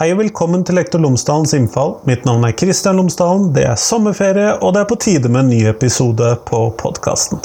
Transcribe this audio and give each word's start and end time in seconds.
Hei 0.00 0.14
og 0.14 0.22
velkommen 0.22 0.62
til 0.64 0.78
Lektor 0.78 1.02
Lomsdalens 1.04 1.52
innfall. 1.52 1.90
Mitt 2.08 2.22
navn 2.24 2.46
er 2.48 2.54
Kristian 2.56 2.96
Lomsdalen. 2.96 3.50
Det 3.52 3.66
er 3.68 3.74
sommerferie, 3.76 4.54
og 4.64 4.72
det 4.72 4.80
er 4.80 4.86
på 4.88 4.96
tide 5.04 5.28
med 5.28 5.42
en 5.42 5.50
ny 5.52 5.58
episode 5.68 6.30
på 6.48 6.60
podkasten. 6.80 7.42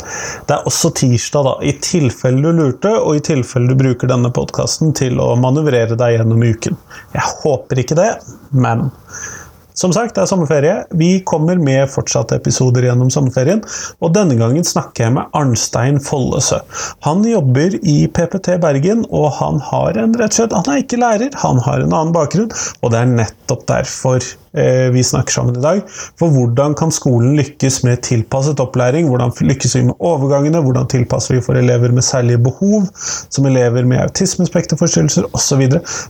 Det 0.48 0.56
er 0.56 0.70
også 0.72 0.94
tirsdag, 0.96 1.50
da, 1.50 1.54
i 1.68 1.74
tilfelle 1.84 2.40
du 2.40 2.56
lurte, 2.56 2.94
og 2.96 3.20
i 3.20 3.24
tilfelle 3.28 3.68
du 3.68 3.76
bruker 3.82 4.08
denne 4.08 4.32
podkasten 4.32 4.96
til 4.96 5.20
å 5.20 5.34
manøvrere 5.36 6.00
deg 6.00 6.16
gjennom 6.16 6.48
uken. 6.48 6.80
Jeg 7.12 7.34
håper 7.42 7.84
ikke 7.84 8.00
det, 8.00 8.08
men 8.56 8.88
som 9.76 9.94
sagt, 9.96 10.16
det 10.16 10.24
er 10.24 10.30
sommerferie. 10.32 10.76
Vi 10.96 11.20
kommer 11.28 11.60
med 11.62 11.92
fortsatte 11.92 12.38
episoder 12.40 12.88
gjennom 12.88 13.12
sommerferien, 13.14 13.62
og 14.00 14.14
denne 14.16 14.38
gangen 14.40 14.66
snakker 14.68 15.08
jeg 15.08 15.16
med 15.18 15.36
Arnstein 15.36 16.00
Follesø. 16.04 16.62
Han 17.08 17.26
jobber 17.28 17.76
i 17.82 17.98
PPT 18.08 18.56
Bergen, 18.64 19.06
og 19.12 19.34
han 19.40 19.60
har 19.72 20.00
en 20.00 20.16
rett 20.16 20.34
og 20.36 20.40
slett 20.40 20.56
Han 20.56 20.72
er 20.72 20.82
ikke 20.84 21.02
lærer, 21.02 21.36
han 21.44 21.62
har 21.68 21.84
en 21.84 21.94
annen 21.94 22.16
bakgrunn, 22.16 22.52
og 22.82 22.94
det 22.94 23.04
er 23.04 23.14
nettopp 23.20 23.68
derfor 23.70 24.24
vi 24.94 25.04
snakker 25.04 25.36
sammen 25.36 25.58
i 25.60 25.64
dag. 25.64 25.82
For 26.20 26.32
hvordan 26.32 26.76
kan 26.80 26.94
skolen 26.94 27.36
lykkes 27.40 27.82
med 27.84 28.02
tilpasset 28.08 28.62
opplæring? 28.64 29.10
Hvordan 29.12 29.34
lykkes 29.44 29.76
vi 29.76 29.84
med 29.90 30.00
overgangene? 30.00 30.62
Hvordan 30.64 30.88
tilpasser 30.92 31.36
vi 31.36 31.42
for 31.44 31.60
elever 31.60 31.92
med 31.92 32.06
særlige 32.06 32.42
behov? 32.46 32.88
Som 33.30 33.46
elever 33.50 33.86
med 33.86 34.00
autismespekterforstyrrelser 34.06 35.28
osv. 35.36 35.66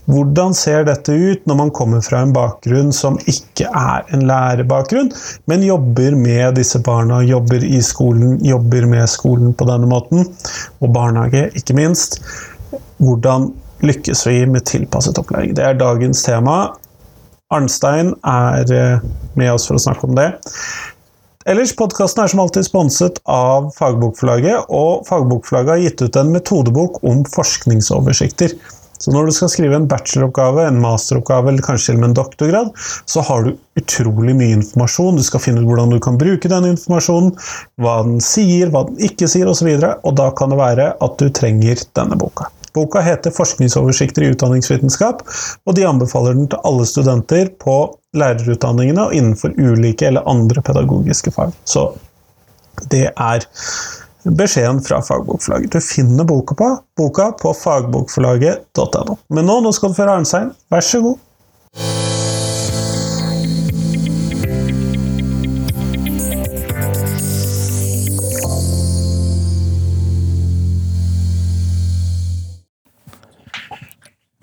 Hvordan 0.06 0.54
ser 0.54 0.86
dette 0.86 1.12
ut 1.12 1.46
når 1.46 1.60
man 1.62 1.74
kommer 1.74 2.04
fra 2.06 2.22
en 2.22 2.34
bakgrunn 2.36 2.92
som 2.94 3.18
ikke 3.26 3.66
er 3.66 4.06
en 4.14 4.26
lærebakgrunn, 4.28 5.10
men 5.50 5.66
jobber 5.66 6.16
med 6.18 6.56
disse 6.60 6.80
barna, 6.86 7.22
jobber 7.26 7.64
i 7.66 7.82
skolen, 7.82 8.38
jobber 8.44 8.86
med 8.90 9.06
skolen 9.10 9.54
på 9.56 9.68
denne 9.68 9.90
måten? 9.90 10.26
Og 10.80 10.92
barnehage, 10.94 11.48
ikke 11.58 11.76
minst. 11.76 12.20
Hvordan 13.02 13.50
lykkes 13.84 14.26
vi 14.26 14.40
med 14.48 14.66
tilpasset 14.68 15.18
opplæring? 15.20 15.56
Det 15.56 15.64
er 15.64 15.78
dagens 15.78 16.22
tema. 16.24 16.66
Arnstein 17.54 18.10
er 18.26 18.72
eh, 18.74 19.04
med 19.38 19.52
oss 19.52 19.68
for 19.68 19.78
å 19.78 19.82
snakke 19.82 20.08
om 20.08 20.16
det. 20.18 20.32
Ellers, 21.46 21.70
Podkasten 21.78 22.24
er 22.24 22.32
som 22.32 22.40
alltid 22.42 22.66
sponset 22.66 23.20
av 23.30 23.68
Fagbokforlaget, 23.76 24.66
og 24.74 25.04
Fagbokforlaget 25.06 25.70
har 25.70 25.84
gitt 25.84 26.02
ut 26.02 26.18
en 26.18 26.32
metodebok 26.34 26.98
om 27.06 27.22
forskningsoversikter. 27.30 28.56
Så 28.98 29.12
når 29.12 29.28
du 29.28 29.36
skal 29.36 29.50
skrive 29.52 29.78
en 29.78 29.86
bacheloroppgave, 29.86 30.64
en 30.66 30.80
masteroppgave 30.82 31.52
eller 31.52 31.62
kanskje 31.62 31.92
til 31.92 31.98
og 31.98 32.02
med 32.02 32.08
en 32.08 32.18
doktorgrad, 32.18 32.72
så 33.06 33.22
har 33.28 33.46
du 33.46 33.52
utrolig 33.78 34.34
mye 34.34 34.56
informasjon. 34.56 35.20
Du 35.20 35.26
skal 35.26 35.44
finne 35.44 35.62
ut 35.62 35.68
hvordan 35.68 35.92
du 35.92 36.00
kan 36.02 36.18
bruke 36.18 36.50
den 36.50 36.70
informasjonen, 36.72 37.34
hva 37.78 37.98
den 38.08 38.18
sier, 38.24 38.72
hva 38.72 38.86
den 38.88 38.98
ikke 39.06 39.28
sier 39.30 39.52
osv. 39.52 39.68
Og, 39.76 39.84
så 39.84 39.92
og 40.00 40.18
da 40.18 40.30
kan 40.34 40.50
det 40.50 40.58
være 40.64 40.94
at 41.04 41.18
du 41.20 41.28
trenger 41.30 41.84
denne 41.94 42.18
boka. 42.18 42.48
Boka 42.76 43.02
heter 43.04 43.32
'Forskningsoversikter 43.34 44.22
i 44.22 44.32
utdanningsvitenskap', 44.34 45.24
og 45.66 45.76
de 45.76 45.86
anbefaler 45.88 46.36
den 46.36 46.48
til 46.52 46.62
alle 46.64 46.86
studenter 46.86 47.52
på 47.60 47.76
lærerutdanningene 48.16 49.08
og 49.08 49.14
innenfor 49.14 49.56
ulike 49.58 50.06
eller 50.06 50.28
andre 50.28 50.62
pedagogiske 50.62 51.32
fag. 51.34 51.52
Så 51.64 51.88
det 52.92 53.08
er 53.10 53.46
beskjeden 54.26 54.82
fra 54.84 55.00
Fagbokforlaget. 55.04 55.72
Du 55.72 55.80
finner 55.80 56.24
boka 56.24 56.54
på, 56.54 56.72
boka 56.96 57.30
på 57.42 57.54
fagbokforlaget.no. 57.54 59.20
Men 59.30 59.48
nå, 59.48 59.60
nå 59.60 59.72
skal 59.72 59.94
du 59.94 60.00
føre 60.00 60.18
Arnstein. 60.18 60.52
Vær 60.72 60.84
så 60.84 61.02
god. 61.04 62.05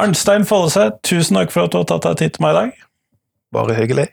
Arnstein 0.04 0.44
Follese, 0.44 0.90
tusen 1.06 1.38
takk 1.38 1.54
for 1.54 1.68
at 1.68 1.72
du 1.72 1.80
har 1.80 1.88
tatt 1.88 2.04
deg 2.04 2.20
tid 2.20 2.36
til 2.36 2.44
meg 2.44 2.52
i 2.52 2.58
dag. 2.58 2.84
Bare 3.56 3.76
hyggelig. 3.78 4.10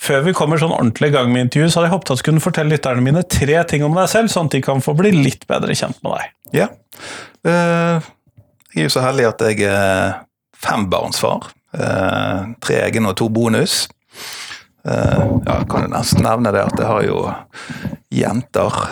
Før 0.00 0.24
vi 0.24 0.34
kommer 0.36 0.60
sånn 0.60 0.72
ordentlig 0.72 1.10
i 1.10 1.14
gang 1.14 1.30
med 1.32 1.46
intervju, 1.46 1.68
så 1.68 1.80
hadde 1.80 1.88
jeg 1.88 1.94
håpet 1.94 2.12
at 2.12 2.20
du 2.20 2.26
kunne 2.26 2.42
fortelle 2.44 2.72
lytterne 2.74 3.04
mine 3.04 3.22
tre 3.28 3.56
ting 3.68 3.84
om 3.84 3.96
deg 3.96 4.10
selv, 4.12 4.32
sånn 4.32 4.48
at 4.48 4.56
de 4.56 4.62
kan 4.64 4.80
få 4.84 4.94
bli 4.96 5.12
litt 5.16 5.46
bedre 5.48 5.76
kjent 5.76 6.00
med 6.04 6.16
deg. 6.16 6.34
Ja. 6.56 6.68
Uh, 7.44 8.08
jeg 8.72 8.82
er 8.82 8.88
jo 8.88 8.92
så 8.92 9.04
heldig 9.04 9.28
at 9.30 9.44
jeg 9.48 9.64
er 9.68 10.20
fembarnsfar. 10.60 11.48
Uh, 11.76 12.52
tre 12.64 12.80
egne 12.86 13.12
og 13.12 13.16
to 13.20 13.28
bonus. 13.32 13.82
Uh, 14.84 15.40
ja, 15.44 15.60
kan 15.68 15.84
jo 15.86 15.92
nesten 15.92 16.24
nevne 16.24 16.52
det 16.56 16.64
at 16.64 16.80
jeg 16.80 16.88
har 16.88 17.06
jo 17.06 17.22
jenter. 18.12 18.82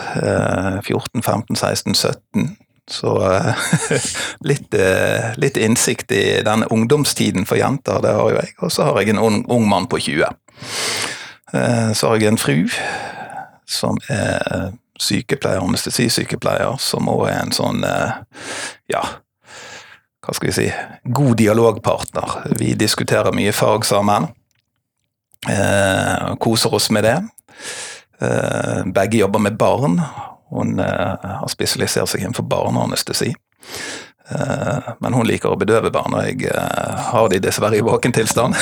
14, 0.85 1.21
15, 1.21 1.57
16, 1.57 2.01
17. 2.01 2.49
Så 2.89 3.31
eh, 3.31 3.55
litt, 4.49 4.73
eh, 4.73 5.35
litt, 5.37 5.57
innsikt 5.57 6.11
i 6.11 6.41
den 6.45 6.63
ungdomstiden 6.63 7.45
for 7.45 7.59
jenter, 7.61 8.01
det 8.01 8.15
har 8.17 8.31
jo 8.31 8.41
jeg. 8.41 8.53
Og 8.65 8.73
så 8.73 8.89
har 8.89 8.99
jeg 9.01 9.13
en 9.13 9.21
ung, 9.21 9.39
ung 9.51 9.67
mann 9.69 9.87
på 9.89 10.01
20. 10.01 10.25
Eh, 11.53 11.91
så 11.93 12.09
har 12.09 12.17
jeg 12.17 12.33
en 12.33 12.41
fru 12.41 12.65
som 13.69 13.99
er 14.09 14.71
sykepleier, 14.99 15.61
anestesisykepleier, 15.61 16.79
som 16.81 17.07
òg 17.11 17.27
er 17.29 17.43
en 17.43 17.53
sånn 17.53 17.83
ja, 18.89 19.01
hva 20.25 20.33
skal 20.33 20.49
vi 20.49 20.55
si, 20.57 20.65
god 21.05 21.37
dialogpartner. 21.37 22.33
Vi 22.57 22.73
diskuterer 22.75 23.29
mye 23.37 23.53
fag 23.53 23.85
sammen. 23.85 24.25
koser 26.41 26.73
oss 26.75 26.89
med 26.91 27.05
det. 27.05 27.15
begge 28.91 29.21
jobber 29.21 29.39
med 29.39 29.55
barn, 29.61 30.01
hun 30.49 30.79
eh, 30.79 31.29
har 31.39 31.49
spesialisert 31.51 32.09
seg 32.09 32.23
innenfor 32.23 32.47
barneanestesi. 32.49 33.33
Eh, 34.29 34.89
men 34.99 35.15
hun 35.17 35.27
liker 35.27 35.53
å 35.53 35.59
bedøve 35.59 35.91
barn, 35.93 36.15
og 36.17 36.25
jeg 36.25 36.49
eh, 36.49 37.05
har 37.11 37.29
de 37.31 37.41
dessverre 37.43 37.79
i 37.79 37.85
våken 37.85 38.15
tilstand. 38.15 38.57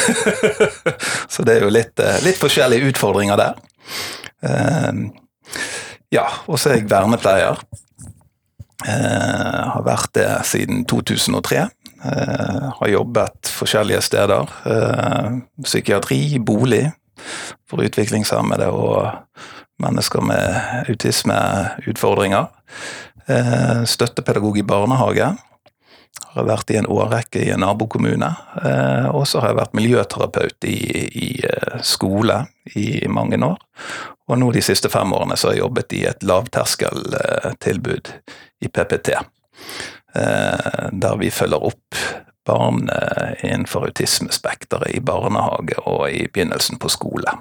Så 1.33 1.45
det 1.47 1.57
er 1.57 1.67
jo 1.67 1.73
litt, 1.73 1.99
litt 2.25 2.39
forskjellige 2.41 2.93
utfordringer 2.93 3.39
der. 3.39 3.63
Ja, 6.13 6.27
og 6.45 6.59
så 6.59 6.69
er 6.69 6.77
jeg 6.77 6.89
vernepleier. 6.91 7.57
Har 8.85 9.83
vært 9.83 10.11
det 10.15 10.27
siden 10.47 10.83
2003. 10.87 11.63
Har 12.77 12.91
jobbet 12.91 13.49
forskjellige 13.49 14.03
steder. 14.05 14.53
Psykiatri, 15.65 16.19
bolig 16.37 16.83
for 17.67 17.83
utviklingshemmede 17.83 18.69
og 18.69 19.09
mennesker 19.77 20.21
med 20.21 20.61
autismeutfordringer. 20.89 22.47
Eh, 23.27 23.83
støttepedagog 23.83 24.57
i 24.57 24.63
barnehage. 24.63 25.35
Har 26.33 26.45
vært 26.47 26.71
i 26.71 26.77
en 26.79 26.87
årrekke 26.89 27.41
i 27.43 27.49
en 27.51 27.61
nabokommune. 27.61 28.29
Eh, 28.63 29.07
og 29.11 29.27
så 29.27 29.41
har 29.41 29.51
jeg 29.51 29.59
vært 29.59 29.75
miljøterapeut 29.77 30.67
i, 30.69 30.77
i 31.07 31.29
eh, 31.43 31.79
skole 31.83 32.45
i 32.75 33.07
mange 33.11 33.39
år. 33.45 33.57
Og 34.27 34.39
nå 34.39 34.51
de 34.55 34.63
siste 34.63 34.89
fem 34.91 35.13
årene 35.13 35.37
så 35.37 35.49
har 35.49 35.57
jeg 35.57 35.65
jobbet 35.65 35.97
i 35.97 36.03
et 36.07 36.23
lavterskeltilbud 36.23 38.13
i 38.63 38.67
PPT. 38.67 39.13
Der 40.17 41.19
vi 41.21 41.29
følger 41.31 41.63
opp 41.63 41.99
barn 42.47 42.89
innenfor 43.45 43.85
autismespekteret 43.87 44.97
i 44.97 45.03
barnehage 45.05 45.77
og 45.85 46.09
i 46.11 46.25
begynnelsen 46.27 46.81
på 46.81 46.91
skole. 46.91 47.37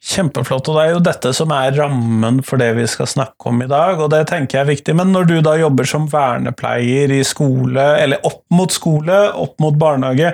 Kjempeflott, 0.00 0.64
og 0.72 0.78
det 0.78 0.82
er 0.82 0.94
jo 0.94 1.00
dette 1.04 1.30
som 1.36 1.50
er 1.52 1.74
rammen 1.76 2.38
for 2.40 2.56
det 2.56 2.70
vi 2.78 2.86
skal 2.88 3.04
snakke 3.10 3.50
om 3.50 3.58
i 3.60 3.66
dag, 3.68 3.98
og 4.00 4.08
det 4.14 4.22
tenker 4.30 4.56
jeg 4.56 4.64
er 4.64 4.70
viktig. 4.70 4.94
Men 4.96 5.12
når 5.12 5.28
du 5.28 5.34
da 5.44 5.52
jobber 5.60 5.84
som 5.84 6.06
vernepleier 6.08 7.12
i 7.12 7.20
skole, 7.26 7.84
eller 8.00 8.24
opp 8.24 8.40
mot 8.56 8.72
skole, 8.72 9.18
opp 9.36 9.60
mot 9.60 9.76
barnehage, 9.76 10.32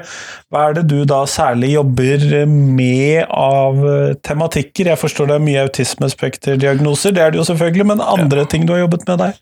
hva 0.54 0.68
er 0.68 0.78
det 0.78 0.86
du 0.92 1.00
da 1.10 1.24
særlig 1.26 1.72
jobber 1.72 2.28
med 2.46 3.26
av 3.26 3.82
tematikker? 4.22 4.92
Jeg 4.92 5.02
forstår 5.02 5.32
det 5.32 5.40
er 5.40 5.46
mye 5.48 5.66
autismespekterdiagnoser, 5.66 7.16
det 7.18 7.26
er 7.26 7.34
det 7.34 7.42
jo 7.42 7.48
selvfølgelig, 7.50 7.88
men 7.90 8.06
andre 8.06 8.46
ja. 8.46 8.50
ting 8.54 8.70
du 8.70 8.76
har 8.76 8.84
jobbet 8.84 9.08
med 9.10 9.24
der? 9.24 9.34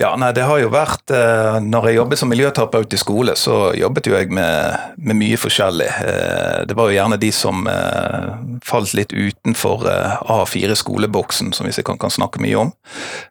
Ja, 0.00 0.14
nei, 0.18 0.32
det 0.34 0.48
har 0.48 0.58
jo 0.58 0.70
vært 0.72 1.12
eh, 1.14 1.58
Når 1.62 1.86
jeg 1.86 1.98
jobbet 2.00 2.18
som 2.18 2.30
miljøterapeut 2.32 2.94
i 2.96 2.98
skole, 2.98 3.36
så 3.38 3.70
jobbet 3.78 4.08
jo 4.08 4.16
jeg 4.16 4.32
med, 4.34 4.96
med 4.96 5.18
mye 5.20 5.38
forskjellig. 5.38 5.88
Eh, 6.08 6.58
det 6.66 6.76
var 6.78 6.88
jo 6.88 6.96
gjerne 6.96 7.20
de 7.22 7.30
som 7.36 7.68
eh, 7.70 8.32
falt 8.66 8.96
litt 8.98 9.12
ut 9.14 9.38
utenfor 9.42 9.88
eh, 9.90 10.22
A4-skoleboksen, 10.22 11.52
som 11.52 11.66
vi 11.66 11.72
sikkert 11.72 12.00
kan 12.00 12.10
snakke 12.10 12.40
mye 12.40 12.56
om. 12.56 12.72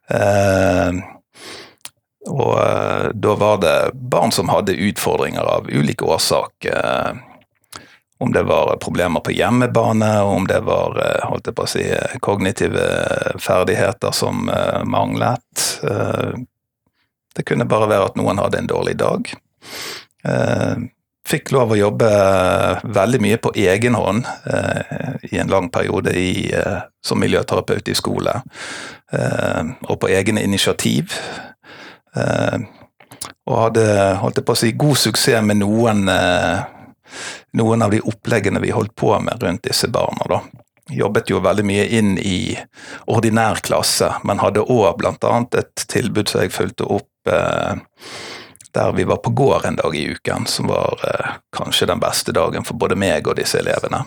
Eh, 0.09 0.91
og 2.29 2.55
eh, 2.59 3.09
da 3.13 3.35
var 3.35 3.57
det 3.57 3.91
barn 3.93 4.31
som 4.31 4.49
hadde 4.49 4.75
utfordringer 4.75 5.41
av 5.41 5.69
ulike 5.69 6.05
årsaker. 6.05 7.17
Om 8.21 8.33
det 8.33 8.43
var 8.43 8.77
problemer 8.77 9.19
på 9.19 9.31
hjemmebane, 9.33 10.21
om 10.21 10.45
det 10.47 10.59
var 10.61 10.93
holdt 11.25 11.47
jeg 11.49 11.55
på 11.57 11.63
å 11.65 11.69
si, 11.71 11.85
kognitive 12.21 12.83
ferdigheter 13.41 14.13
som 14.13 14.45
manglet. 14.85 15.63
Det 17.33 17.45
kunne 17.49 17.65
bare 17.65 17.87
være 17.89 18.11
at 18.11 18.19
noen 18.21 18.37
hadde 18.37 18.59
en 18.61 18.69
dårlig 18.69 18.93
dag. 19.01 19.31
Fikk 21.27 21.51
lov 21.53 21.75
å 21.75 21.77
jobbe 21.77 22.07
veldig 22.81 23.19
mye 23.21 23.37
på 23.41 23.51
egen 23.61 23.95
hånd 23.95 24.25
eh, 24.49 25.11
i 25.29 25.37
en 25.37 25.51
lang 25.51 25.69
periode 25.69 26.15
i, 26.17 26.49
eh, 26.49 26.79
som 27.05 27.21
miljøterapeut 27.21 27.91
i 27.91 27.95
skole, 27.95 28.33
eh, 29.13 29.61
og 29.85 29.99
på 30.01 30.09
egne 30.09 30.41
initiativ. 30.43 31.13
Eh, 32.17 32.57
og 33.45 33.59
hadde 33.67 33.85
holdt 34.23 34.41
på 34.45 34.55
å 34.55 34.57
si, 34.57 34.73
god 34.73 34.97
suksess 34.97 35.45
med 35.45 35.61
noen, 35.61 36.09
noen 37.59 37.85
av 37.85 37.93
de 37.93 37.99
oppleggene 38.07 38.61
vi 38.63 38.73
holdt 38.73 38.95
på 38.97 39.13
med 39.21 39.43
rundt 39.43 39.67
disse 39.67 39.89
barna. 39.93 40.25
da. 40.29 40.41
Jobbet 40.91 41.29
jo 41.29 41.41
veldig 41.43 41.65
mye 41.67 41.85
inn 41.99 42.15
i 42.17 42.55
ordinær 43.13 43.61
klasse, 43.61 44.09
men 44.25 44.41
hadde 44.41 44.65
òg 44.65 44.97
bl.a. 44.97 45.33
et 45.59 45.85
tilbud 45.91 46.31
som 46.31 46.41
jeg 46.41 46.55
fulgte 46.55 46.87
opp 46.89 47.29
der 48.73 48.91
vi 48.95 49.03
var 49.03 49.17
på 49.17 49.29
gård 49.29 49.65
en 49.65 49.75
dag 49.75 49.95
i 49.95 50.05
uken, 50.11 50.45
som 50.45 50.67
var 50.71 50.99
eh, 51.07 51.33
kanskje 51.57 51.89
den 51.91 51.99
beste 51.99 52.31
dagen 52.31 52.65
for 52.67 52.79
både 52.79 52.95
meg 52.99 53.27
og 53.27 53.37
disse 53.39 53.59
elevene. 53.59 54.05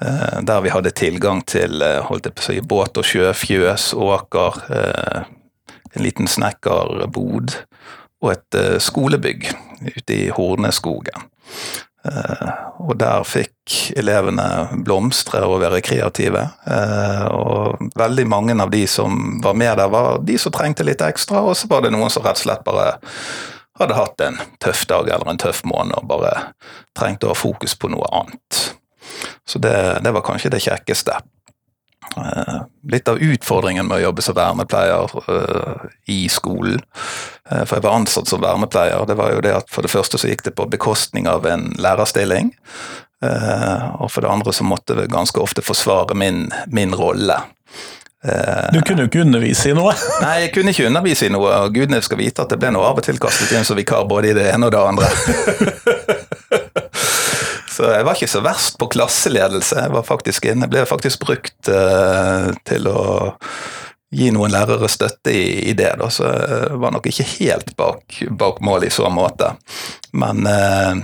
Eh, 0.00 0.40
der 0.42 0.64
vi 0.64 0.72
hadde 0.72 0.94
tilgang 0.96 1.42
til 1.48 1.82
eh, 1.84 2.00
holdt 2.08 2.28
jeg 2.28 2.36
på 2.38 2.44
å 2.44 2.48
si, 2.48 2.58
båt 2.74 3.00
og 3.00 3.06
sjø, 3.06 3.30
fjøs, 3.36 3.92
åker, 3.94 4.60
eh, 4.72 5.22
en 5.92 6.04
liten 6.06 6.30
snekkerbod 6.30 7.56
og 8.22 8.32
et 8.32 8.58
eh, 8.58 8.76
skolebygg 8.80 9.48
ute 9.92 10.16
i 10.16 10.28
Horneskogen. 10.32 11.28
Eh, 12.02 12.52
og 12.82 12.96
der 12.98 13.22
fikk 13.28 13.92
elevene 13.98 14.46
blomstre 14.82 15.44
og 15.46 15.60
være 15.62 15.82
kreative. 15.84 16.48
og 17.30 17.78
veldig 17.94 18.24
mange 18.26 18.56
av 18.62 18.70
de 18.70 18.86
som 18.90 19.38
var 19.44 19.54
med 19.54 19.76
der, 19.78 19.88
var 19.88 20.18
de 20.18 20.38
som 20.38 20.52
trengte 20.52 20.86
litt 20.86 21.02
ekstra, 21.02 21.44
og 21.46 21.56
så 21.56 21.68
var 21.70 21.84
det 21.84 21.92
noen 21.94 22.10
som 22.10 22.24
rett 22.24 22.40
og 22.40 22.46
slett 22.46 22.64
bare 22.66 22.96
hadde 23.82 23.98
hatt 23.98 24.24
en 24.24 24.40
tøff 24.62 24.86
dag 24.90 25.10
eller 25.10 25.30
en 25.30 25.40
tøff 25.42 25.62
måned 25.68 25.98
og 25.98 26.08
bare 26.10 26.32
trengte 26.98 27.28
å 27.28 27.34
ha 27.34 27.38
fokus 27.38 27.76
på 27.78 27.90
noe 27.92 28.08
annet. 28.14 28.62
Så 29.48 29.58
det, 29.62 29.76
det 30.04 30.12
var 30.14 30.24
kanskje 30.26 30.52
det 30.54 30.62
kjekkeste. 30.64 31.18
Uh, 32.16 32.64
litt 32.92 33.08
av 33.08 33.20
utfordringen 33.22 33.86
med 33.88 34.00
å 34.00 34.04
jobbe 34.08 34.24
som 34.24 34.36
vernepleier 34.36 35.12
uh, 35.30 35.84
i 36.10 36.26
skolen, 36.28 36.82
uh, 37.48 37.62
for 37.62 37.78
jeg 37.78 37.84
var 37.86 37.96
ansatt 37.96 38.28
som 38.28 38.42
vernepleier, 38.42 39.06
det 39.08 39.16
var 39.16 39.32
jo 39.32 39.40
det 39.44 39.54
at 39.56 39.70
for 39.72 39.86
det 39.86 39.92
første 39.92 40.20
så 40.20 40.28
gikk 40.28 40.44
det 40.48 40.52
på 40.58 40.66
bekostning 40.68 41.30
av 41.30 41.46
en 41.48 41.70
lærerstilling, 41.80 42.52
og 43.22 44.08
for 44.10 44.24
det 44.24 44.32
andre 44.32 44.50
så 44.50 44.64
måtte 44.66 44.96
jeg 44.98 45.12
ganske 45.12 45.38
ofte 45.38 45.62
forsvare 45.62 46.16
min, 46.18 46.48
min 46.74 46.90
rolle. 46.98 47.36
Du 48.22 48.78
kunne 48.86 49.02
jo 49.02 49.08
ikke 49.10 49.24
undervise 49.24 49.72
i 49.72 49.74
noe? 49.74 49.94
Nei, 50.22 50.34
jeg 50.44 50.52
kunne 50.54 50.70
ikke 50.70 50.86
undervise 50.86 51.26
i 51.26 51.32
noe, 51.34 51.50
og 51.64 51.74
gudene 51.74 51.98
skal 52.04 52.20
vite 52.20 52.44
at 52.44 52.52
det 52.52 52.60
ble 52.62 52.70
noe 52.74 52.86
av 52.86 53.00
og 53.00 53.06
til 53.06 53.18
kastet 53.22 53.50
inn 53.56 53.66
som 53.66 53.78
vikar 53.78 54.06
både 54.10 54.30
i 54.30 54.36
det 54.36 54.46
ene 54.52 54.68
og 54.68 54.74
det 54.74 54.82
andre. 54.82 55.08
så 57.74 57.90
jeg 57.96 58.06
var 58.06 58.14
ikke 58.14 58.30
så 58.30 58.44
verst 58.44 58.78
på 58.78 58.90
klasseledelse. 58.94 59.80
Jeg, 59.80 59.94
var 59.96 60.06
faktisk 60.06 60.46
inne, 60.52 60.70
ble 60.70 60.84
faktisk 60.86 61.24
brukt 61.26 61.72
uh, 61.72 62.52
til 62.68 62.86
å 62.92 63.02
gi 64.12 64.28
noen 64.30 64.52
lærere 64.52 64.90
støtte 64.92 65.32
i, 65.32 65.72
i 65.72 65.74
det, 65.74 65.94
da, 65.98 66.10
så 66.12 66.28
jeg 66.28 66.78
var 66.82 66.92
nok 66.94 67.06
ikke 67.08 67.26
helt 67.40 67.72
bak, 67.78 68.20
bak 68.38 68.60
mål 68.62 68.86
i 68.86 68.92
så 68.92 69.08
måte. 69.10 69.54
Men 70.14 70.46
uh, 70.46 70.94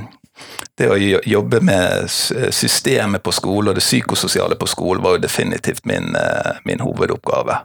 det 0.78 0.88
å 0.90 0.96
jobbe 1.26 1.60
med 1.60 2.06
systemet 2.54 3.22
på 3.22 3.34
skole 3.34 3.72
og 3.72 3.78
det 3.78 3.82
psykososiale 3.82 4.58
på 4.58 4.68
skole 4.70 5.02
var 5.02 5.16
jo 5.16 5.24
definitivt 5.24 5.86
min, 5.90 6.14
eh, 6.16 6.60
min 6.64 6.80
hovedoppgave. 6.80 7.56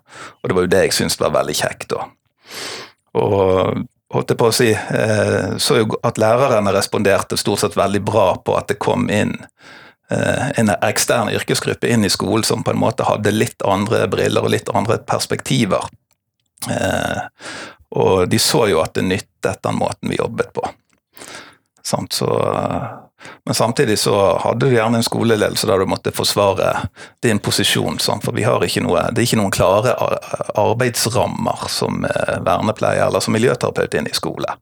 Og 0.42 0.50
det 0.50 0.56
var 0.58 0.66
jo 0.66 0.72
det 0.74 0.84
jeg 0.88 0.96
syntes 0.98 1.20
var 1.22 1.36
veldig 1.36 1.56
kjekt 1.56 1.94
da. 1.94 2.08
Og 3.22 3.84
holdt 4.14 4.34
jeg 4.34 4.40
på 4.42 4.50
å 4.50 4.56
si, 4.56 4.72
eh, 4.74 5.54
så 5.58 5.78
jo 5.78 6.00
at 6.04 6.18
lærerne 6.18 6.74
responderte 6.74 7.38
stort 7.38 7.62
sett 7.62 7.78
veldig 7.78 8.02
bra 8.02 8.28
på 8.38 8.58
at 8.58 8.68
det 8.68 8.82
kom 8.82 9.10
inn 9.10 9.38
eh, 10.10 10.50
en 10.58 10.74
ekstern 10.82 11.30
yrkesgruppe 11.30 11.90
inn 11.90 12.06
i 12.06 12.10
skolen 12.14 12.44
som 12.44 12.66
på 12.66 12.74
en 12.74 12.82
måte 12.82 13.06
hadde 13.06 13.32
litt 13.32 13.62
andre 13.62 14.08
briller 14.08 14.42
og 14.42 14.56
litt 14.58 14.74
andre 14.74 14.98
perspektiver. 14.98 15.86
Og 17.94 18.30
de 18.30 18.40
så 18.40 18.68
jo 18.72 18.80
at 18.82 18.96
det 18.96 19.04
nyttet 19.06 19.62
den 19.62 19.76
måten 19.78 20.10
vi 20.10 20.18
jobbet 20.18 20.54
på. 20.56 20.64
Så, 21.86 22.28
men 23.46 23.56
samtidig 23.56 24.00
så 24.00 24.38
hadde 24.38 24.66
du 24.66 24.76
gjerne 24.76 25.00
en 25.00 25.06
skoleledelse 25.06 25.68
der 25.68 25.80
du 25.80 25.86
måtte 25.90 26.14
forsvare 26.16 26.70
din 27.24 27.40
posisjon. 27.44 28.00
Sant? 28.00 28.24
For 28.26 28.36
vi 28.36 28.46
har 28.48 28.64
ikke 28.64 28.84
noe, 28.86 29.08
det 29.12 29.24
er 29.24 29.28
ikke 29.28 29.42
noen 29.42 29.56
klare 29.56 29.96
arbeidsrammer 30.60 31.66
som 31.72 32.06
eh, 32.08 32.38
vernepleier 32.46 33.08
eller 33.08 33.24
som 33.24 33.36
miljøterapeut 33.36 34.00
inn 34.00 34.08
i 34.08 34.16
skole. 34.16 34.56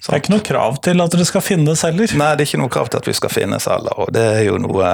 Sant? 0.00 0.10
Det 0.10 0.16
er 0.16 0.24
ikke 0.24 0.36
noe 0.36 0.48
krav 0.50 0.82
til 0.84 1.04
at 1.04 1.16
dere 1.16 1.28
skal 1.28 1.44
finnes 1.44 1.86
heller? 1.86 2.18
Nei, 2.20 2.34
det 2.36 2.44
er 2.44 2.50
ikke 2.52 2.62
noe 2.64 2.76
krav 2.76 2.92
til 2.92 3.02
at 3.02 3.08
vi 3.08 3.16
skal 3.16 3.32
finnes 3.32 3.70
heller. 3.70 4.04
Og 4.04 4.12
det 4.14 4.28
er 4.34 4.44
jo 4.50 4.60
noe 4.62 4.92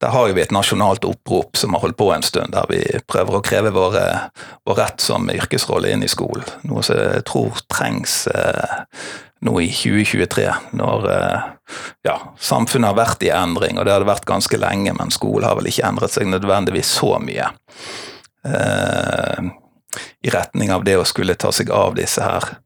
der 0.00 0.12
har 0.12 0.28
vi 0.28 0.42
et 0.42 0.52
nasjonalt 0.52 1.06
opprop 1.08 1.56
som 1.56 1.72
har 1.72 1.80
holdt 1.80 1.96
på 1.96 2.10
en 2.12 2.24
stund, 2.24 2.52
der 2.52 2.66
vi 2.68 2.82
prøver 3.08 3.38
å 3.38 3.44
kreve 3.44 3.72
våre, 3.72 4.02
vår 4.68 4.76
rett 4.76 5.00
som 5.00 5.30
yrkesrolle 5.32 5.88
inn 5.94 6.04
i 6.04 6.10
skolen. 6.12 6.44
Noe 6.68 6.84
som 6.84 7.00
jeg 7.00 7.24
tror 7.28 7.62
trengs 7.72 8.26
eh, 8.28 8.82
nå 9.44 9.60
i 9.60 9.68
2023, 9.68 10.46
når 10.78 11.10
eh, 11.12 11.40
ja, 12.06 12.16
samfunnet 12.38 12.92
har 12.92 12.98
vært 12.98 13.26
i 13.26 13.32
endring, 13.34 13.78
og 13.78 13.86
det 13.86 13.94
har 13.94 14.04
det 14.04 14.10
vært 14.10 14.28
ganske 14.28 14.60
lenge, 14.60 14.94
men 14.96 15.12
skolen 15.14 15.48
har 15.48 15.58
vel 15.58 15.68
ikke 15.70 15.86
endret 15.88 16.14
seg 16.14 16.30
nødvendigvis 16.30 16.94
så 16.98 17.16
mye. 17.22 17.50
Eh, 18.46 19.52
I 20.22 20.32
retning 20.32 20.72
av 20.72 20.86
det 20.86 20.96
å 20.98 21.06
skulle 21.08 21.38
ta 21.38 21.52
seg 21.52 21.70
av 21.74 21.96
disse 21.98 22.24
her 22.24 22.56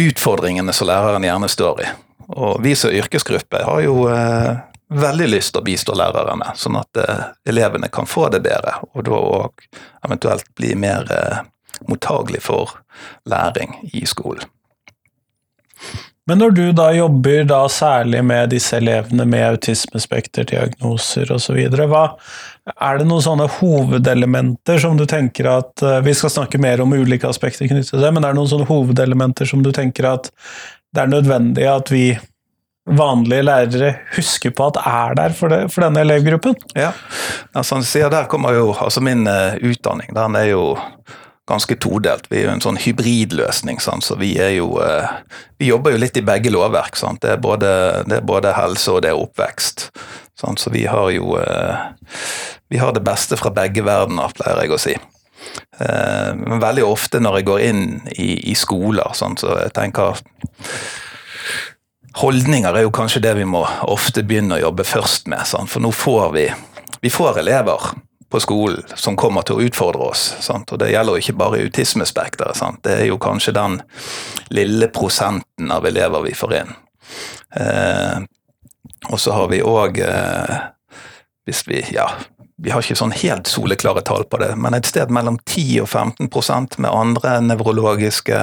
utfordringene 0.00 0.72
som 0.72 0.88
læreren 0.88 1.24
gjerne 1.24 1.48
står 1.48 1.82
i. 1.82 1.88
Og 2.32 2.62
vi 2.64 2.74
som 2.78 2.92
yrkesgruppe 2.94 3.64
har 3.66 3.80
jo 3.84 4.06
eh, 4.08 4.54
veldig 4.92 5.28
lyst 5.28 5.52
til 5.52 5.62
å 5.62 5.66
bistå 5.66 5.96
lærerne, 5.98 6.52
sånn 6.56 6.78
at 6.80 7.00
eh, 7.02 7.24
elevene 7.48 7.90
kan 7.92 8.08
få 8.08 8.28
det 8.32 8.42
bedre, 8.44 8.78
og 8.92 9.04
da 9.08 9.18
òg 9.18 9.66
eventuelt 10.06 10.48
bli 10.58 10.74
mer 10.78 11.08
eh, 11.12 11.42
mottagelig 11.88 12.42
for 12.44 12.78
læring 13.28 13.74
i 13.92 14.04
skolen. 14.08 14.48
Men 16.30 16.38
når 16.38 16.50
du 16.54 16.64
da 16.76 16.86
jobber 16.94 17.44
da 17.50 17.64
særlig 17.72 18.20
med 18.24 18.52
disse 18.54 18.76
elevene 18.78 19.24
med 19.26 19.42
autismespekterdiagnoser 19.56 21.32
osv., 21.34 21.58
er 21.58 22.98
det 23.00 23.06
noen 23.08 23.24
sånne 23.24 23.48
hovedelementer 23.58 24.78
som 24.84 24.94
du 24.98 25.02
tenker 25.10 25.48
at 25.50 25.82
eh, 25.82 25.98
Vi 26.06 26.14
skal 26.14 26.30
snakke 26.30 26.60
mer 26.62 26.78
om 26.84 26.94
ulike 26.94 27.26
aspekter 27.26 27.66
knyttet 27.66 27.90
til 27.90 28.04
det, 28.04 28.12
men 28.14 28.22
er 28.22 28.30
det 28.30 28.38
noen 28.38 28.52
sånne 28.52 28.68
hovedelementer 28.68 29.50
som 29.50 29.64
du 29.66 29.72
tenker 29.74 30.06
at 30.12 30.30
det 30.94 31.02
er 31.02 31.10
nødvendig 31.10 31.66
at 31.66 31.90
vi 31.90 32.04
vanlige 32.86 33.42
lærere 33.46 33.90
husker 34.16 34.54
på 34.54 34.68
at 34.70 34.78
er 34.86 35.18
der 35.18 35.34
for, 35.38 35.50
det, 35.50 35.72
for 35.74 35.84
denne 35.86 36.02
elevgruppen? 36.02 36.54
Ja, 36.78 36.92
altså, 37.54 37.80
der 38.10 38.30
kommer 38.30 38.54
jo 38.54 38.72
altså 38.74 39.00
Min 39.00 39.26
uh, 39.26 39.54
utdanning 39.58 40.14
den 40.14 40.36
er 40.36 40.48
jo 40.50 40.62
ganske 41.52 41.76
todelt. 41.80 42.28
Vi 42.30 42.40
er 42.40 42.48
jo 42.48 42.54
en 42.56 42.64
sånn 42.64 42.80
hybridløsning, 42.80 43.80
sant? 43.82 44.06
så 44.06 44.16
vi 44.20 44.34
er 44.40 44.56
jo 44.56 44.74
eh, 44.82 45.20
Vi 45.60 45.68
jobber 45.68 45.94
jo 45.94 46.00
litt 46.02 46.16
i 46.18 46.24
begge 46.26 46.50
lovverk. 46.52 46.96
Sant? 46.98 47.22
Det, 47.22 47.36
er 47.36 47.42
både, 47.42 47.70
det 48.08 48.18
er 48.18 48.26
både 48.26 48.56
helse 48.56 48.96
og 48.96 49.02
det 49.04 49.12
er 49.12 49.20
oppvekst. 49.20 49.90
Sant? 50.40 50.62
Så 50.62 50.72
vi 50.74 50.86
har 50.90 51.12
jo 51.14 51.36
eh, 51.40 51.88
Vi 52.72 52.80
har 52.80 52.94
det 52.96 53.04
beste 53.04 53.38
fra 53.40 53.52
begge 53.54 53.84
verdener, 53.86 54.32
pleier 54.36 54.64
jeg 54.64 54.74
å 54.74 54.80
si. 54.80 54.96
Eh, 55.78 56.30
men 56.38 56.62
veldig 56.62 56.86
ofte 56.88 57.20
når 57.22 57.40
jeg 57.40 57.48
går 57.50 57.64
inn 57.68 57.86
i, 58.16 58.32
i 58.52 58.56
skoler, 58.58 59.12
sant? 59.18 59.44
så 59.44 59.58
jeg 59.60 59.74
tenker 59.76 60.20
Holdninger 62.20 62.76
er 62.76 62.84
jo 62.84 62.92
kanskje 62.92 63.22
det 63.24 63.32
vi 63.38 63.44
må 63.48 63.62
ofte 63.88 64.20
begynne 64.28 64.58
å 64.58 64.64
jobbe 64.66 64.84
først 64.84 65.30
med. 65.32 65.46
Sant? 65.48 65.70
For 65.72 65.80
nå 65.80 65.92
får 65.96 66.32
vi, 66.34 66.48
vi 67.00 67.12
får 67.12 67.40
elever 67.40 67.92
på 68.32 68.40
skolen 68.40 68.82
som 68.96 69.16
kommer 69.20 69.44
til 69.44 69.58
å 69.58 69.66
utfordre 69.66 70.08
oss. 70.14 70.24
Sant? 70.40 70.72
Og 70.72 70.80
det 70.80 70.92
gjelder 70.94 71.18
jo 71.18 71.24
ikke 71.24 71.38
bare 71.42 71.60
autismespekteret. 71.66 72.62
Det 72.84 72.94
er 73.02 73.08
jo 73.10 73.20
kanskje 73.20 73.52
den 73.56 73.80
lille 74.48 74.88
prosenten 74.92 75.72
av 75.74 75.84
elever 75.88 76.24
vi 76.24 76.32
får 76.36 76.54
inn. 76.62 76.72
Eh, 77.60 78.22
og 79.12 79.20
så 79.20 79.34
har 79.36 79.50
vi 79.52 79.58
òg 79.60 79.98
eh, 80.00 80.54
Hvis 81.44 81.66
vi 81.66 81.82
Ja, 81.92 82.06
vi 82.62 82.70
har 82.70 82.80
ikke 82.80 82.96
sånn 82.96 83.12
helt 83.12 83.50
soleklare 83.50 84.04
tall 84.06 84.24
på 84.30 84.38
det, 84.38 84.54
men 84.56 84.76
et 84.76 84.86
sted 84.86 85.10
mellom 85.12 85.36
10 85.42 85.82
og 85.82 85.88
15% 85.90 86.78
med 86.78 86.88
andre 86.88 87.40
nevrologiske 87.42 88.38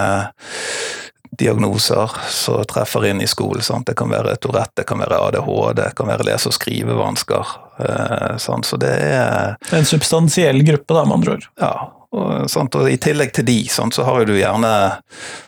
diagnoser 1.39 2.11
som 2.29 2.65
treffer 2.69 3.05
inn 3.09 3.21
i 3.23 3.27
skolen. 3.27 3.63
Sant? 3.63 3.87
Det 3.87 3.95
kan 3.99 4.11
være 4.11 4.35
Tourette, 4.41 4.81
det 4.81 4.87
kan 4.89 4.99
være 5.01 5.19
ADHD, 5.27 5.81
det 5.81 5.93
kan 5.97 6.09
være 6.11 6.27
lese- 6.27 6.51
og 6.51 6.57
skrivevansker. 6.57 7.53
Eh, 7.79 8.35
sant? 8.37 8.65
Så 8.65 8.77
det 8.77 8.91
er 8.91 9.55
En 9.71 9.85
substansiell 9.85 10.63
gruppe, 10.63 10.93
da, 10.93 11.05
med 11.05 11.19
andre 11.19 11.37
ord. 11.37 11.47
Ja. 11.61 11.73
Og, 12.11 12.49
sant? 12.49 12.75
og 12.75 12.89
I 12.89 12.97
tillegg 12.97 13.33
til 13.37 13.45
de, 13.45 13.59
sant, 13.69 13.93
så 13.93 14.03
har 14.07 14.21
jo 14.21 14.31
du 14.31 14.35
gjerne 14.39 14.73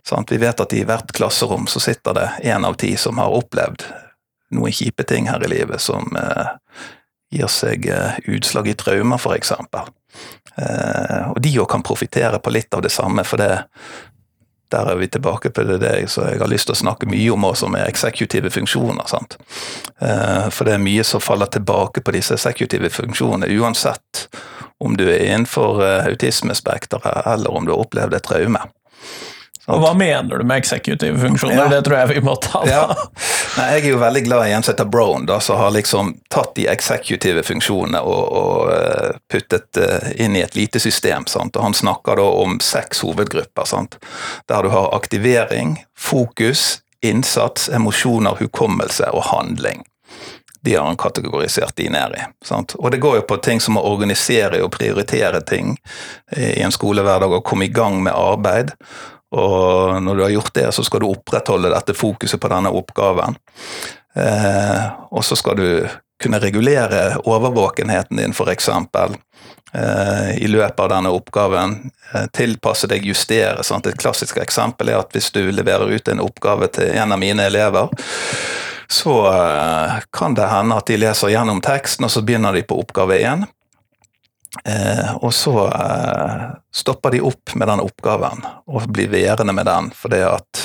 sant? 0.08 0.32
Vi 0.32 0.40
vet 0.42 0.62
at 0.62 0.74
i 0.78 0.86
hvert 0.86 1.12
klasserom 1.18 1.68
så 1.68 1.82
sitter 1.82 2.18
det 2.18 2.28
én 2.54 2.68
av 2.68 2.78
ti 2.80 2.94
som 2.98 3.18
har 3.22 3.34
opplevd 3.34 3.88
noen 4.52 4.76
kjipe 4.76 5.04
ting 5.08 5.30
her 5.32 5.44
i 5.44 5.50
livet 5.50 5.82
som 5.82 6.12
eh, 6.20 6.54
gir 7.32 7.50
seg 7.50 7.88
eh, 7.90 8.20
utslag 8.36 8.68
i 8.68 8.78
traumer, 8.78 9.18
f.eks. 9.18 9.54
Eh, 10.60 11.32
og 11.32 11.40
de 11.42 11.54
òg 11.64 11.70
kan 11.72 11.86
profitere 11.86 12.40
på 12.44 12.54
litt 12.54 12.74
av 12.76 12.84
det 12.84 12.92
samme, 12.94 13.24
for 13.28 13.42
det 13.42 13.64
der 14.72 14.92
er 14.92 15.00
vi 15.00 15.08
tilbake 15.12 15.50
på 15.50 15.64
det, 15.68 15.80
det 15.84 16.10
så 16.12 16.26
jeg 16.30 16.40
har 16.40 16.50
lyst 16.52 16.70
til 16.70 16.76
å 16.76 16.82
snakke 16.82 17.10
mye 17.12 17.34
om 17.34 17.46
også 17.48 17.70
med 17.72 17.88
eksekutive 17.88 18.52
funksjoner. 18.54 19.08
sant? 19.08 19.38
Eh, 20.00 20.50
for 20.50 20.68
det 20.68 20.78
er 20.78 20.84
mye 20.84 21.04
som 21.08 21.24
faller 21.24 21.52
tilbake 21.52 22.02
på 22.02 22.16
disse 22.16 22.38
eksekutive 22.38 22.90
funksjonene, 22.90 23.52
uansett 23.60 24.28
om 24.82 24.98
du 24.98 25.06
er 25.10 25.26
innenfor 25.28 25.84
eh, 25.86 26.12
autismespekteret 26.12 27.28
eller 27.34 27.54
om 27.54 27.68
du 27.68 27.74
har 27.76 27.84
opplevd 27.84 28.18
et 28.18 28.28
traume. 28.28 28.64
Og 29.68 29.82
hva 29.84 29.92
mener 29.94 30.38
du 30.38 30.46
med 30.46 30.58
executive 30.58 31.20
funksjoner? 31.20 31.56
Ja. 31.56 31.68
Det 31.70 31.82
tror 31.86 31.98
jeg 31.98 32.08
vi 32.16 32.22
må 32.26 32.36
ta. 32.42 32.64
Ja. 32.66 32.82
Nei, 33.58 33.68
jeg 33.76 33.84
er 33.84 33.90
jo 33.92 34.00
veldig 34.02 34.24
glad 34.26 34.48
i 34.48 34.56
en 34.56 34.66
som 34.66 34.74
heter 34.74 34.90
Brown, 34.90 35.28
da, 35.30 35.38
som 35.44 35.60
har 35.62 35.74
liksom 35.76 36.16
tatt 36.34 36.56
de 36.58 36.66
executive 36.72 37.44
funksjonene 37.46 38.02
og, 38.02 38.24
og 38.42 38.72
eh, 38.74 39.20
puttet 39.32 39.78
uh, 39.78 40.10
inn 40.18 40.38
i 40.40 40.42
et 40.42 40.58
lite 40.58 40.82
system. 40.82 41.28
Sant? 41.30 41.56
Og 41.56 41.68
Han 41.68 41.78
snakker 41.78 42.18
da 42.18 42.26
om 42.42 42.58
seks 42.64 43.04
hovedgrupper, 43.06 43.70
sant? 43.70 44.00
der 44.50 44.66
du 44.66 44.74
har 44.74 44.96
aktivering, 44.96 45.78
fokus, 45.98 46.82
innsats, 47.06 47.70
emosjoner, 47.70 48.42
hukommelse 48.42 49.14
og 49.14 49.30
handling 49.30 49.86
de 50.62 50.76
har 50.76 50.86
han 50.86 50.98
kategorisert 50.98 51.74
de 51.76 51.88
ned 51.90 52.14
i. 52.14 52.22
Sant? 52.46 52.76
Og 52.78 52.92
det 52.94 53.00
går 53.02 53.16
jo 53.16 53.22
på 53.26 53.38
ting 53.42 53.58
som 53.62 53.80
å 53.80 53.86
organisere 53.90 54.60
og 54.62 54.70
prioritere 54.76 55.42
ting 55.42 55.74
i 56.38 56.62
en 56.62 56.74
skolehverdag 56.74 57.34
og 57.34 57.46
komme 57.50 57.66
i 57.66 57.74
gang 57.74 57.98
med 58.06 58.14
arbeid. 58.14 58.76
Og 59.32 59.98
når 60.04 60.16
du 60.16 60.24
har 60.26 60.36
gjort 60.36 60.54
det, 60.54 60.68
så 60.76 60.84
skal 60.84 61.04
du 61.04 61.10
opprettholde 61.12 61.72
dette 61.72 61.96
fokuset 61.96 62.42
på 62.42 62.52
denne 62.52 62.72
oppgaven. 62.76 63.38
Eh, 64.16 64.88
og 65.12 65.24
så 65.24 65.38
skal 65.40 65.60
du 65.60 65.68
kunne 66.22 66.40
regulere 66.40 67.18
overvåkenheten 67.24 68.18
din, 68.18 68.36
f.eks. 68.36 68.70
Eh, 69.74 70.44
I 70.44 70.48
løpet 70.48 70.80
av 70.80 70.90
denne 70.90 71.14
oppgaven. 71.16 71.78
Eh, 72.14 72.28
tilpasse 72.34 72.88
deg, 72.92 73.06
justere. 73.08 73.64
Sant? 73.64 73.88
Et 73.88 73.98
klassisk 73.98 74.38
eksempel 74.44 74.92
er 74.92 75.00
at 75.00 75.16
hvis 75.16 75.32
du 75.32 75.46
leverer 75.52 75.96
ut 75.96 76.12
en 76.12 76.24
oppgave 76.24 76.68
til 76.76 76.92
en 76.92 77.16
av 77.16 77.22
mine 77.22 77.48
elever, 77.48 77.90
så 78.92 79.16
eh, 79.32 80.04
kan 80.12 80.36
det 80.36 80.52
hende 80.52 80.78
at 80.78 80.92
de 80.92 81.00
leser 81.00 81.32
gjennom 81.32 81.64
teksten, 81.64 82.06
og 82.06 82.12
så 82.12 82.24
begynner 82.28 82.56
de 82.56 82.68
på 82.68 82.78
oppgave 82.84 83.22
én. 83.24 83.48
Eh, 84.66 85.16
og 85.24 85.32
så 85.34 85.68
eh, 85.68 86.48
stopper 86.76 87.16
de 87.16 87.22
opp 87.24 87.54
med 87.56 87.70
den 87.72 87.84
oppgaven 87.84 88.44
og 88.68 88.90
blir 88.92 89.08
værende 89.12 89.56
med 89.56 89.66
den 89.66 89.88
fordi 89.96 90.20
at 90.28 90.64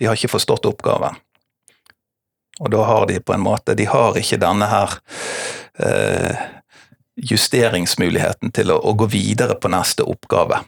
de 0.00 0.08
har 0.08 0.16
ikke 0.16 0.32
forstått 0.32 0.70
oppgaven. 0.70 1.18
Og 2.60 2.72
da 2.72 2.80
har 2.88 3.06
de 3.08 3.20
på 3.20 3.32
en 3.32 3.44
måte 3.44 3.76
De 3.76 3.86
har 3.88 4.16
ikke 4.16 4.40
denne 4.40 4.68
her 4.68 4.96
eh, 5.84 6.40
justeringsmuligheten 7.20 8.52
til 8.56 8.72
å, 8.72 8.78
å, 8.80 8.94
gå 8.96 9.08
videre 9.12 9.56
på 9.60 9.68
neste 9.72 10.06
oppgave. 10.08 10.62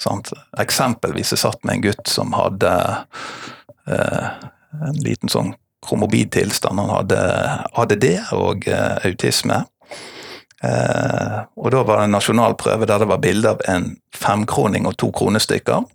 Sant? 0.00 0.32
Eksempelvis 0.60 1.34
jeg 1.34 1.42
satt 1.42 1.64
med 1.64 1.76
en 1.76 1.84
gutt 1.90 2.08
som 2.08 2.32
hadde 2.32 2.72
eh, 3.84 4.28
en 4.88 5.00
liten 5.04 5.28
sånn 5.32 5.52
kromobidtilstand. 5.84 6.80
Han 6.80 6.94
hadde 6.94 7.20
ADD 7.84 8.06
og 8.36 8.68
eh, 8.68 8.96
autisme. 9.10 9.64
Eh, 10.64 11.38
og 11.56 11.70
da 11.72 11.84
var 11.86 12.00
det 12.00 12.08
en 12.08 12.16
nasjonal 12.18 12.56
prøve 12.60 12.88
der 12.88 13.00
det 13.00 13.08
var 13.08 13.22
bilde 13.22 13.54
av 13.54 13.62
en 13.70 13.94
femkroning 14.16 14.88
og 14.88 14.98
to 15.00 15.08
kronestykker. 15.16 15.86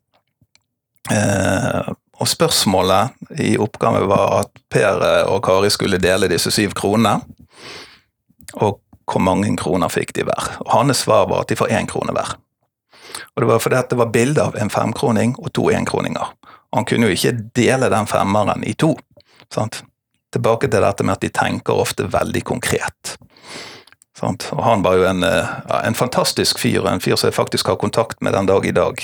Eh, 1.13 1.91
og 2.15 2.31
spørsmålet 2.31 3.39
i 3.43 3.55
oppgaven 3.62 4.07
var 4.10 4.39
at 4.39 4.63
Per 4.72 5.03
og 5.27 5.41
Kari 5.45 5.69
skulle 5.74 6.00
dele 6.01 6.31
disse 6.31 6.53
syv 6.53 6.74
kronene. 6.77 7.19
Og 8.55 8.79
hvor 9.05 9.22
mange 9.22 9.51
kroner 9.60 9.91
fikk 9.91 10.15
de 10.15 10.25
hver? 10.25 10.55
Og 10.63 10.72
Hans 10.74 11.03
svar 11.03 11.27
var 11.29 11.43
at 11.43 11.51
de 11.51 11.60
får 11.60 11.74
én 11.75 11.89
krone 11.89 12.15
hver. 12.15 12.38
Og 13.36 13.43
det 13.43 13.50
var 13.50 13.60
fordi 13.60 13.81
det 13.89 14.00
var 14.00 14.13
bilde 14.13 14.43
av 14.43 14.55
en 14.60 14.72
femkroning 14.72 15.36
og 15.39 15.51
to 15.53 15.69
enkroninger. 15.72 16.31
Han 16.75 16.88
kunne 16.88 17.10
jo 17.10 17.15
ikke 17.15 17.36
dele 17.55 17.91
den 17.91 18.07
femmeren 18.07 18.63
i 18.67 18.74
to. 18.74 18.95
Sant? 19.53 19.84
Tilbake 20.34 20.67
til 20.67 20.84
dette 20.84 21.03
med 21.03 21.15
at 21.15 21.24
de 21.24 21.31
tenker 21.31 21.77
ofte 21.79 22.07
veldig 22.12 22.43
konkret. 22.43 23.15
Sant? 24.19 24.48
Og 24.55 24.63
han 24.63 24.84
var 24.86 25.00
jo 25.00 25.07
en, 25.10 25.24
eh, 25.24 25.55
en, 25.84 25.95
fantastisk 25.95 26.60
fyr, 26.60 26.88
en 26.88 27.03
fyr 27.03 27.17
som 27.19 27.27
jeg 27.29 27.36
faktisk 27.36 27.67
har 27.67 27.81
kontakt 27.81 28.22
med 28.22 28.34
den 28.34 28.48
dag 28.48 28.65
i 28.65 28.75
dag. 28.75 29.01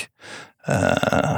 Eh, 0.68 1.36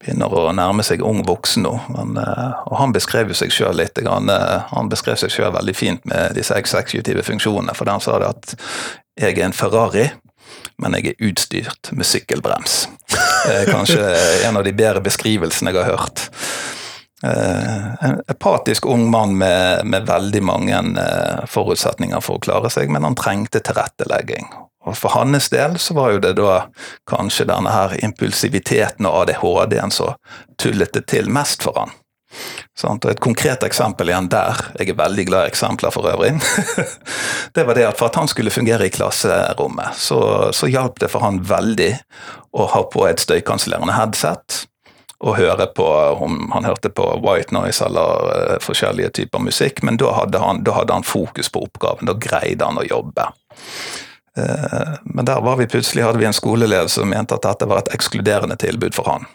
begynner 0.00 0.32
å 0.32 0.50
nærme 0.56 0.84
seg 0.86 1.02
ung 1.06 1.22
voksen 1.26 1.64
nå. 1.66 1.74
Men, 1.94 2.16
eh, 2.20 2.62
og 2.66 2.78
han 2.80 2.92
beskrev 2.92 3.30
jo 3.32 3.36
seg 3.38 3.52
sjøl 3.54 3.76
litt. 3.80 4.00
Grann, 4.00 4.28
eh, 4.28 4.66
han 4.72 4.90
beskrev 4.92 5.18
seg 5.20 5.32
sjøl 5.32 5.52
veldig 5.54 5.76
fint 5.76 6.04
med 6.04 6.34
disse 6.34 6.56
eksekutive 6.56 7.24
funksjonene, 7.26 7.76
for 7.76 7.90
han 7.90 8.00
sa 8.00 8.18
det 8.18 8.28
at 8.28 8.54
jeg 9.20 9.38
er 9.38 9.44
en 9.44 9.56
Ferrari, 9.56 10.10
men 10.80 10.96
jeg 10.96 11.12
er 11.12 11.28
utstyrt 11.28 11.92
med 11.92 12.08
sykkelbrems. 12.08 12.86
Kanskje 13.70 14.00
en 14.46 14.56
av 14.56 14.64
de 14.64 14.72
bedre 14.72 15.02
beskrivelsene 15.04 15.72
jeg 15.72 15.84
har 15.84 15.96
hørt. 15.96 16.28
Eh, 17.24 18.04
en 18.04 18.22
apatisk 18.28 18.86
ung 18.86 19.10
mann 19.10 19.38
med, 19.38 19.86
med 19.86 20.06
veldig 20.06 20.42
mange 20.42 20.78
eh, 20.78 21.44
forutsetninger 21.46 22.20
for 22.24 22.38
å 22.38 22.44
klare 22.46 22.70
seg, 22.72 22.88
men 22.88 23.04
han 23.04 23.18
trengte 23.18 23.60
tilrettelegging. 23.60 24.48
Og 24.88 24.96
For 24.96 25.12
hans 25.12 25.50
del 25.52 25.76
så 25.76 25.94
var 25.98 26.14
jo 26.14 26.22
det 26.24 26.32
da 26.38 26.62
kanskje 27.10 27.44
denne 27.50 27.72
her 27.74 27.98
impulsiviteten 28.00 29.04
og 29.04 29.26
ADHD-en 29.26 29.92
som 29.92 30.16
tullet 30.56 30.94
det 30.96 31.04
til 31.12 31.28
mest 31.28 31.66
for 31.66 31.76
han. 31.76 31.92
Og 32.86 33.04
Et 33.10 33.20
konkret 33.20 33.64
eksempel 33.66 34.08
igjen 34.08 34.30
der, 34.32 34.56
jeg 34.78 34.88
er 34.88 34.96
veldig 34.96 35.26
glad 35.28 35.44
i 35.44 35.50
eksempler 35.50 35.92
for 35.92 36.08
øvrig, 36.08 36.38
det 37.54 37.66
var 37.66 37.76
det 37.76 37.88
at 37.90 37.98
for 37.98 38.08
at 38.08 38.16
han 38.16 38.30
skulle 38.30 38.54
fungere 38.54 38.86
i 38.86 38.94
klasserommet, 38.94 39.98
så, 39.98 40.48
så 40.54 40.70
hjalp 40.70 41.02
det 41.02 41.10
for 41.12 41.26
han 41.26 41.42
veldig 41.44 41.92
å 42.56 42.70
ha 42.70 42.84
på 42.88 43.04
et 43.10 43.20
støykansellerende 43.20 43.98
headset 43.98 44.69
og 45.20 45.36
høre 45.36 45.66
på 45.76 45.86
om 46.24 46.50
han 46.54 46.64
hørte 46.64 46.88
på 46.88 47.04
white 47.20 47.54
noise 47.54 47.84
eller 47.84 48.28
uh, 48.30 48.54
forskjellige 48.64 49.10
typer 49.20 49.42
musikk, 49.44 49.82
men 49.84 49.98
da 50.00 50.14
hadde, 50.16 50.40
han, 50.40 50.62
da 50.64 50.78
hadde, 50.78 50.96
han, 50.96 51.04
fokus 51.04 51.52
på 51.52 51.64
oppgaven. 51.66 52.08
Da 52.08 52.16
greide 52.16 52.64
han 52.64 52.80
å 52.80 52.86
jobbe. 52.86 53.28
Uh, 54.38 54.96
men 55.04 55.28
der 55.28 55.42
var 55.44 55.60
vi 55.60 55.68
plutselig 55.68 56.06
hadde 56.06 56.22
vi 56.22 56.28
en 56.28 56.36
skoleelev 56.36 56.88
som 56.88 57.10
mente 57.12 57.36
at 57.36 57.44
dette 57.44 57.68
var 57.68 57.82
et 57.82 57.92
ekskluderende 57.94 58.56
tilbud 58.60 58.96
for 58.96 59.12
han. 59.12 59.28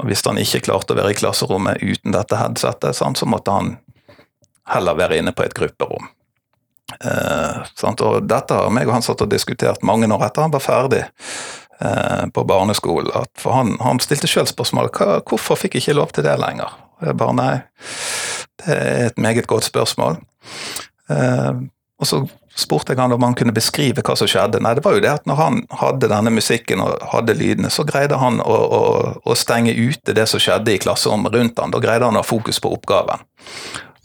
Og 0.00 0.08
Hvis 0.08 0.24
han 0.26 0.40
ikke 0.40 0.64
klarte 0.64 0.94
å 0.94 0.98
være 0.98 1.12
i 1.12 1.18
klasserommet 1.20 1.84
uten 1.84 2.16
dette 2.16 2.40
headsetet, 2.40 2.96
så 2.96 3.28
måtte 3.28 3.52
han 3.52 3.76
heller 4.72 4.96
være 4.96 5.20
inne 5.20 5.34
på 5.36 5.44
et 5.44 5.54
grupperom. 5.54 6.08
Uh, 7.04 7.64
og 7.92 8.24
Dette 8.28 8.56
har 8.56 8.72
meg 8.72 8.88
og 8.88 8.98
han 8.98 9.04
satt 9.04 9.22
og 9.24 9.30
diskutert 9.32 9.84
mange 9.84 10.08
år 10.08 10.26
etter 10.26 10.44
han 10.44 10.52
var 10.52 10.64
ferdig. 10.64 11.04
Eh, 11.84 12.26
på 12.26 12.44
barneskolen. 12.44 13.24
for 13.38 13.52
han, 13.52 13.76
han 13.80 14.00
stilte 14.00 14.28
sjøl 14.30 14.46
spørsmålet 14.48 14.96
hvorfor 15.28 15.58
fikk 15.58 15.76
jeg 15.76 15.84
ikke 15.84 15.98
lov 15.98 16.14
til 16.16 16.24
det 16.24 16.36
lenger. 16.40 16.70
Og 17.00 17.08
jeg 17.10 17.16
bare 17.20 17.36
nei, 17.36 17.54
det 18.62 18.76
er 18.76 19.06
et 19.10 19.18
meget 19.20 19.46
godt 19.50 19.66
spørsmål. 19.68 20.16
Eh, 21.12 21.52
og 22.00 22.08
så 22.08 22.22
spurte 22.56 22.94
jeg 22.94 23.02
han 23.02 23.12
om 23.12 23.26
han 23.26 23.36
kunne 23.36 23.52
beskrive 23.52 24.00
hva 24.06 24.16
som 24.16 24.30
skjedde. 24.30 24.62
Nei, 24.64 24.72
det 24.78 24.84
var 24.84 24.96
jo 24.96 25.02
det 25.04 25.10
at 25.10 25.26
når 25.28 25.40
han 25.40 25.58
hadde 25.76 26.08
denne 26.08 26.32
musikken 26.32 26.80
og 26.80 27.04
hadde 27.10 27.36
lydene, 27.36 27.68
så 27.74 27.84
greide 27.84 28.16
han 28.22 28.40
å, 28.40 28.54
å, 28.54 28.82
å 29.26 29.36
stenge 29.36 29.74
ute 29.74 30.14
det 30.16 30.24
som 30.30 30.40
skjedde 30.40 30.72
i 30.72 30.80
klasserommet 30.80 31.34
rundt 31.34 31.60
han. 31.60 31.74
Da 31.74 31.82
greide 31.82 32.08
han 32.08 32.16
å 32.16 32.22
ha 32.22 32.28
fokus 32.28 32.62
på 32.62 32.72
oppgaven. 32.78 33.26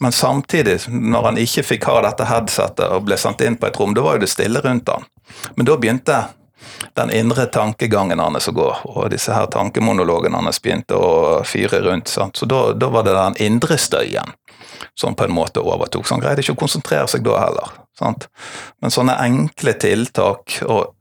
Men 0.04 0.16
samtidig, 0.16 0.82
når 0.90 1.30
han 1.30 1.40
ikke 1.40 1.64
fikk 1.76 1.88
ha 1.92 2.02
dette 2.04 2.28
headsetet 2.28 2.88
og 2.90 3.08
ble 3.08 3.16
sendt 3.20 3.44
inn 3.46 3.60
på 3.60 3.70
et 3.70 3.80
rom, 3.80 3.96
da 3.96 4.04
var 4.04 4.18
jo 4.18 4.26
det 4.26 4.32
stille 4.32 4.64
rundt 4.66 4.92
han. 4.92 5.08
Men 5.56 5.68
da 5.70 5.78
begynte 5.80 6.20
den 6.94 7.12
indre 7.12 7.46
tankegangen 7.46 8.20
hans 8.20 8.50
å 8.50 8.56
gå, 8.56 8.68
og 8.84 9.10
disse 9.14 9.34
her 9.34 9.48
tankemonologene 9.52 10.42
hans 10.42 10.62
begynte 10.64 10.98
å 10.98 11.42
fyre 11.48 11.82
rundt. 11.86 12.12
Sant? 12.12 12.38
Så 12.38 12.48
da, 12.50 12.70
da, 12.74 12.90
var 12.94 13.08
det 13.08 13.16
den 13.16 13.40
indre 13.46 13.78
støyen 13.78 14.36
som 15.00 15.16
på 15.16 15.28
en 15.28 15.36
måte 15.36 15.64
overtok. 15.64 16.08
Så 16.08 16.16
han 16.16 16.24
greide 16.24 16.44
ikke 16.44 16.58
å 16.58 16.64
konsentrere 16.64 17.08
seg 17.08 17.24
da 17.24 17.38
heller. 17.40 17.76
Sant? 18.00 18.28
Men 18.82 18.94
sånne 18.94 19.18
enkle 19.24 19.76
tiltak, 19.80 20.60
og, 20.68 20.96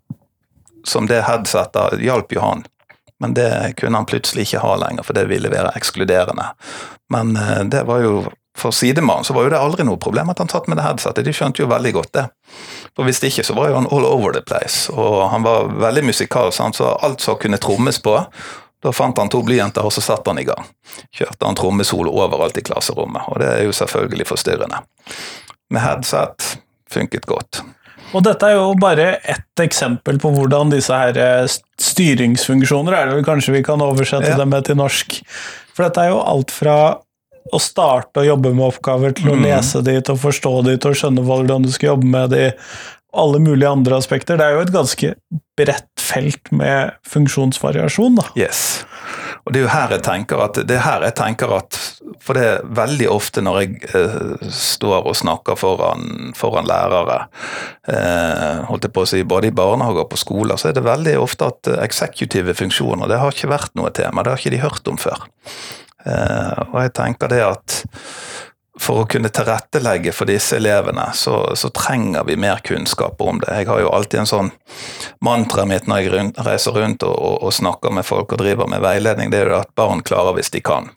som 0.87 1.07
det 1.11 1.25
headsetet, 1.27 1.99
hjalp 2.03 2.35
jo 2.35 2.43
han. 2.45 2.67
Men 3.19 3.35
det 3.35 3.50
kunne 3.81 3.99
han 3.99 4.07
plutselig 4.07 4.47
ikke 4.47 4.62
ha 4.62 4.77
lenger, 4.79 5.07
for 5.07 5.19
det 5.19 5.27
ville 5.31 5.50
være 5.50 5.75
ekskluderende. 5.79 6.53
Men 7.11 7.35
eh, 7.37 7.65
det 7.67 7.83
var 7.88 8.05
jo 8.05 8.29
for 8.59 8.75
sidemannen 8.75 9.25
så 9.25 9.35
var 9.37 9.47
jo 9.47 9.53
det 9.55 9.61
aldri 9.62 9.87
noe 9.87 10.00
problem 10.00 10.31
at 10.33 10.43
han 10.43 10.50
satt 10.50 10.69
med 10.69 10.81
det 10.81 10.87
headsetet, 10.87 11.25
de 11.27 11.35
skjønte 11.35 11.62
jo 11.62 11.71
veldig 11.71 11.93
godt 11.97 12.12
det. 12.19 12.25
For 12.97 13.07
Hvis 13.07 13.23
ikke 13.23 13.47
så 13.47 13.55
var 13.57 13.71
jo 13.71 13.79
han 13.79 13.91
all 13.91 14.07
over 14.09 14.35
the 14.35 14.43
place, 14.43 14.88
og 14.93 15.29
han 15.33 15.47
var 15.47 15.71
veldig 15.71 16.09
musikalsk, 16.11 16.75
så 16.77 16.95
alt 16.99 17.23
som 17.25 17.38
kunne 17.38 17.61
trommes 17.62 18.03
på 18.03 18.19
da 18.83 18.93
fant 18.95 19.19
han 19.19 19.31
to 19.31 19.41
blyanter, 19.43 19.83
og 19.83 19.91
så 19.91 20.03
satte 20.05 20.31
han 20.31 20.38
i 20.38 20.47
gang. 20.47 20.67
Kjørte 21.15 21.47
han 21.47 21.59
trommesolo 21.59 22.12
overalt 22.15 22.61
i 22.61 22.62
klasserommet, 22.62 23.27
og 23.27 23.41
det 23.43 23.49
er 23.50 23.65
jo 23.67 23.75
selvfølgelig 23.75 24.29
forstyrrende. 24.29 24.85
Med 25.75 25.83
headset 25.83 26.53
funket 26.91 27.27
godt. 27.27 27.62
Og 28.17 28.23
dette 28.25 28.47
er 28.49 28.57
jo 28.57 28.71
bare 28.81 29.19
ett 29.29 29.61
eksempel 29.61 30.21
på 30.23 30.31
hvordan 30.33 30.71
disse 30.73 30.95
her 30.97 31.19
eh, 31.21 31.57
styringsfunksjoner 31.83 32.95
er 32.97 33.11
det 33.11 33.19
vel 33.19 33.27
kanskje 33.27 33.59
vi 33.59 33.65
kan 33.67 33.83
oversette 33.85 34.31
ja. 34.31 34.38
dem 34.38 34.55
med 34.55 34.65
til 34.65 34.79
norsk. 34.81 35.19
For 35.75 35.85
dette 35.85 36.07
er 36.07 36.15
jo 36.15 36.23
alt 36.23 36.55
fra 36.55 36.79
å 37.52 37.61
starte 37.62 38.23
å 38.23 38.28
jobbe 38.28 38.52
med 38.55 38.67
oppgaver, 38.69 39.17
til 39.17 39.33
å 39.33 39.38
mm. 39.38 39.45
lese 39.47 39.83
de, 39.87 39.99
til 40.00 40.17
å 40.17 40.23
forstå 40.23 40.55
de, 40.69 40.76
til 40.81 40.93
å 40.95 41.00
skjønne 41.02 41.26
hvordan 41.26 41.67
du 41.67 41.73
skal 41.75 41.95
jobbe 41.95 42.12
med 42.12 42.33
de, 42.35 42.47
alle 43.19 43.40
mulige 43.40 43.71
andre 43.71 43.97
aspekter. 43.97 44.38
Det 44.38 44.47
er 44.47 44.57
jo 44.57 44.64
et 44.67 44.75
ganske 44.75 45.14
bredt 45.59 46.02
felt 46.02 46.52
med 46.55 46.99
funksjonsvariasjon, 47.09 48.19
da. 48.21 48.26
Yes. 48.38 48.83
Og 49.47 49.55
det 49.55 49.62
er 49.62 49.64
jo 49.64 49.73
her 49.73 49.93
jeg 49.95 50.05
tenker 50.05 50.43
at 50.45 50.59
det 50.69 50.76
er 50.76 50.85
her 50.85 51.05
jeg 51.07 51.14
tenker 51.17 51.52
at 51.57 51.76
For 52.21 52.37
det 52.37 52.43
er 52.45 52.67
veldig 52.76 53.07
ofte 53.09 53.40
når 53.40 53.61
jeg 53.62 53.78
eh, 53.97 54.50
står 54.52 55.09
og 55.09 55.17
snakker 55.17 55.57
foran, 55.57 56.35
foran 56.37 56.69
lærere, 56.69 57.23
eh, 57.88 58.61
holdt 58.69 58.85
jeg 58.85 58.93
på 58.93 59.05
å 59.07 59.09
si, 59.09 59.23
både 59.25 59.49
i 59.49 59.55
barnehager 59.57 60.05
og 60.05 60.11
på 60.12 60.21
skoler, 60.21 60.61
så 60.61 60.69
er 60.69 60.76
det 60.76 60.85
veldig 60.85 61.17
ofte 61.23 61.49
at 61.49 61.71
eksekutive 61.78 62.52
funksjoner 62.59 63.09
det 63.09 63.21
har 63.23 63.33
ikke 63.33 63.52
vært 63.55 63.73
noe 63.78 63.93
tema. 63.95 64.25
Det 64.25 64.35
har 64.35 64.43
ikke 64.43 64.57
de 64.57 64.64
hørt 64.67 64.93
om 64.93 65.00
før. 65.00 65.25
Eh, 66.09 66.61
og 66.73 66.79
jeg 66.83 66.95
tenker 66.97 67.33
det 67.33 67.43
at 67.45 67.83
for 68.79 69.03
å 69.03 69.07
kunne 69.11 69.31
tilrettelegge 69.35 70.12
for 70.15 70.31
disse 70.31 70.57
elevene, 70.57 71.09
så, 71.15 71.41
så, 71.59 71.71
trenger 71.75 72.25
vi 72.29 72.37
mer 72.38 72.62
kunnskap 72.65 73.21
om 73.21 73.41
det. 73.43 73.50
Jeg 73.61 73.69
har 73.71 73.83
jo 73.83 73.91
alltid 73.91 74.23
en 74.23 74.31
sånn 74.31 74.53
mantra 75.25 75.65
mitt 75.67 75.88
når 75.91 76.05
jeg 76.05 76.12
rundt, 76.15 76.38
reiser 76.47 76.79
rundt 76.79 77.03
og, 77.07 77.17
og, 77.17 77.37
og, 77.43 77.55
snakker 77.55 77.95
med 77.95 78.07
folk 78.07 78.33
og 78.33 78.43
driver 78.43 78.71
med 78.71 78.85
veiledning, 78.85 79.35
det 79.35 79.43
er 79.43 79.53
jo 79.53 79.61
at 79.61 79.75
barn 79.79 80.05
klarer 80.07 80.38
hvis 80.38 80.53
de 80.55 80.62
kan. 80.62 80.93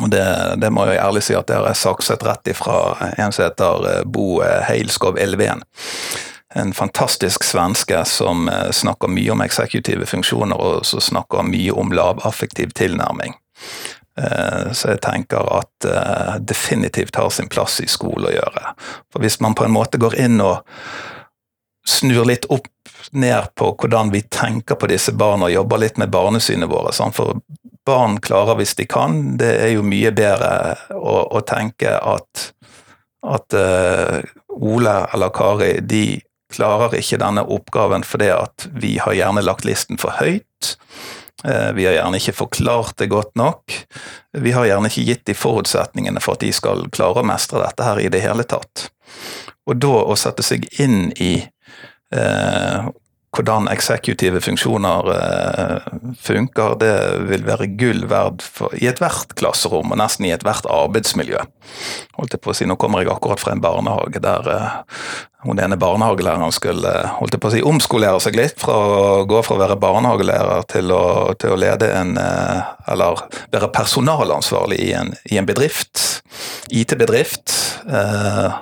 Og 0.00 0.08
det, 0.14 0.22
det 0.62 0.70
må 0.72 0.86
jeg 0.86 1.02
ærlig 1.02 1.24
si 1.26 1.34
at 1.36 1.50
det 1.50 1.58
har 1.58 1.66
jeg 1.68 1.82
sakset 1.82 2.22
rett 2.24 2.54
ifra 2.54 2.78
en 3.10 3.34
som 3.34 3.48
heter 3.48 3.88
eh, 3.90 4.02
Bo 4.06 4.40
eh, 4.46 4.62
Heilskov 4.70 5.18
Elven. 5.20 5.66
En 6.54 6.72
fantastisk 6.74 7.44
svenske 7.46 8.00
som 8.10 8.48
snakker 8.74 9.10
mye 9.12 9.30
om 9.30 9.42
eksekutive 9.44 10.06
funksjoner, 10.10 10.58
og 10.58 10.86
som 10.86 11.02
snakker 11.02 11.46
mye 11.46 11.74
om 11.78 11.92
lavaffektiv 11.94 12.72
tilnærming. 12.74 13.36
Eh, 14.20 14.72
så 14.72 14.92
jeg 14.92 15.00
tenker 15.04 15.46
at 15.54 15.86
uh, 15.86 16.36
definitivt 16.40 17.16
har 17.16 17.30
sin 17.30 17.48
plass 17.48 17.80
i 17.80 17.88
skole 17.88 18.28
å 18.28 18.34
gjøre. 18.34 18.74
For 19.12 19.24
hvis 19.24 19.40
man 19.40 19.56
på 19.56 19.64
en 19.64 19.74
måte 19.74 20.00
går 20.00 20.18
inn 20.20 20.40
og 20.44 20.66
snur 21.88 22.26
litt 22.28 22.44
opp 22.52 22.68
ned 23.16 23.54
på 23.56 23.72
hvordan 23.80 24.12
vi 24.12 24.20
tenker 24.28 24.76
på 24.76 24.90
disse 24.90 25.14
barna 25.16 25.48
og 25.48 25.54
jobber 25.54 25.80
litt 25.80 25.96
med 25.98 26.12
barnesynet 26.12 26.68
våre, 26.70 26.92
for 27.16 27.40
barn 27.88 28.18
klarer 28.20 28.58
hvis 28.60 28.76
de 28.78 28.86
kan, 28.90 29.38
det 29.40 29.54
er 29.64 29.72
jo 29.74 29.86
mye 29.86 30.12
bedre 30.12 30.76
å, 30.94 31.16
å 31.32 31.40
tenke 31.48 31.96
at, 31.96 32.50
at 33.24 33.56
uh, 33.56 34.20
Ole 34.60 34.98
eller 35.14 35.32
Kari 35.32 35.78
de 35.80 36.20
klarer 36.52 36.98
ikke 36.98 37.20
denne 37.22 37.46
oppgaven 37.46 38.04
fordi 38.04 38.28
at 38.34 38.68
vi 38.74 38.98
har 39.00 39.16
gjerne 39.16 39.46
lagt 39.46 39.64
listen 39.64 40.00
for 40.02 40.18
høyt. 40.20 40.74
Eh, 41.44 41.72
vi 41.72 41.86
har 41.86 41.96
gjerne 41.96 42.20
ikke 42.20 42.36
forklart 42.36 42.96
det 43.00 43.10
godt 43.12 43.34
nok. 43.38 43.76
Vi 44.38 44.52
har 44.52 44.68
gjerne 44.68 44.90
ikke 44.90 45.06
gitt 45.08 45.26
de 45.30 45.36
forutsetningene 45.36 46.22
for 46.22 46.36
at 46.36 46.44
de 46.44 46.52
skal 46.54 46.86
klare 46.92 47.22
å 47.22 47.26
mestre 47.26 47.62
dette 47.64 47.86
her 47.86 48.00
i 48.02 48.10
det 48.12 48.22
hele 48.24 48.44
tatt. 48.48 48.88
Og 49.68 49.80
da 49.80 49.94
å 50.02 50.16
sette 50.18 50.44
seg 50.44 50.66
inn 50.82 51.10
i 51.20 51.32
eh, 52.14 52.90
hvordan 53.36 53.68
eksekutive 53.70 54.40
funksjoner 54.42 55.10
eh, 55.14 55.88
funker, 56.18 56.74
det 56.80 56.94
vil 57.30 57.46
være 57.46 57.70
gull 57.78 58.04
verd 58.10 58.42
for, 58.42 58.74
i 58.74 58.88
ethvert 58.90 59.36
klasserom, 59.38 59.92
og 59.92 60.00
nesten 60.00 60.26
i 60.26 60.32
ethvert 60.34 60.66
arbeidsmiljø. 60.70 61.44
Holdt 62.18 62.34
jeg 62.34 62.42
på 62.42 62.50
å 62.50 62.56
si, 62.58 62.66
Nå 62.66 62.76
kommer 62.80 63.04
jeg 63.04 63.12
akkurat 63.12 63.42
fra 63.42 63.54
en 63.54 63.62
barnehage 63.62 64.22
der 64.22 64.50
eh, 64.50 64.72
hun 65.46 65.60
ene 65.62 65.78
barnehagelæreren 65.80 66.52
skulle 66.52 66.90
holdt 67.16 67.36
jeg 67.36 67.40
på 67.40 67.48
å 67.48 67.54
si, 67.54 67.62
omskolere 67.64 68.20
seg 68.20 68.36
litt, 68.36 68.58
fra 68.60 68.74
å 68.76 69.22
gå 69.30 69.40
fra 69.46 69.56
å 69.56 69.62
være 69.62 69.78
barnehagelærer 69.80 70.66
til 70.68 70.92
å, 70.92 71.04
til 71.40 71.54
å 71.54 71.60
lede 71.60 71.88
en 71.96 72.16
eh, 72.20 72.74
Eller 72.90 73.22
være 73.52 73.70
personalansvarlig 73.72 74.80
i 74.82 74.90
en, 74.98 75.14
i 75.30 75.38
en 75.38 75.46
bedrift, 75.46 76.24
IT-bedrift. 76.74 77.54
Eh, 77.86 78.58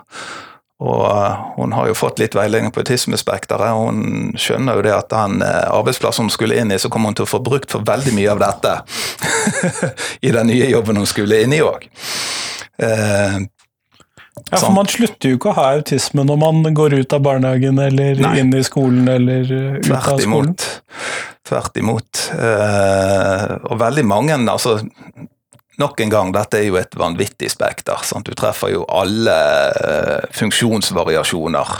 og 0.78 1.04
eh, 1.10 1.38
hun 1.56 1.72
har 1.74 1.88
jo 1.90 1.96
fått 1.98 2.20
litt 2.22 2.36
veiledning 2.38 2.70
på 2.74 2.84
autismespekteret. 2.84 3.74
Hun 3.74 4.34
skjønner 4.38 4.78
jo 4.78 4.84
det 4.86 4.94
at 4.94 5.10
den 5.10 5.42
eh, 5.42 5.66
arbeidsplassen 5.74 6.28
hun 6.28 6.34
skulle 6.34 6.58
inn 6.60 6.70
i, 6.70 6.78
så 6.78 6.90
kommer 6.92 7.10
hun 7.10 7.18
til 7.18 7.26
å 7.26 7.32
få 7.32 7.42
brukt 7.42 7.74
for 7.74 7.86
veldig 7.86 8.14
mye 8.14 8.30
av 8.30 8.42
dette 8.44 8.74
i 10.26 10.34
den 10.34 10.52
nye 10.52 10.68
jobben 10.70 11.00
hun 11.00 11.08
skulle 11.10 11.42
inn 11.42 11.56
i 11.56 11.62
òg. 11.66 11.88
Eh, 12.78 13.40
ja, 14.48 14.60
for 14.60 14.70
Man 14.70 14.86
slutter 14.86 15.32
jo 15.32 15.38
ikke 15.40 15.50
å 15.50 15.56
ha 15.58 15.64
autisme 15.80 16.22
når 16.24 16.38
man 16.40 16.62
går 16.76 16.94
ut 17.00 17.16
av 17.16 17.24
barnehagen 17.26 17.80
eller 17.82 18.22
Nei. 18.22 18.36
inn 18.38 18.54
i 18.54 18.62
skolen 18.66 19.08
eller 19.10 19.50
ut 19.50 19.88
Tvert 19.88 20.12
av 20.14 20.22
skolen. 20.22 20.54
Imot. 20.54 20.68
Tvert 21.48 21.82
imot. 21.82 22.22
Eh, 22.38 23.44
og 23.66 23.82
veldig 23.82 24.06
mange, 24.06 24.38
altså 24.52 24.78
nok 25.78 26.00
en 26.00 26.10
gang, 26.12 26.32
dette 26.34 26.58
er 26.60 26.66
jo 26.68 26.78
et 26.80 26.96
vanvittig 26.98 27.50
spekter. 27.52 28.00
Sant? 28.06 28.28
Du 28.28 28.36
treffer 28.38 28.72
jo 28.74 28.84
alle 28.90 29.34
uh, 29.74 30.26
funksjonsvariasjoner 30.34 31.74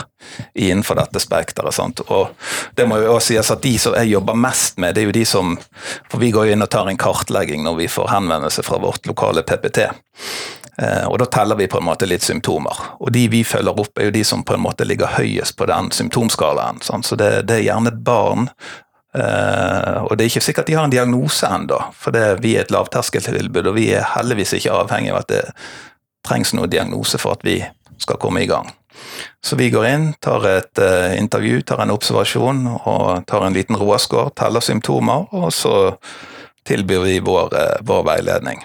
innenfor 0.55 0.99
dette 0.99 1.21
spekteret. 1.23 1.75
Sant? 1.75 2.03
Og 2.07 2.31
det 2.77 2.87
må 2.89 2.99
jo 3.01 3.15
også 3.15 3.33
sies 3.33 3.51
at 3.53 3.63
de 3.63 3.73
som 3.81 3.97
jeg 3.99 4.13
jobber 4.13 4.39
mest 4.39 4.79
med, 4.79 4.95
det 4.95 5.03
er 5.03 5.09
jo 5.09 5.17
de 5.19 5.25
som 5.27 5.57
For 6.11 6.19
vi 6.21 6.31
går 6.33 6.49
jo 6.49 6.55
inn 6.55 6.65
og 6.65 6.71
tar 6.71 6.89
en 6.89 6.99
kartlegging 6.99 7.63
når 7.65 7.75
vi 7.83 7.91
får 7.91 8.09
henvendelse 8.11 8.63
fra 8.65 8.79
vårt 8.81 9.07
lokale 9.09 9.43
PPT. 9.43 9.85
Eh, 10.81 11.05
og 11.07 11.19
da 11.19 11.27
teller 11.27 11.59
vi 11.59 11.67
på 11.67 11.79
en 11.79 11.87
måte 11.87 12.07
litt 12.07 12.23
symptomer. 12.23 12.77
Og 13.03 13.11
de 13.13 13.25
vi 13.31 13.43
følger 13.43 13.79
opp, 13.79 13.97
er 13.99 14.09
jo 14.09 14.15
de 14.15 14.23
som 14.27 14.45
på 14.47 14.55
en 14.55 14.63
måte 14.63 14.87
ligger 14.87 15.17
høyest 15.17 15.57
på 15.59 15.67
den 15.69 15.91
symptomskalaen. 15.95 16.79
Sant? 16.85 17.07
Så 17.09 17.19
det, 17.19 17.31
det 17.49 17.59
er 17.59 17.67
gjerne 17.67 17.93
barn 17.93 18.47
Uh, 19.09 20.05
og 20.05 20.17
det 20.17 20.25
er 20.25 20.29
ikke 20.29 20.45
sikkert 20.45 20.67
de 20.69 20.75
har 20.77 20.85
en 20.85 20.93
diagnose 20.93 21.47
ennå, 21.49 21.79
for 21.97 22.13
det, 22.13 22.43
vi 22.43 22.53
er 22.55 22.67
et 22.67 22.73
lavterskeltilbud, 22.73 23.71
og 23.71 23.77
vi 23.79 23.87
er 23.97 24.05
heldigvis 24.13 24.53
ikke 24.59 24.75
avhengig 24.83 25.13
av 25.15 25.23
at 25.23 25.31
det 25.31 25.45
trengs 26.27 26.53
noen 26.53 26.69
diagnose 26.69 27.17
for 27.21 27.37
at 27.37 27.45
vi 27.47 27.57
skal 27.99 28.19
komme 28.21 28.43
i 28.43 28.49
gang. 28.49 28.69
Så 29.45 29.57
vi 29.57 29.71
går 29.73 29.87
inn, 29.89 30.05
tar 30.21 30.45
et 30.49 30.81
uh, 30.83 31.15
intervju, 31.17 31.63
tar 31.65 31.81
en 31.81 31.95
observasjon 31.95 32.65
og 32.77 33.25
tar 33.29 33.47
en 33.47 33.55
liten 33.55 33.79
råskår, 33.79 34.33
teller 34.37 34.61
symptomer, 34.63 35.25
og 35.33 35.49
så 35.55 35.75
tilbyr 36.69 37.07
vi 37.07 37.17
vår, 37.25 37.55
uh, 37.55 37.79
vår 37.87 38.05
veiledning. 38.11 38.61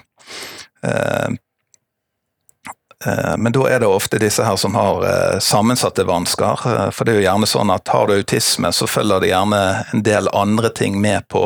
Eh, 3.05 3.37
men 3.37 3.51
da 3.51 3.67
er 3.69 3.81
det 3.83 3.89
ofte 3.89 4.19
disse 4.21 4.43
her 4.45 4.57
som 4.59 4.75
har 4.77 5.03
eh, 5.05 5.39
sammensatte 5.43 6.05
vansker. 6.07 6.65
Eh, 6.71 6.89
for 6.95 7.05
det 7.05 7.15
er 7.15 7.19
jo 7.19 7.27
gjerne 7.27 7.49
sånn 7.49 7.73
at 7.73 7.91
har 7.91 8.07
du 8.07 8.15
autisme, 8.15 8.71
så 8.71 8.87
følger 8.87 9.23
det 9.23 9.31
gjerne 9.33 9.61
en 9.93 10.05
del 10.05 10.29
andre 10.33 10.71
ting 10.75 10.99
med 11.01 11.27
på, 11.31 11.43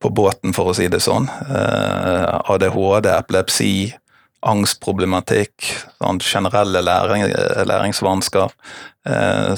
på 0.00 0.12
båten, 0.14 0.54
for 0.56 0.70
å 0.70 0.76
si 0.76 0.88
det 0.92 1.02
sånn. 1.04 1.28
ADHD, 1.50 3.10
epilepsi, 3.10 3.74
angstproblematikk, 4.46 5.66
sånn 6.00 6.22
generelle 6.24 6.80
læring, 6.80 7.26
læringsvansker. 7.68 8.54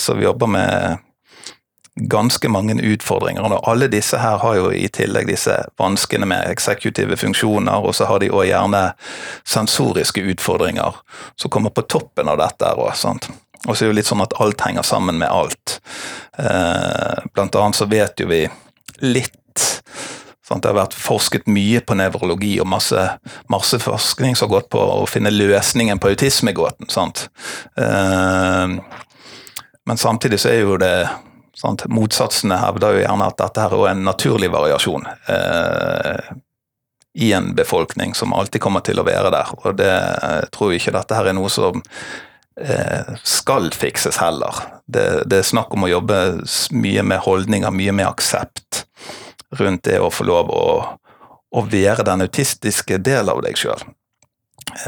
Så 0.03 0.17
vi 0.19 0.25
jobber 0.27 0.51
med 0.51 1.05
ganske 2.01 2.49
mange 2.49 2.75
utfordringer. 2.83 3.45
Og 3.45 3.69
alle 3.69 3.89
disse 3.93 4.19
her 4.19 4.39
har 4.41 4.57
jo 4.57 4.71
i 4.73 4.87
tillegg 4.93 5.29
disse 5.29 5.59
vanskene 5.81 6.27
med 6.29 6.49
eksekutive 6.49 7.19
funksjoner, 7.21 7.85
og 7.85 7.95
så 7.97 8.09
har 8.09 8.23
de 8.23 8.31
òg 8.33 8.49
gjerne 8.49 8.83
sensoriske 9.45 10.25
utfordringer 10.33 11.03
som 11.37 11.53
kommer 11.53 11.75
på 11.75 11.85
toppen 11.85 12.33
av 12.33 12.41
dette. 12.41 12.73
Og 12.79 12.97
så 12.97 13.13
er 13.13 13.85
det 13.85 13.91
jo 13.91 13.99
litt 14.01 14.09
sånn 14.09 14.25
at 14.25 14.39
alt 14.41 14.65
henger 14.65 14.87
sammen 14.87 15.21
med 15.21 15.29
alt. 15.29 15.79
Eh, 16.39 17.29
blant 17.35 17.57
annet 17.61 17.79
så 17.79 17.89
vet 17.91 18.21
jo 18.21 18.31
vi 18.33 18.47
litt 19.05 19.39
Det 20.53 20.69
har 20.69 20.75
vært 20.77 20.93
forsket 20.93 21.47
mye 21.49 21.81
på 21.81 21.95
nevrologi, 21.97 22.59
og 22.61 22.67
masse, 22.69 23.01
masse 23.49 23.79
forskning 23.81 24.35
som 24.37 24.51
har 24.51 24.59
gått 24.59 24.69
på 24.75 24.83
å 24.85 25.07
finne 25.09 25.31
løsningen 25.33 25.97
på 25.97 26.11
autismegåten. 26.13 26.91
sant? 26.93 27.31
Eh, 27.73 28.75
men 29.89 29.97
samtidig 29.97 30.43
så 30.43 30.51
er 30.53 30.61
jo 30.61 30.77
det 30.77 31.09
Sant? 31.63 31.85
Motsatsene 31.87 32.59
hevder 32.59 32.97
jo 32.97 33.05
gjerne 33.05 33.29
at 33.31 33.39
dette 33.39 33.63
her 33.63 33.77
er 33.77 33.93
en 33.93 34.03
naturlig 34.07 34.51
variasjon 34.51 35.07
eh, 35.31 36.33
i 37.23 37.31
en 37.37 37.53
befolkning 37.55 38.17
som 38.19 38.35
alltid 38.35 38.63
kommer 38.65 38.83
til 38.83 38.99
å 38.99 39.07
være 39.07 39.31
der. 39.31 39.53
Og 39.63 39.79
det 39.79 39.91
jeg 39.93 40.51
tror 40.57 40.75
ikke 40.75 40.95
dette 40.97 41.19
her 41.19 41.31
er 41.31 41.37
noe 41.39 41.53
som 41.53 41.83
eh, 42.59 43.13
skal 43.23 43.71
fikses 43.77 44.19
heller. 44.23 44.59
Det, 44.87 45.07
det, 45.31 45.43
er 45.43 45.51
snakk 45.53 45.77
om 45.77 45.87
å 45.87 45.93
jobbe 45.93 46.19
mye 46.75 47.07
med 47.07 47.23
holdninger, 47.29 47.79
mye 47.79 47.95
med 47.95 48.11
aksept 48.11 48.85
rundt 49.61 49.85
det 49.87 50.01
å 50.01 50.11
få 50.11 50.27
lov 50.27 50.51
å, 50.51 50.67
å 51.53 51.67
være 51.69 52.09
den 52.09 52.25
autistiske 52.27 52.99
del 52.99 53.31
av 53.31 53.45
deg 53.45 53.61
sjøl. 53.61 53.87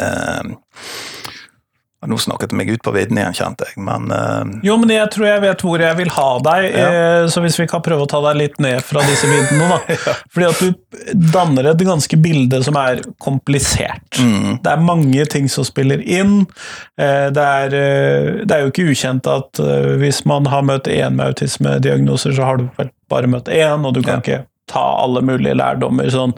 Eh, 0.01 0.55
nå 2.11 2.19
snakket 2.21 2.53
jeg 2.53 2.59
meg 2.59 2.71
ut 2.75 2.83
på 2.85 2.93
vidden 2.95 3.19
igjen, 3.21 3.37
kjente 3.37 3.69
jeg, 3.69 3.81
men 3.87 4.11
uh... 4.13 4.43
Jo, 4.67 4.77
men 4.81 4.93
jeg 4.93 5.11
tror 5.15 5.29
jeg 5.29 5.43
vet 5.45 5.65
hvor 5.67 5.85
jeg 5.85 5.99
vil 5.99 6.13
ha 6.15 6.29
deg, 6.47 6.67
ja. 6.71 6.89
Eh, 6.89 7.27
så 7.33 7.43
hvis 7.45 7.59
vi 7.61 7.67
kan 7.71 7.83
prøve 7.85 8.07
å 8.07 8.11
ta 8.11 8.21
deg 8.27 8.39
litt 8.41 8.59
ned 8.63 8.83
fra 8.85 9.05
disse 9.07 9.29
viddene, 9.31 9.69
da. 9.73 9.81
ja. 9.95 10.17
Fordi 10.35 10.49
at 10.49 10.63
du 10.63 11.21
danner 11.35 11.71
et 11.71 11.85
ganske 11.87 12.19
bilde 12.21 12.61
som 12.67 12.79
er 12.81 13.03
komplisert. 13.23 14.21
Mm. 14.21 14.59
Det 14.65 14.73
er 14.73 14.89
mange 14.89 15.29
ting 15.33 15.49
som 15.53 15.67
spiller 15.67 16.03
inn. 16.03 16.43
Eh, 17.01 17.29
det 17.35 17.47
er, 17.61 17.79
det 18.45 18.57
er 18.57 18.65
jo 18.65 18.73
ikke 18.73 18.89
ukjent 18.93 19.29
at 19.31 19.63
hvis 20.01 20.25
man 20.29 20.49
har 20.51 20.67
møtt 20.67 20.91
én 20.91 21.17
med 21.19 21.33
autismediagnoser, 21.33 22.35
så 22.37 22.51
har 22.51 22.61
du 22.61 22.69
vel 22.79 22.93
bare 23.13 23.31
møtt 23.31 23.49
én, 23.53 23.85
og 23.85 23.97
du 23.97 24.03
kan 24.03 24.19
ja. 24.19 24.23
ikke 24.23 24.43
ta 24.71 24.85
alle 25.05 25.21
mulige 25.25 25.57
lærdommer 25.59 26.09
sånn 26.13 26.33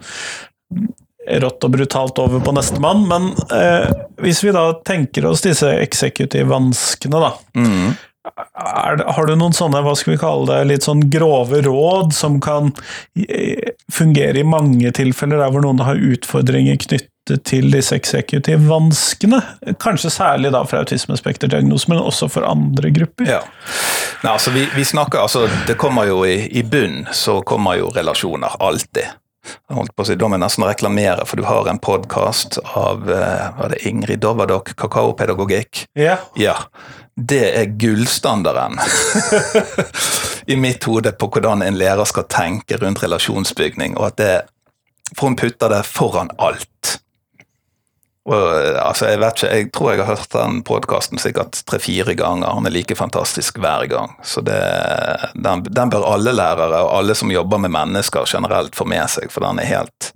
rått 1.27 1.65
og 1.65 1.71
brutalt 1.75 2.19
over 2.23 2.43
på 2.45 2.55
nestemann. 2.57 3.07
Men 3.11 3.31
eh, 3.53 3.89
hvis 4.23 4.43
vi 4.45 4.55
da 4.57 4.69
tenker 4.87 5.27
oss 5.31 5.45
disse 5.45 5.71
eksekutivvanskene, 5.83 7.23
da. 7.23 7.33
Mm. 7.59 7.97
er, 8.27 9.03
Har 9.17 9.27
du 9.27 9.35
noen 9.39 9.57
sånne, 9.57 9.83
hva 9.85 9.97
skal 9.99 10.15
vi 10.15 10.23
kalle 10.23 10.47
det, 10.51 10.71
litt 10.71 10.87
sånn 10.87 11.07
grove 11.13 11.63
råd 11.67 12.15
som 12.17 12.41
kan 12.45 12.73
eh, 13.27 13.75
fungere 13.93 14.43
i 14.43 14.47
mange 14.47 14.95
tilfeller 14.97 15.43
der 15.43 15.53
hvor 15.53 15.67
noen 15.67 15.85
har 15.87 16.01
utfordringer 16.01 16.79
knyttet 16.87 17.43
til 17.49 17.73
disse 17.75 17.97
eksekutivvanskene? 17.99 19.43
Kanskje 19.83 20.15
særlig 20.15 20.55
da 20.55 20.63
for 20.69 20.85
autismespekterdiagnose, 20.85 21.91
men 21.91 22.03
også 22.03 22.31
for 22.31 22.47
andre 22.47 22.95
grupper? 22.95 23.31
Ja. 23.39 23.43
Nei, 24.23 24.33
altså, 24.33 24.55
vi, 24.55 24.65
vi 24.75 24.87
snakker, 24.87 25.27
altså, 25.27 25.49
det 25.67 25.79
kommer 25.81 26.07
jo 26.09 26.23
i, 26.27 26.39
i 26.55 26.63
bunn, 26.63 27.05
så 27.13 27.41
kommer 27.47 27.79
jo 27.83 27.91
relasjoner. 27.95 28.59
Alltid. 28.63 29.11
Holdt 29.73 29.95
på 29.97 30.05
å 30.05 30.09
si, 30.09 30.17
Da 30.19 30.29
må 30.29 30.39
jeg 30.39 30.45
nesten 30.45 30.67
reklamere, 30.67 31.27
for 31.27 31.41
du 31.41 31.47
har 31.49 31.69
en 31.71 31.81
podkast 31.83 32.59
av 32.75 33.05
var 33.07 33.55
hva 33.57 33.69
er 33.69 33.75
det, 33.75 33.83
Ingrid 33.89 34.23
Dovadok, 34.25 34.75
kakaopedagogikk. 34.79 35.87
Ja. 35.99 36.19
Ja. 36.39 36.57
Det 37.17 37.45
er 37.57 37.71
gullstandarden 37.81 38.77
i 40.53 40.57
mitt 40.61 40.85
hode 40.85 41.15
på 41.17 41.31
hvordan 41.33 41.65
en 41.65 41.79
lærer 41.81 42.05
skal 42.09 42.27
tenke 42.29 42.77
rundt 42.83 43.01
relasjonsbygning, 43.03 43.97
og 43.97 44.13
at 44.13 44.21
det 44.21 44.35
For 45.15 45.31
hun 45.31 45.37
putter 45.39 45.71
det 45.71 45.85
foran 45.87 46.33
alt. 46.43 46.97
Eh, 48.27 48.87
altså, 48.87 49.07
jeg, 49.13 49.21
vet 49.23 49.39
ikke, 49.39 49.53
jeg 49.55 49.71
tror 49.75 49.93
jeg 49.93 50.03
har 50.03 50.11
hørt 50.17 50.35
den 50.35 50.61
podkasten 50.67 51.23
sikkert 51.23 51.61
tre-fire 51.71 52.17
ganger. 52.19 52.51
Han 52.59 52.67
er 52.67 52.75
like 52.75 52.99
fantastisk 52.99 53.61
hver 53.63 53.87
gang. 53.91 54.17
Så 54.27 54.43
det, 54.47 54.59
den, 55.35 55.63
den 55.71 55.93
bør 55.93 56.09
alle 56.11 56.35
lærere 56.35 56.83
og 56.83 56.95
alle 56.99 57.15
som 57.19 57.31
jobber 57.31 57.63
med 57.63 57.75
mennesker 57.77 58.27
generelt 58.27 58.77
få 58.77 58.89
med 58.89 59.07
seg, 59.13 59.31
for 59.31 59.47
den 59.47 59.63
er 59.63 59.71
helt, 59.71 60.11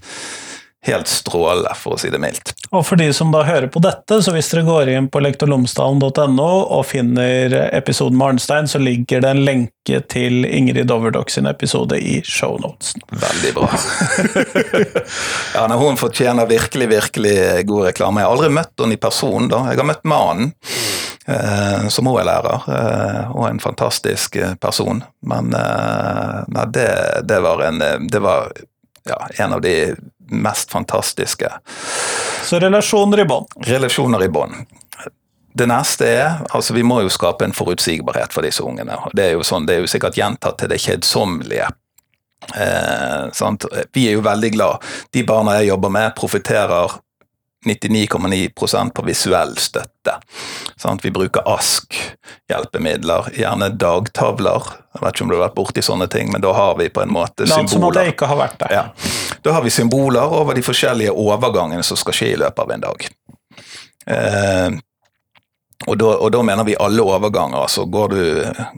helt 0.86 1.08
strålende, 1.08 1.72
for 1.76 1.94
å 1.94 2.00
si 2.00 2.08
det 2.12 2.20
mildt. 2.22 2.54
Og 2.70 2.84
for 2.86 3.00
de 3.00 3.10
som 3.12 3.32
da 3.34 3.42
hører 3.44 3.68
på 3.72 3.82
dette, 3.84 4.20
så 4.22 4.32
hvis 4.32 4.48
dere 4.52 4.64
går 4.64 4.92
inn 4.94 5.08
på 5.12 5.20
lektorlomsdalen.no 5.20 6.48
og 6.76 6.86
finner 6.88 7.52
episoden 7.68 8.16
med 8.16 8.34
Arnstein, 8.34 8.70
så 8.70 8.80
ligger 8.80 9.20
det 9.24 9.32
en 9.34 9.42
lenke 9.44 10.00
til 10.12 10.46
Ingrid 10.46 10.88
Doverdok 10.88 11.32
sin 11.32 11.50
episode 11.50 11.98
i 12.00 12.20
shownotesen. 12.24 13.04
Veldig 13.10 13.52
bra. 13.58 13.68
ja, 15.56 15.66
nei, 15.66 15.80
Hun 15.80 16.00
fortjener 16.00 16.48
virkelig 16.48 16.88
virkelig 16.94 17.36
god 17.68 17.90
reklame. 17.90 18.22
Jeg 18.22 18.30
har 18.30 18.38
aldri 18.38 18.52
møtt 18.54 18.84
henne 18.84 18.96
i 18.96 19.02
person. 19.02 19.50
da. 19.50 19.64
Jeg 19.72 19.82
har 19.82 19.90
møtt 19.90 20.08
mannen, 20.08 20.54
eh, 21.26 21.88
som 21.92 22.08
hun 22.08 22.20
er 22.22 22.30
lærer, 22.30 22.70
eh, 22.78 23.34
og 23.34 23.50
en 23.50 23.60
fantastisk 23.60 24.40
eh, 24.40 24.56
person. 24.62 25.04
Men 25.20 25.52
eh, 25.56 26.40
nei, 26.48 26.66
det, 26.72 26.90
det 27.28 27.42
var, 27.44 27.66
en, 27.68 27.82
eh, 27.84 27.98
det 28.00 28.24
var 28.24 28.48
ja, 29.08 29.20
en 29.44 29.58
av 29.58 29.60
de 29.60 29.74
mest 30.30 30.70
fantastiske 30.70 31.50
Så 32.46 32.60
relasjoner 32.62 33.20
i 33.20 33.24
bånd. 33.24 33.46
relasjoner 33.66 34.24
i 34.24 34.28
bånd. 34.28 34.54
Det 35.52 35.66
neste 35.66 36.06
er 36.06 36.40
altså 36.54 36.74
Vi 36.74 36.82
må 36.86 37.00
jo 37.02 37.10
skape 37.10 37.44
en 37.44 37.52
forutsigbarhet 37.56 38.32
for 38.32 38.46
disse 38.46 38.62
ungene. 38.62 38.96
Det 39.12 39.24
er 39.24 39.32
jo, 39.34 39.42
sånn, 39.46 39.66
det 39.66 39.76
er 39.76 39.84
jo 39.84 39.90
sikkert 39.90 40.16
gjentatt 40.16 40.60
til 40.62 40.70
det 40.70 40.78
kjedsommelige. 40.80 41.66
Eh? 42.54 43.42
Vi 43.92 44.06
er 44.08 44.14
jo 44.14 44.22
veldig 44.24 44.50
glad. 44.54 44.86
De 45.12 45.24
barna 45.26 45.58
jeg 45.58 45.72
jobber 45.72 45.92
med, 45.92 46.14
profitterer 46.16 47.00
99,9% 47.66 48.90
på 48.96 49.02
visuell 49.04 49.56
støtte. 49.60 50.16
Sant? 50.80 51.04
Vi 51.04 51.10
bruker 51.12 51.44
ASK, 51.44 51.96
hjelpemidler, 52.48 53.28
gjerne 53.36 53.68
dagtavler. 53.76 54.70
Jeg 54.94 55.04
vet 55.04 55.14
ikke 55.14 55.26
om 55.26 55.32
du 55.32 55.36
har 55.36 55.44
vært 55.44 55.58
borti 55.58 55.84
sånne 55.84 56.08
ting, 56.10 56.32
men 56.32 56.40
da 56.44 56.54
har 56.56 56.78
vi 56.80 56.88
på 56.88 57.02
en 57.04 57.12
måte 57.12 57.46
som 57.46 57.66
at 57.66 57.72
symboler. 57.74 58.08
jeg 58.08 58.16
ikke 58.16 58.30
har 58.30 58.40
vært 58.40 58.58
der. 58.64 58.72
Ja. 58.74 58.84
Da 59.44 59.52
har 59.56 59.64
vi 59.66 59.72
symboler 59.74 60.32
over 60.40 60.56
de 60.56 60.64
forskjellige 60.64 61.12
overgangene 61.12 61.84
som 61.86 62.00
skal 62.00 62.16
skje 62.16 62.32
i 62.32 62.38
løpet 62.40 62.64
av 62.64 62.72
en 62.76 62.86
dag. 62.86 63.08
Eh, 64.10 64.70
og, 65.86 65.96
da, 65.96 66.10
og 66.20 66.28
da 66.34 66.42
mener 66.44 66.66
vi 66.68 66.74
alle 66.76 67.00
overganger. 67.00 67.62
altså 67.62 67.86
Går 67.88 68.08
du, 68.12 68.24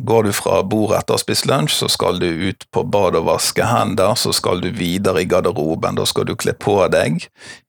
går 0.06 0.28
du 0.28 0.32
fra 0.36 0.60
bordet 0.62 1.00
etter 1.00 1.16
å 1.16 1.18
ha 1.18 1.22
spist 1.22 1.48
lunsj, 1.50 1.74
så 1.80 1.88
skal 1.90 2.20
du 2.22 2.28
ut 2.28 2.62
på 2.70 2.84
badet 2.86 3.18
og 3.18 3.26
vaske 3.26 3.66
hender. 3.66 4.14
Så 4.18 4.30
skal 4.36 4.62
du 4.62 4.68
videre 4.70 5.24
i 5.24 5.26
garderoben. 5.26 5.98
Da 5.98 6.06
skal 6.06 6.28
du 6.28 6.36
kle 6.38 6.54
på 6.54 6.76
deg 6.92 7.24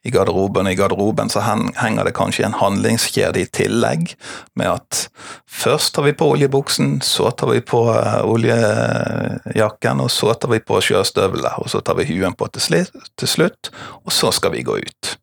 i 0.06 0.12
garderoben. 0.14 0.70
I 0.70 0.76
garderoben 0.78 1.34
så 1.34 1.42
hen, 1.48 1.72
henger 1.80 2.06
det 2.06 2.14
kanskje 2.18 2.46
en 2.46 2.60
handlingskjede 2.60 3.42
i 3.42 3.48
tillegg, 3.50 4.14
med 4.60 4.70
at 4.76 5.08
først 5.50 5.96
tar 5.96 6.06
vi 6.06 6.14
på 6.20 6.30
oljebuksen, 6.36 7.00
så 7.02 7.32
tar 7.34 7.50
vi 7.56 7.64
på 7.66 7.82
eh, 7.96 8.20
oljejakken, 8.28 10.04
og 10.04 10.12
så 10.14 10.36
tar 10.38 10.54
vi 10.54 10.62
på 10.62 10.78
sjøstøvlene, 10.84 11.56
og 11.58 11.74
så 11.74 11.82
tar 11.82 11.98
vi 11.98 12.06
huen 12.12 12.38
på 12.38 12.52
til, 12.54 12.86
til 13.18 13.34
slutt, 13.34 13.74
og 14.04 14.14
så 14.14 14.30
skal 14.36 14.54
vi 14.54 14.66
gå 14.68 14.78
ut. 14.84 15.18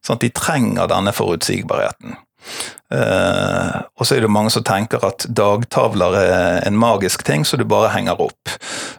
Sånn 0.00 0.16
at 0.16 0.24
de 0.24 0.32
trenger 0.32 0.88
denne 0.88 1.12
forutsigbarheten. 1.12 2.16
Eh, 2.90 3.80
og 3.96 4.06
så 4.06 4.16
er 4.16 4.24
det 4.24 4.32
mange 4.32 4.50
som 4.50 4.64
tenker 4.66 5.04
at 5.06 5.26
dagtavler 5.28 6.16
er 6.20 6.62
en 6.66 6.78
magisk 6.78 7.22
ting 7.26 7.44
så 7.46 7.58
du 7.60 7.66
bare 7.68 7.92
henger 7.94 8.20
opp. 8.20 8.54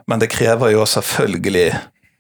Men 0.08 0.24
det 0.24 0.32
krever 0.32 0.74
jo 0.76 0.86
selvfølgelig 0.88 1.72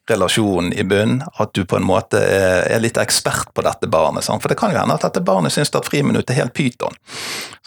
relasjonen 0.09 0.73
i 0.73 0.83
bunn, 0.83 1.21
at 1.39 1.53
du 1.53 1.63
på 1.65 1.77
en 1.77 1.85
måte 1.85 2.19
er, 2.19 2.79
litt 2.81 2.97
ekspert 2.99 3.53
på 3.55 3.63
dette 3.65 3.87
barnet. 3.87 4.25
Sant? 4.25 4.41
For 4.43 4.51
det 4.51 4.57
kan 4.59 4.73
jo 4.73 4.79
hende 4.81 4.97
at 4.97 5.05
dette 5.05 5.23
barnet 5.23 5.53
syns 5.53 5.71
at 5.77 5.87
friminutt 5.87 6.29
er 6.31 6.41
helt 6.41 6.55
pyton. 6.57 6.97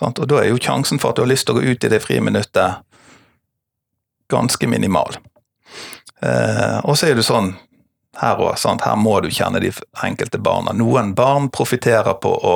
Og 0.03 0.25
da 0.29 0.43
er 0.43 0.51
jo 0.51 0.61
sjansen 0.61 1.01
for 1.01 1.13
at 1.13 1.21
du 1.21 1.25
har 1.25 1.31
lyst 1.31 1.49
til 1.49 1.57
å 1.57 1.63
gå 1.63 1.73
ut 1.73 1.87
i 1.87 1.93
det 1.93 2.03
friminuttet 2.05 2.83
ganske 4.33 4.69
minimal. 4.69 5.17
Uh, 6.25 6.81
og 6.89 6.97
så 6.97 7.11
er 7.11 7.19
det 7.19 7.27
sånn 7.27 7.53
her 8.21 8.39
òg, 8.39 8.55
her 8.85 8.97
må 8.97 9.19
du 9.21 9.31
kjenne 9.35 9.61
de 9.63 9.73
enkelte 10.07 10.39
barna. 10.39 10.73
Noen 10.77 11.15
barn 11.19 11.51
profitterer 11.53 12.15
på 12.23 12.31
å 12.31 12.55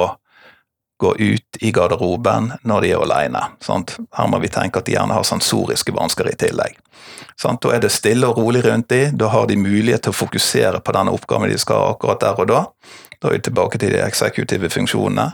gå 0.98 1.14
ut 1.16 1.58
i 1.60 1.70
garderoben 1.72 2.52
når 2.66 2.84
de 2.84 2.90
er 2.92 3.02
alene. 3.04 3.42
Sant? 3.62 3.96
Her 4.18 4.28
må 4.30 4.40
vi 4.42 4.50
tenke 4.52 4.80
at 4.80 4.88
de 4.88 4.96
gjerne 4.96 5.14
har 5.14 5.26
sensoriske 5.26 5.94
vansker 5.94 6.30
i 6.30 6.36
tillegg. 6.38 6.78
Sant? 7.38 7.62
Da 7.62 7.76
er 7.76 7.82
det 7.84 7.92
stille 7.94 8.26
og 8.26 8.40
rolig 8.40 8.64
rundt 8.66 8.90
de, 8.90 9.04
da 9.14 9.30
har 9.30 9.46
de 9.46 9.58
mulighet 9.58 10.06
til 10.06 10.14
å 10.14 10.18
fokusere 10.18 10.82
på 10.82 10.94
denne 10.96 11.14
oppgaven 11.14 11.52
de 11.52 11.58
skal 11.60 11.84
ha 11.84 11.92
akkurat 11.94 12.22
der 12.24 12.42
og 12.42 12.50
da. 12.50 12.64
Da 13.18 13.30
er 13.30 13.38
vi 13.38 13.44
tilbake 13.46 13.78
til 13.78 13.94
de 13.94 14.02
eksekutive 14.02 14.70
funksjonene. 14.74 15.30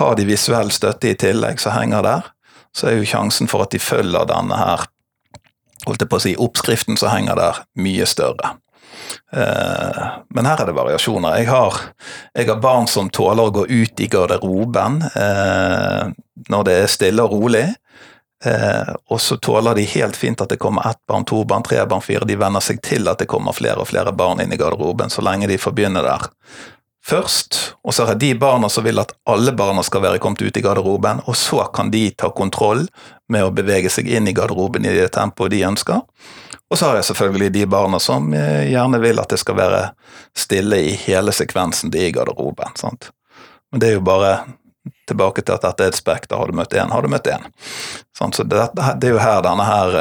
Har 0.00 0.16
de 0.18 0.26
visuell 0.26 0.72
støtte 0.74 1.12
i 1.12 1.18
tillegg 1.20 1.62
som 1.62 1.76
henger 1.76 2.02
der, 2.06 2.32
så 2.74 2.88
er 2.88 2.98
jo 2.98 3.06
sjansen 3.06 3.50
for 3.50 3.62
at 3.62 3.74
de 3.74 3.80
følger 3.82 4.26
denne 4.30 4.56
her, 4.56 4.86
holdt 5.86 6.02
jeg 6.02 6.10
på 6.10 6.18
å 6.18 6.24
si, 6.24 6.34
oppskriften 6.40 6.98
som 6.98 7.12
henger 7.12 7.38
der, 7.38 7.64
mye 7.78 8.06
større. 8.08 8.56
Eh, 9.32 10.02
Men 10.34 10.48
her 10.48 10.62
er 10.62 10.70
det 10.70 10.76
variasjoner. 10.76 11.38
Jeg 11.40 11.48
har, 11.50 11.78
jeg 12.34 12.48
har 12.48 12.60
barn 12.62 12.88
som 12.90 13.10
tåler 13.10 13.48
å 13.48 13.54
gå 13.54 13.66
ut 13.68 14.00
i 14.00 14.08
garderoben 14.12 15.02
eh, 15.12 16.12
når 16.48 16.66
det 16.68 16.76
er 16.80 16.92
stille 16.92 17.24
og 17.24 17.36
rolig. 17.36 17.66
Eh, 18.44 18.92
og 19.10 19.20
så 19.22 19.36
tåler 19.38 19.78
de 19.78 19.86
helt 19.94 20.16
fint 20.18 20.40
at 20.42 20.50
det 20.50 20.60
kommer 20.62 20.88
ett 20.90 21.00
barn, 21.08 21.24
to 21.28 21.44
barn, 21.44 21.62
tre 21.62 21.84
barn, 21.86 22.02
fire. 22.02 22.26
De 22.26 22.38
venner 22.38 22.64
seg 22.64 22.82
til 22.82 23.08
at 23.08 23.22
det 23.22 23.30
kommer 23.30 23.54
flere 23.56 23.84
og 23.84 23.90
flere 23.92 24.12
barn 24.12 24.42
inn 24.42 24.52
i 24.52 24.58
garderoben, 24.58 25.12
så 25.12 25.22
lenge 25.22 25.50
de 25.50 25.60
får 25.62 25.76
begynne 25.76 26.02
der 26.02 26.30
først. 27.06 27.58
Og 27.82 27.94
så 27.94 28.06
er 28.06 28.14
det 28.14 28.26
de 28.26 28.38
barna 28.38 28.70
som 28.70 28.84
vil 28.86 29.00
at 29.02 29.14
alle 29.30 29.54
barna 29.58 29.82
skal 29.86 30.04
være 30.04 30.20
kommet 30.22 30.42
ut 30.42 30.58
i 30.58 30.62
garderoben, 30.64 31.22
og 31.26 31.38
så 31.38 31.66
kan 31.74 31.90
de 31.90 32.08
ta 32.18 32.30
kontroll 32.34 32.86
med 33.32 33.46
å 33.46 33.54
bevege 33.54 33.90
seg 33.90 34.10
inn 34.10 34.28
i 34.30 34.34
garderoben 34.36 34.86
i 34.86 34.94
det 34.94 35.10
tempoet 35.14 35.54
de 35.54 35.64
ønsker. 35.66 36.02
Og 36.72 36.78
så 36.80 36.88
har 36.88 36.96
jeg 36.98 37.10
selvfølgelig 37.10 37.50
de 37.52 37.66
barna 37.68 37.98
som 38.00 38.30
gjerne 38.32 39.00
vil 39.02 39.20
at 39.20 39.28
det 39.28 39.36
skal 39.42 39.58
være 39.58 39.80
stille 40.32 40.78
i 40.88 40.94
hele 41.04 41.34
sekvensen 41.36 41.92
de 41.92 42.06
i 42.06 42.12
garderoben. 42.16 42.72
Sant? 42.80 43.10
Men 43.72 43.82
det 43.82 43.90
er 43.90 43.98
jo 43.98 44.04
bare 44.06 44.30
tilbake 45.08 45.44
til 45.44 45.54
at 45.54 45.66
dette 45.66 45.84
er 45.84 45.92
et 45.92 45.98
spekter. 45.98 46.38
Har 46.40 46.48
du 46.48 46.56
møtt 46.56 46.72
én, 46.72 46.88
har 46.88 47.04
du 47.04 47.10
møtt 47.12 47.28
én. 47.28 47.44
Så 48.16 48.46
det, 48.48 48.62
det 48.72 49.10
er 49.10 49.14
jo 49.14 49.20
her 49.20 49.44
denne 49.44 49.66
her 49.68 49.96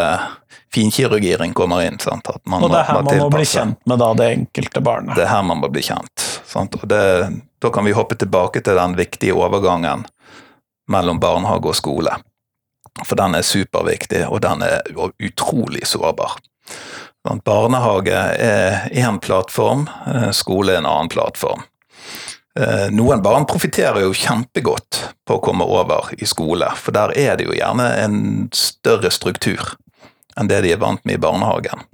finkirurgien 0.74 1.54
kommer 1.54 1.84
inn. 1.84 2.00
Sant? 2.00 2.30
At 2.30 2.42
man 2.48 2.64
Og 2.64 2.72
det 2.72 2.80
er 2.80 2.90
her 2.90 3.04
man 3.04 3.20
må 3.20 3.30
bli 3.34 3.46
kjent 3.46 3.80
med 3.86 4.00
da 4.00 4.12
det 4.16 4.28
enkelte 4.38 4.84
barnet. 4.84 5.16
Det 5.16 5.26
er 5.26 5.32
her 5.34 5.46
man 5.48 5.60
må 5.64 5.72
bli 5.72 5.84
kjent. 5.86 6.28
Sant? 6.48 6.76
Og 6.80 6.88
det, 6.88 7.04
da 7.60 7.72
kan 7.74 7.88
vi 7.88 7.96
hoppe 7.98 8.16
tilbake 8.16 8.64
til 8.64 8.80
den 8.80 8.96
viktige 9.00 9.36
overgangen 9.36 10.06
mellom 10.92 11.20
barnehage 11.20 11.72
og 11.72 11.76
skole. 11.76 12.16
For 13.08 13.16
den 13.16 13.36
er 13.38 13.46
superviktig, 13.48 14.26
og 14.28 14.42
den 14.44 14.64
er 14.68 14.82
utrolig 15.24 15.86
sårbar. 15.88 16.36
Barnehage 17.46 18.18
er 18.42 18.90
én 18.92 19.20
plattform, 19.22 19.88
eh, 20.08 20.32
skole 20.32 20.74
er 20.74 20.82
en 20.82 20.90
annen 20.90 21.10
plattform. 21.10 21.64
Eh, 22.60 22.90
Noen 22.92 23.22
barn 23.22 23.46
profitterer 23.46 24.02
jo 24.02 24.14
kjempegodt 24.14 25.14
på 25.26 25.38
å 25.38 25.44
komme 25.44 25.64
over 25.64 26.12
i 26.18 26.26
skole, 26.28 26.68
for 26.76 26.92
der 26.92 27.14
er 27.16 27.38
det 27.38 27.46
jo 27.48 27.56
gjerne 27.56 27.88
en 28.04 28.18
større 28.52 29.12
struktur 29.12 29.78
enn 30.40 30.48
det 30.48 30.62
de 30.64 30.74
er 30.74 30.82
vant 30.82 31.04
med 31.06 31.16
i 31.16 31.22
barnehagen. 31.22 31.86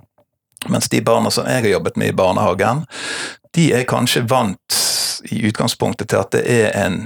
Mens 0.70 0.90
de 0.90 1.02
barna 1.02 1.30
som 1.34 1.46
jeg 1.46 1.62
har 1.62 1.70
jobbet 1.76 1.98
med 1.98 2.10
i 2.10 2.18
barnehagen, 2.18 2.86
de 3.54 3.72
er 3.74 3.86
kanskje 3.90 4.26
vant 4.30 4.78
i 5.32 5.44
utgangspunktet 5.50 6.10
til 6.10 6.22
at 6.22 6.34
det 6.34 6.44
er 6.46 6.74
en 6.78 7.00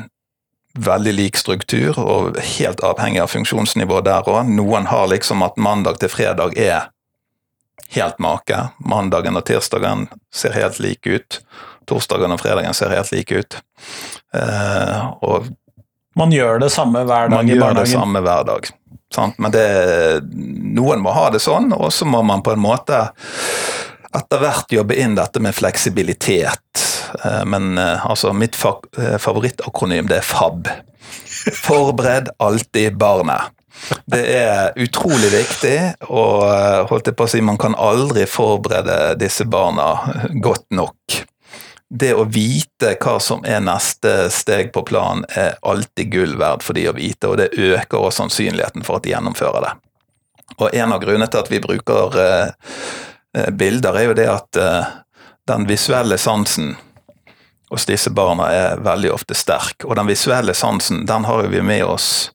veldig 0.79 1.13
lik 1.15 1.39
struktur, 1.39 1.97
og 1.99 2.39
helt 2.57 2.83
avhengig 2.83 3.19
av 3.23 3.31
funksjonsnivå 3.31 3.99
der 4.05 4.27
òg. 4.27 4.47
Noen 4.47 4.87
har 4.87 5.09
liksom 5.11 5.43
at 5.43 5.59
mandag 5.59 5.99
til 5.99 6.11
fredag 6.11 6.55
er 6.59 6.87
helt 7.95 8.19
make. 8.19 8.59
Mandagen 8.85 9.37
og 9.37 9.45
tirsdagen 9.47 10.07
ser 10.33 10.55
helt 10.57 10.79
like 10.79 11.09
ut. 11.09 11.39
Torsdagen 11.89 12.33
og 12.33 12.41
fredagen 12.41 12.75
ser 12.77 12.93
helt 12.93 13.11
like 13.11 13.41
ut. 13.41 13.57
Eh, 14.33 15.09
og 15.21 15.49
Man 16.15 16.31
gjør 16.31 16.59
det 16.59 16.71
samme 16.73 17.05
hver 17.07 17.29
dag 17.31 17.37
man 17.37 17.47
gjør 17.47 17.75
det 17.77 17.87
samme 17.87 18.21
hver 18.23 18.47
dag. 18.47 18.67
Sant? 19.15 19.37
Men 19.39 19.51
det, 19.51 19.65
noen 20.75 21.03
må 21.03 21.11
ha 21.15 21.29
det 21.31 21.41
sånn, 21.43 21.71
og 21.75 21.91
så 21.91 22.07
må 22.07 22.21
man 22.23 22.43
på 22.43 22.53
en 22.55 22.63
måte 22.63 22.99
etter 24.11 24.41
hvert 24.41 24.71
jobbe 24.75 24.97
inn 24.99 25.15
dette 25.15 25.39
med 25.43 25.55
fleksibilitet. 25.55 26.83
Eh, 27.23 27.43
men 27.45 27.77
eh, 27.77 28.05
altså, 28.05 28.33
mitt 28.33 28.57
eh, 28.59 29.17
favorittakronym 29.19 30.09
det 30.11 30.19
er 30.19 30.27
FAB. 30.27 30.67
Forbered 31.55 32.31
alltid 32.39 32.97
barnet. 32.99 33.51
Det 34.05 34.21
er 34.35 34.77
utrolig 34.79 35.31
viktig, 35.33 35.77
og 36.11 36.43
holdt 36.91 37.09
jeg 37.09 37.17
på 37.17 37.27
å 37.27 37.31
si, 37.31 37.41
man 37.45 37.59
kan 37.61 37.75
aldri 37.79 38.25
forberede 38.29 39.15
disse 39.21 39.45
barna 39.49 39.93
godt 40.43 40.67
nok. 40.75 41.21
Det 41.91 42.13
å 42.15 42.23
vite 42.23 42.93
hva 43.03 43.17
som 43.19 43.43
er 43.43 43.63
neste 43.63 44.29
steg 44.31 44.71
på 44.75 44.83
planen, 44.87 45.25
er 45.35 45.57
alltid 45.67 46.11
gull 46.13 46.37
verdt 46.39 46.63
for 46.63 46.77
de 46.77 46.85
å 46.87 46.95
vite, 46.95 47.27
og 47.27 47.39
det 47.41 47.51
øker 47.51 47.99
også 47.99 48.23
sannsynligheten 48.23 48.85
for 48.87 48.99
at 48.99 49.07
de 49.07 49.11
gjennomfører 49.15 49.65
det. 49.65 49.73
Og 50.59 50.69
en 50.75 50.93
av 50.95 51.01
grunnene 51.03 51.27
til 51.31 51.43
at 51.43 51.51
vi 51.51 51.59
bruker 51.63 52.15
bilder, 53.55 53.97
er 53.97 54.07
jo 54.07 54.15
det 54.15 54.29
at 54.31 54.61
den 55.51 55.67
visuelle 55.67 56.17
sansen 56.19 56.75
hos 57.71 57.87
disse 57.87 58.11
barna 58.11 58.49
er 58.51 58.81
veldig 58.83 59.13
ofte 59.15 59.35
sterk. 59.35 59.85
Og 59.87 59.95
den 59.95 60.09
visuelle 60.11 60.53
sansen 60.55 61.05
den 61.07 61.27
har 61.27 61.47
vi 61.47 61.61
med 61.63 61.85
oss 61.87 62.31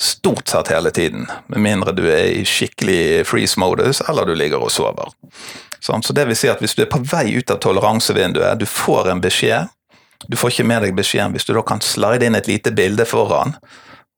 stort 0.00 0.48
sett 0.48 0.68
hele 0.68 0.90
tiden, 0.90 1.26
med 1.46 1.60
mindre 1.60 1.92
du 1.96 2.04
er 2.10 2.28
i 2.34 2.44
skikkelig 2.44 3.26
freeze-modus 3.26 4.02
eller 4.08 4.26
du 4.26 4.34
ligger 4.34 4.62
og 4.62 4.72
sover. 4.72 5.12
Så 5.80 6.12
det 6.12 6.26
vil 6.26 6.36
si 6.36 6.50
at 6.50 6.60
hvis 6.60 6.74
du 6.74 6.82
er 6.82 6.90
på 6.90 7.00
vei 7.06 7.30
ut 7.38 7.50
av 7.50 7.60
toleransevinduet, 7.62 8.58
du 8.58 8.66
får 8.66 9.10
en 9.12 9.22
beskjed, 9.22 9.70
du 10.26 10.36
får 10.36 10.52
ikke 10.52 10.66
med 10.66 10.82
deg 10.82 10.96
beskjeden 10.96 11.36
hvis 11.36 11.46
du 11.46 11.54
da 11.54 11.62
kan 11.64 11.82
slide 11.84 12.26
inn 12.26 12.36
et 12.36 12.48
lite 12.50 12.72
bilde 12.74 13.06
foran, 13.08 13.54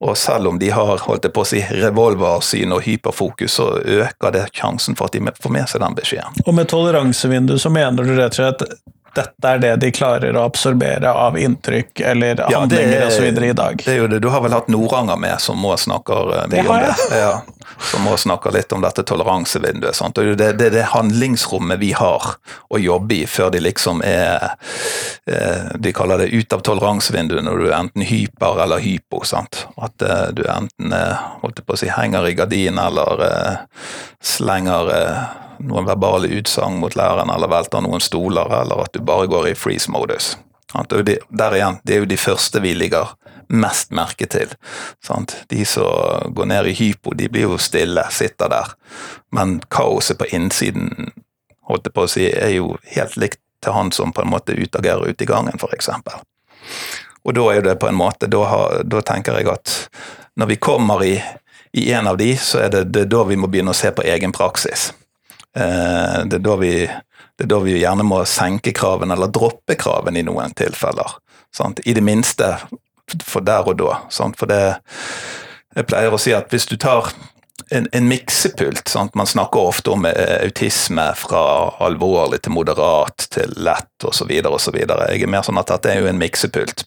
og 0.00 0.14
selv 0.18 0.46
om 0.46 0.58
de 0.58 0.70
har 0.70 1.00
holdt 1.02 1.24
det 1.26 1.32
på 1.34 1.42
å 1.42 1.48
si, 1.48 1.58
revolversyn 1.74 2.72
og 2.74 2.84
hyperfokus, 2.86 3.56
så 3.58 3.72
øker 3.82 4.34
det 4.34 4.44
sjansen 4.54 4.94
for 4.98 5.10
at 5.10 5.16
de 5.16 5.32
får 5.42 5.54
med 5.54 5.66
seg 5.70 5.82
den 5.82 5.96
beskjeden. 5.98 6.44
Og 6.46 6.54
med 6.54 6.70
toleransevindu 6.70 7.56
så 7.58 7.72
mener 7.74 8.06
du 8.06 8.14
rett 8.14 8.38
og 8.38 8.38
slett 8.38 8.62
dette 9.18 9.52
er 9.52 9.62
det 9.62 9.74
de 9.82 9.90
klarer 9.94 10.36
å 10.38 10.46
absorbere 10.48 11.12
av 11.12 11.38
inntrykk 11.38 12.00
eller 12.00 12.42
ja, 12.44 12.48
handlinger 12.54 13.06
osv. 13.08 13.28
i 13.28 13.52
dag. 13.52 13.82
Det 13.84 13.92
er 13.94 14.02
jo 14.02 14.08
det. 14.10 14.22
Du 14.24 14.30
har 14.32 14.42
vel 14.44 14.54
hatt 14.56 14.70
Noranger 14.72 15.18
med, 15.20 15.36
som 15.42 15.58
må 15.60 15.74
snakker 15.78 16.32
mye 16.32 16.48
det 16.52 16.64
om 16.66 16.82
det. 16.82 17.18
Ja, 17.18 17.32
som 17.90 18.02
må 18.06 18.16
snakke 18.18 18.52
litt 18.54 18.72
om 18.72 18.82
dette 18.82 19.04
toleransevinduet. 19.06 19.96
Sant? 19.96 20.18
Og 20.18 20.36
det 20.38 20.52
er 20.52 20.58
det, 20.58 20.70
det, 20.74 20.84
handlingsrommet 20.92 21.80
vi 21.82 21.92
har 21.96 22.32
å 22.68 22.80
jobbe 22.80 23.20
i 23.20 23.26
før 23.30 23.52
de 23.54 23.62
liksom 23.62 24.02
er 24.06 24.54
eh, 25.28 25.68
De 25.78 25.92
kaller 25.94 26.24
det 26.24 26.32
ut 26.34 26.56
av 26.56 26.64
toleransevinduet 26.66 27.44
når 27.46 27.62
du 27.62 27.66
er 27.68 27.76
enten 27.78 28.06
hyper 28.08 28.62
eller 28.64 28.82
hypo. 28.82 29.22
Sant? 29.28 29.66
At 29.76 30.02
eh, 30.02 30.30
du 30.34 30.44
enten 30.50 30.94
holdt 31.42 31.62
på 31.66 31.76
å 31.76 31.80
si, 31.80 31.90
henger 31.92 32.26
i 32.28 32.36
gardinen 32.38 32.80
eller 32.88 33.26
slenger 34.24 34.94
noen 35.58 35.86
verbale 35.88 36.30
utsagn 36.38 36.78
mot 36.82 36.96
læreren, 36.96 37.30
eller 37.34 37.50
velter 37.50 37.82
noen 37.84 38.02
stoler, 38.04 38.50
eller 38.60 38.84
at 38.84 38.92
du 38.94 39.02
bare 39.04 39.28
går 39.30 39.50
i 39.50 39.56
freeze-modus. 39.58 40.36
Der 40.68 41.54
igjen, 41.56 41.78
det 41.82 41.94
er 41.94 42.02
jo 42.02 42.10
de 42.10 42.20
første 42.20 42.60
vi 42.60 42.74
ligger 42.76 43.14
mest 43.48 43.90
merke 43.90 44.26
til. 44.28 44.52
De 45.48 45.64
som 45.64 46.34
går 46.34 46.50
ned 46.50 46.66
i 46.66 46.76
hypo, 46.76 47.14
de 47.16 47.28
blir 47.28 47.48
jo 47.48 47.58
stille, 47.58 48.04
sitter 48.12 48.52
der. 48.52 48.74
Men 49.32 49.60
kaoset 49.72 50.18
på 50.18 50.28
innsiden 50.36 51.12
holdt 51.68 51.88
jeg 51.88 51.96
på 51.96 52.04
å 52.04 52.10
si, 52.10 52.28
er 52.28 52.52
jo 52.58 52.76
helt 52.92 53.16
likt 53.16 53.40
til 53.64 53.74
han 53.74 53.92
som 53.92 54.12
på 54.12 54.22
en 54.22 54.30
måte 54.30 54.56
utagerer 54.56 55.08
ute 55.08 55.24
i 55.24 55.28
gangen, 55.28 55.56
f.eks. 55.58 55.90
Og 57.24 57.34
da 57.34 57.48
er 57.52 57.64
det 57.64 57.78
på 57.80 57.88
en 57.88 57.98
måte, 57.98 58.28
da, 58.30 58.44
har, 58.48 58.78
da, 58.84 59.02
tenker 59.04 59.40
jeg 59.40 59.50
at 59.52 59.74
når 60.38 60.52
vi 60.52 60.60
kommer 60.62 61.02
i, 61.04 61.16
i 61.72 61.90
en 61.92 62.06
av 62.06 62.20
de, 62.20 62.30
så 62.36 62.62
er 62.64 62.72
det, 62.72 62.84
det 62.94 63.08
da 63.12 63.24
vi 63.28 63.36
må 63.36 63.50
begynne 63.50 63.74
å 63.74 63.76
se 63.76 63.90
på 63.92 64.06
egen 64.06 64.32
praksis. 64.32 64.92
Eh, 65.56 66.18
det 66.28 66.40
er 66.40 66.44
da 66.44 66.56
vi, 66.60 66.72
er 66.84 67.50
da 67.50 67.62
vi 67.64 67.78
gjerne 67.78 68.06
må 68.06 68.20
senke 68.28 68.74
kravene, 68.76 69.14
eller 69.16 69.32
droppe 69.32 69.78
kravene 69.80 70.20
i 70.20 70.26
noen 70.26 70.54
tilfeller. 70.58 71.16
Sant? 71.54 71.80
I 71.86 71.94
det 71.96 72.04
minste 72.04 72.56
for 73.24 73.44
der 73.44 73.68
og 73.68 73.78
da. 73.80 74.02
Sant? 74.12 74.38
For 74.38 74.50
det 74.50 74.78
Jeg 75.76 75.86
pleier 75.86 76.12
å 76.12 76.18
si 76.18 76.32
at 76.34 76.48
hvis 76.50 76.64
du 76.66 76.74
tar 76.80 77.12
en, 77.70 77.86
en 77.92 78.06
miksepult 78.08 78.88
sant? 78.88 79.14
Man 79.14 79.28
snakker 79.28 79.68
ofte 79.70 79.92
om 79.92 80.06
eh, 80.08 80.40
autisme 80.42 81.04
fra 81.14 81.42
alvorlig 81.84 82.40
til 82.42 82.54
moderat 82.56 83.28
til 83.30 83.52
lett 83.56 84.04
osv. 84.08 84.32
osv. 84.48 84.78
Jeg 84.80 85.22
er 85.22 85.30
mer 85.30 85.44
sånn 85.46 85.60
at 85.60 85.70
dette 85.70 85.92
er 85.92 86.02
jo 86.02 86.10
en 86.10 86.20
miksepult, 86.20 86.86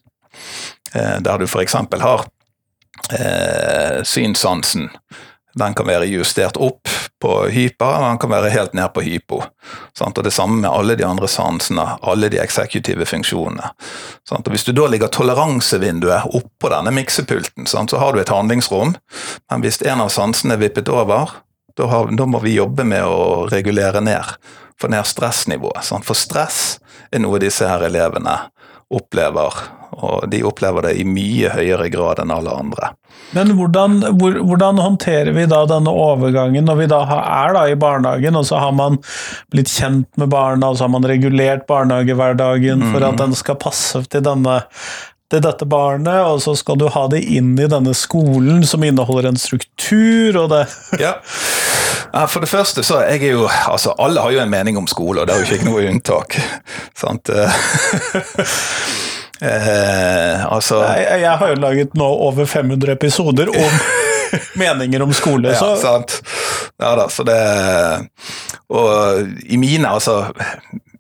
eh, 0.94 1.18
der 1.24 1.42
du 1.42 1.48
f.eks. 1.48 1.78
har 2.02 2.26
eh, 3.14 4.02
synssansen 4.04 4.90
den 5.60 5.74
kan 5.76 5.88
være 5.88 6.08
justert 6.10 6.58
opp 6.58 6.90
på 7.22 7.34
hyper, 7.54 7.98
eller 7.98 8.08
den 8.08 8.20
kan 8.22 8.32
være 8.32 8.50
helt 8.54 8.74
ned 8.74 8.90
på 8.94 9.04
hypo. 9.06 9.42
Sant? 9.98 10.18
Og 10.18 10.24
Det 10.24 10.34
samme 10.34 10.62
med 10.62 10.72
alle 10.72 10.96
de 10.96 11.06
andre 11.06 11.28
sansene, 11.28 11.86
alle 12.02 12.30
de 12.30 12.40
eksekutive 12.42 13.06
funksjonene. 13.06 13.72
Sant? 14.28 14.48
Og 14.48 14.54
Hvis 14.54 14.66
du 14.66 14.72
da 14.72 14.88
ligger 14.88 15.12
toleransevinduet 15.12 16.34
oppå 16.34 16.72
denne 16.74 16.94
miksepulten, 16.96 17.68
sant? 17.68 17.92
så 17.92 18.02
har 18.02 18.14
du 18.14 18.22
et 18.22 18.34
handlingsrom, 18.34 18.96
men 19.52 19.62
hvis 19.62 19.82
en 19.82 20.02
av 20.02 20.10
sansene 20.10 20.58
er 20.58 20.64
vippet 20.64 20.90
over, 20.90 21.30
da, 21.78 21.88
har, 21.88 22.10
da 22.18 22.26
må 22.26 22.42
vi 22.44 22.58
jobbe 22.58 22.84
med 22.84 23.06
å 23.06 23.48
regulere 23.52 24.02
ned, 24.02 24.36
få 24.82 24.90
ned 24.92 25.06
stressnivået. 25.06 25.92
For 26.04 26.18
stress 26.18 26.80
er 27.12 27.22
noe 27.24 27.40
disse 27.40 27.68
her 27.68 27.86
elevene 27.86 28.40
opplever, 28.92 29.62
og 29.92 30.26
de 30.32 30.42
opplever 30.48 30.88
det 30.88 30.96
i 31.02 31.06
mye 31.08 31.52
høyere 31.52 31.90
grad 31.92 32.22
enn 32.24 32.34
alle 32.34 32.54
andre. 32.64 32.92
Men 33.36 33.54
hvordan, 33.56 34.00
hvor, 34.20 34.36
hvordan, 34.48 34.80
håndterer 34.82 35.32
vi 35.36 35.46
da 35.52 35.62
denne 35.70 35.92
overgangen 35.92 36.66
når 36.68 36.80
vi 36.82 36.88
da 36.92 37.02
er 37.20 37.56
da 37.56 37.66
i 37.70 37.78
barnehagen, 37.80 38.36
og 38.40 38.48
så 38.48 38.60
har 38.60 38.74
man 38.76 39.00
blitt 39.54 39.72
kjent 39.72 40.10
med 40.20 40.32
barna, 40.34 40.72
og 40.72 40.80
så 40.80 40.88
har 40.88 40.94
man 40.96 41.08
regulert 41.08 41.68
barnehagehverdagen 41.70 42.84
for 42.92 43.04
at 43.04 43.16
mm. 43.16 43.22
den 43.24 43.38
skal 43.40 43.60
passe 43.62 44.04
til, 44.12 44.24
denne, 44.28 44.62
til 45.32 45.44
dette 45.44 45.66
barnet, 45.70 46.20
og 46.28 46.42
så 46.44 46.56
skal 46.60 46.80
du 46.80 46.90
ha 46.92 47.06
det 47.12 47.22
inn 47.24 47.54
i 47.60 47.70
denne 47.72 47.94
skolen 47.96 48.66
som 48.68 48.84
inneholder 48.84 49.30
en 49.32 49.40
struktur 49.40 50.44
og 50.44 50.52
det 50.52 50.66
Ja. 51.00 51.16
For 52.28 52.44
det 52.44 52.50
første 52.52 52.84
så 52.84 53.00
jeg 53.08 53.24
er 53.24 53.38
jo 53.38 53.46
Altså, 53.48 53.94
alle 53.98 54.20
har 54.20 54.32
jo 54.36 54.42
en 54.44 54.52
mening 54.52 54.78
om 54.78 54.88
skole, 54.88 55.22
og 55.22 55.28
det 55.28 55.36
er 55.36 55.40
jo 55.40 55.56
ikke 55.56 55.70
noe 55.70 55.86
unntak. 55.88 56.36
sant? 56.98 57.32
Eh, 59.42 60.54
altså 60.54 60.84
jeg, 60.86 61.22
jeg, 61.24 61.38
har 61.40 61.48
jo 61.50 61.56
laget 61.58 61.96
nå 61.98 62.06
over 62.06 62.46
500 62.46 62.92
episoder 62.94 63.50
om 63.50 63.80
meninger 64.62 65.02
om 65.02 65.14
skole, 65.18 65.56
Så. 65.58 65.72
ja, 65.72 65.80
sant. 65.82 66.20
Ja 66.78 66.92
da, 67.00 67.08
så 67.10 67.26
det 67.26 67.40
Og 68.70 69.26
i 69.50 69.58
mine, 69.58 69.90
altså 69.90 70.28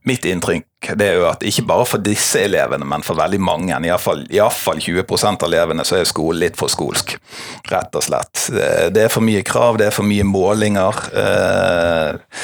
Mitt 0.10 0.26
inntrykk 0.26 0.66
det 0.98 1.06
er 1.06 1.20
jo 1.20 1.28
at 1.30 1.44
ikke 1.46 1.68
bare 1.70 1.86
for 1.86 2.02
disse 2.02 2.40
elevene, 2.42 2.88
men 2.90 3.04
for 3.06 3.20
veldig 3.20 3.38
mange, 3.44 3.76
iallfall 3.86 4.24
20% 4.82 5.44
av 5.46 5.46
elevene, 5.46 5.86
så 5.86 6.00
er 6.00 6.08
skolen 6.10 6.42
litt 6.42 6.58
for 6.58 6.74
skolsk. 6.74 7.14
Rett 7.70 7.98
og 8.00 8.06
slett. 8.08 8.48
Det 8.50 9.04
er 9.04 9.14
for 9.14 9.22
mye 9.22 9.44
krav, 9.46 9.78
det 9.78 9.92
er 9.92 9.94
for 9.94 10.08
mye 10.10 10.26
målinger. 10.26 11.04
Eh, 11.22 12.42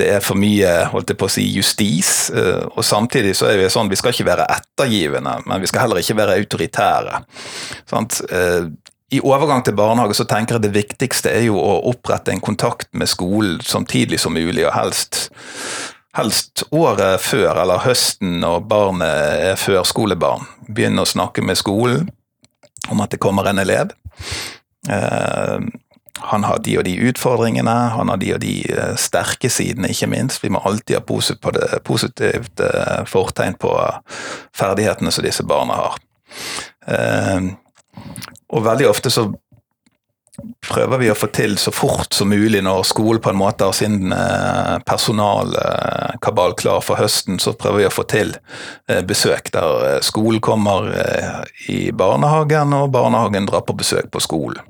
det 0.00 0.08
er 0.16 0.24
for 0.24 0.40
mye 0.40 0.72
holdt 0.94 1.12
jeg 1.12 1.20
på 1.20 1.28
å 1.28 1.34
si, 1.36 1.44
justis. 1.52 2.14
Eh, 2.32 2.64
og 2.72 2.80
samtidig 2.88 3.36
så 3.36 3.50
er 3.50 3.60
vi 3.60 3.68
sånn, 3.68 3.92
vi 3.92 4.00
skal 4.00 4.16
ikke 4.16 4.30
være 4.32 4.48
ettergivende, 4.56 5.36
men 5.44 5.60
vi 5.60 5.68
skal 5.68 5.84
heller 5.84 6.00
ikke 6.00 6.16
være 6.22 6.40
autoritære. 6.40 7.20
Sant? 7.90 8.22
Eh, 8.32 8.72
i 9.12 9.20
overgang 9.20 9.60
til 9.62 9.76
barnehage 9.76 10.16
så 10.16 10.24
tenker 10.26 10.56
jeg 10.56 10.64
det 10.64 10.74
viktigste 10.74 11.30
er 11.30 11.44
jo 11.50 11.60
å 11.60 11.82
opprette 11.92 12.32
en 12.32 12.42
kontakt 12.42 12.88
med 12.96 13.12
skolen 13.12 13.60
som 13.62 13.84
tidlig 13.86 14.24
som 14.24 14.32
mulig, 14.34 14.64
og 14.64 14.72
helst 14.74 15.28
helst 16.14 16.62
året 16.70 17.22
før 17.22 17.58
eller 17.62 17.82
høsten 17.84 18.38
når 18.42 18.66
barnet 18.70 19.48
er 19.50 19.56
førskolebarn. 19.60 20.46
Begynne 20.68 21.02
å 21.02 21.08
snakke 21.08 21.42
med 21.44 21.58
skolen 21.58 22.08
om 22.92 23.00
at 23.02 23.14
det 23.14 23.22
kommer 23.22 23.48
en 23.50 23.62
elev. 23.62 23.94
Eh, 24.90 25.58
han 26.24 26.44
har 26.46 26.60
de 26.62 26.76
og 26.78 26.84
de 26.86 26.94
utfordringene, 27.08 27.74
han 27.96 28.12
har 28.12 28.20
de 28.22 28.30
og 28.36 28.40
de 28.44 28.54
eh, 28.70 28.94
sterke 29.00 29.50
sidene, 29.50 29.90
ikke 29.90 30.10
minst. 30.12 30.42
Vi 30.44 30.52
må 30.52 30.62
alltid 30.62 31.00
ha 31.00 31.04
positivt 31.84 32.62
eh, 32.62 33.02
fortegn 33.10 33.58
på 33.60 33.74
ferdighetene 34.54 35.12
som 35.12 35.26
disse 35.26 35.46
barna 35.48 35.80
har. 35.82 36.00
Og 38.54 38.62
veldig 38.62 38.86
ofte 38.90 39.10
så 39.10 39.24
prøver 40.64 40.98
vi 40.98 41.10
å 41.12 41.16
få 41.16 41.28
til 41.34 41.56
så 41.60 41.70
fort 41.74 42.14
som 42.14 42.30
mulig 42.32 42.62
når 42.64 42.82
skolen 42.88 43.22
på 43.22 43.30
en 43.30 43.38
måte 43.38 43.68
har 43.68 43.76
sin 43.76 44.12
eh, 44.12 44.76
personalkabal 44.86 46.56
klar 46.58 46.82
for 46.82 46.98
høsten, 46.98 47.38
så 47.38 47.54
prøver 47.58 47.84
vi 47.84 47.88
å 47.88 47.94
få 47.94 48.06
til 48.10 48.34
eh, 48.90 49.02
besøk 49.06 49.52
der 49.54 49.86
eh, 49.88 50.00
skolen 50.02 50.42
kommer 50.44 50.90
i 51.70 51.92
barnehagen 51.94 52.74
og 52.76 52.90
barnehagen 52.94 53.46
drar 53.50 53.64
på 53.66 53.76
besøk 53.78 54.10
på 54.10 54.22
skolen. 54.22 54.62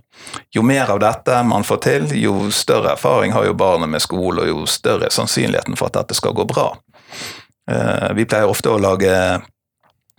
Jo 0.55 0.63
mer 0.67 0.93
av 0.93 1.01
dette 1.03 1.41
man 1.47 1.67
får 1.67 1.81
til, 1.85 2.07
jo 2.21 2.51
større 2.55 2.95
erfaring 2.95 3.35
har 3.35 3.49
jo 3.49 3.57
barnet 3.59 3.91
med 3.91 4.05
skole, 4.05 4.45
og 4.45 4.49
jo 4.49 4.69
større 4.71 5.09
er 5.09 5.15
sannsynligheten 5.15 5.77
for 5.81 5.91
at 5.91 5.99
dette 6.03 6.17
skal 6.17 6.37
gå 6.37 6.47
bra. 6.49 6.71
Vi 8.15 8.25
pleier 8.29 8.49
ofte 8.49 8.71
å 8.73 8.81
lage 8.81 9.11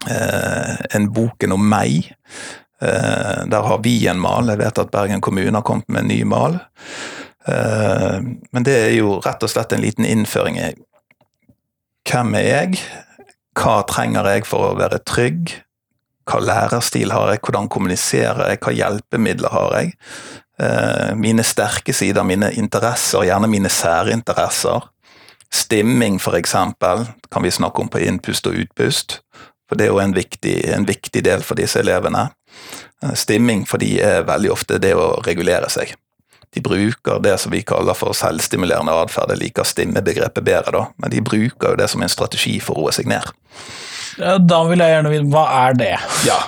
en 0.05 1.07
boken 1.15 1.55
om 1.55 1.65
meg 1.71 2.11
Eh, 2.25 2.64
der 2.81 3.67
har 3.69 3.79
vi 3.85 3.93
en 4.11 4.19
mal. 4.19 4.49
Jeg 4.51 4.59
vet 4.59 4.79
at 4.81 4.91
Bergen 4.91 5.21
kommune 5.23 5.55
har 5.55 5.63
kommet 5.63 5.87
med 5.87 6.03
en 6.03 6.09
ny 6.11 6.17
mal. 6.27 6.57
Eh, 7.47 8.19
men 8.51 8.65
det 8.65 8.75
er 8.75 8.93
jo 8.97 9.19
rett 9.21 9.43
og 9.45 9.51
slett 9.51 9.75
en 9.75 9.83
liten 9.83 10.07
innføring 10.07 10.57
i 10.57 10.71
hvem 12.05 12.35
er 12.37 12.45
jeg, 12.45 12.79
hva 13.57 13.79
trenger 13.89 14.27
jeg 14.29 14.45
for 14.45 14.67
å 14.67 14.77
være 14.77 15.01
trygg, 15.09 15.53
hva 16.29 16.41
lærerstil 16.41 17.13
har 17.13 17.31
jeg, 17.33 17.41
hvordan 17.45 17.69
kommuniserer 17.73 18.51
jeg, 18.51 18.61
hva 18.61 18.73
hjelpemidler 18.73 19.53
har 19.53 19.77
jeg. 19.79 19.95
Eh, 20.61 21.13
mine 21.17 21.45
sterke 21.45 21.93
sider, 21.93 22.25
mine 22.25 22.51
interesser, 22.57 23.25
gjerne 23.25 23.49
mine 23.49 23.71
særinteresser. 23.73 24.85
Stimming, 25.53 26.19
for 26.21 26.37
eksempel, 26.37 27.05
kan 27.31 27.45
vi 27.45 27.53
snakke 27.53 27.81
om 27.81 27.89
på 27.89 28.01
innpust 28.05 28.49
og 28.49 28.57
utpust. 28.65 29.19
For 29.69 29.77
det 29.77 29.87
er 29.87 29.93
jo 29.93 30.01
en 30.01 30.13
viktig, 30.13 30.55
en 30.75 30.85
viktig 30.85 31.23
del 31.25 31.45
for 31.45 31.57
disse 31.57 31.81
elevene. 31.81 32.27
Eh, 33.03 33.13
stimming 33.13 33.65
for 33.67 33.81
de 33.81 33.97
er 34.01 34.25
veldig 34.27 34.51
ofte 34.53 34.79
det 34.81 34.93
å 34.95 35.15
regulere 35.25 35.69
seg. 35.71 35.95
De 36.55 36.61
bruker 36.63 37.19
det 37.19 37.35
som 37.41 37.51
vi 37.51 37.65
kaller 37.67 37.97
for 37.97 38.15
selvstimulerende 38.15 38.93
atferd. 38.95 39.33
Jeg 39.33 39.41
liker 39.41 39.67
stimmebegrepet 39.67 40.45
bedre, 40.45 40.71
da, 40.71 40.83
men 41.01 41.11
de 41.11 41.23
bruker 41.25 41.73
jo 41.73 41.79
det 41.79 41.89
som 41.91 42.03
en 42.05 42.11
strategi 42.11 42.59
for 42.63 42.77
å 42.77 42.85
roe 42.85 42.95
seg 42.95 43.09
ned. 43.11 43.27
Da 44.17 44.59
vil 44.69 44.79
jeg 44.79 44.93
gjerne 44.95 45.11
vite, 45.11 45.29
hva 45.33 45.45
er 45.65 45.79
det? 45.79 45.95
Ja. 46.27 46.39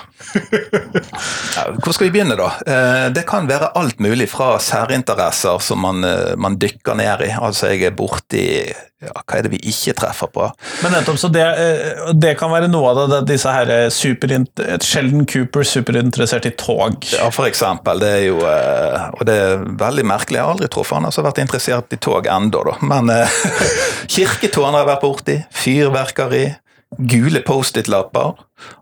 Hvor 1.78 1.94
skal 1.94 2.08
vi 2.08 2.12
begynne, 2.16 2.36
da? 2.38 2.50
Eh, 2.66 3.06
det 3.14 3.24
kan 3.28 3.48
være 3.48 3.70
alt 3.78 4.00
mulig 4.02 4.28
fra 4.30 4.56
særinteresser 4.62 5.60
som 5.64 5.80
man, 5.84 6.04
eh, 6.04 6.34
man 6.36 6.58
dykker 6.60 6.96
ned 6.98 7.24
i. 7.28 7.32
Altså, 7.32 7.72
jeg 7.72 7.88
er 7.88 7.96
borti 7.96 8.44
ja, 8.98 9.12
Hva 9.14 9.36
er 9.38 9.44
det 9.46 9.52
vi 9.52 9.60
ikke 9.70 9.94
treffer 9.94 10.26
på? 10.34 10.48
Men 10.82 10.96
nettopp, 10.96 11.20
så 11.22 11.28
det, 11.30 11.44
eh, 11.44 12.12
det 12.18 12.34
kan 12.40 12.50
være 12.50 12.70
noe 12.70 12.90
av 12.90 13.02
det, 13.12 13.20
disse 13.30 13.52
her 13.52 13.70
Sheldon 13.94 15.26
Cooper 15.28 15.62
superinteressert 15.62 16.48
i 16.50 16.54
tog? 16.58 17.06
Ja, 17.14 17.28
for 17.30 17.46
eksempel. 17.46 18.02
Det 18.02 18.08
er 18.08 18.24
jo 18.26 18.38
Og 18.42 19.26
det 19.26 19.34
er 19.34 19.62
veldig 19.78 20.04
merkelig. 20.04 20.40
Jeg 20.40 20.44
har 20.44 20.56
aldri 20.56 20.68
truffet 20.68 20.98
han 20.98 21.06
har 21.06 21.28
vært 21.30 21.44
interessert 21.44 21.92
i 21.94 22.00
tog 22.02 22.26
ennå, 22.26 22.64
da. 22.72 22.74
Men 22.82 23.12
kirketårn 24.14 24.74
har 24.74 24.82
jeg 24.82 24.90
vært 24.90 25.06
borti. 25.06 25.38
Fyrverkeri 25.52 26.46
gule 26.96 27.40
Post-It-lapper. 27.40 28.32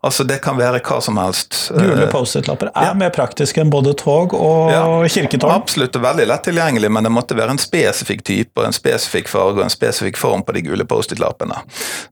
Altså 0.00 0.24
Det 0.24 0.38
kan 0.44 0.56
være 0.58 0.80
hva 0.84 1.00
som 1.04 1.18
helst. 1.20 1.56
Gule 1.74 2.06
Post-It-lapper 2.12 2.70
er 2.72 2.90
ja. 2.90 2.94
mer 2.96 3.10
praktiske 3.14 3.60
enn 3.60 3.72
både 3.72 3.92
tog 3.98 4.34
og 4.38 4.70
ja, 4.72 4.84
kirketårn? 5.10 5.52
Absolutt, 5.52 5.98
veldig 6.00 6.28
lett 6.30 6.46
tilgjengelig, 6.46 6.90
men 6.92 7.08
det 7.08 7.12
måtte 7.12 7.36
være 7.38 7.56
en 7.56 7.62
spesifikk 7.62 8.24
type, 8.26 8.62
en 8.62 8.76
spesifikk 8.76 9.28
farge 9.32 9.60
og 9.60 9.66
en 9.66 9.74
spesifikk 9.74 10.20
form 10.20 10.46
på 10.46 10.56
de 10.56 10.64
gule 10.68 10.86
Post-It-lappene. 10.88 11.60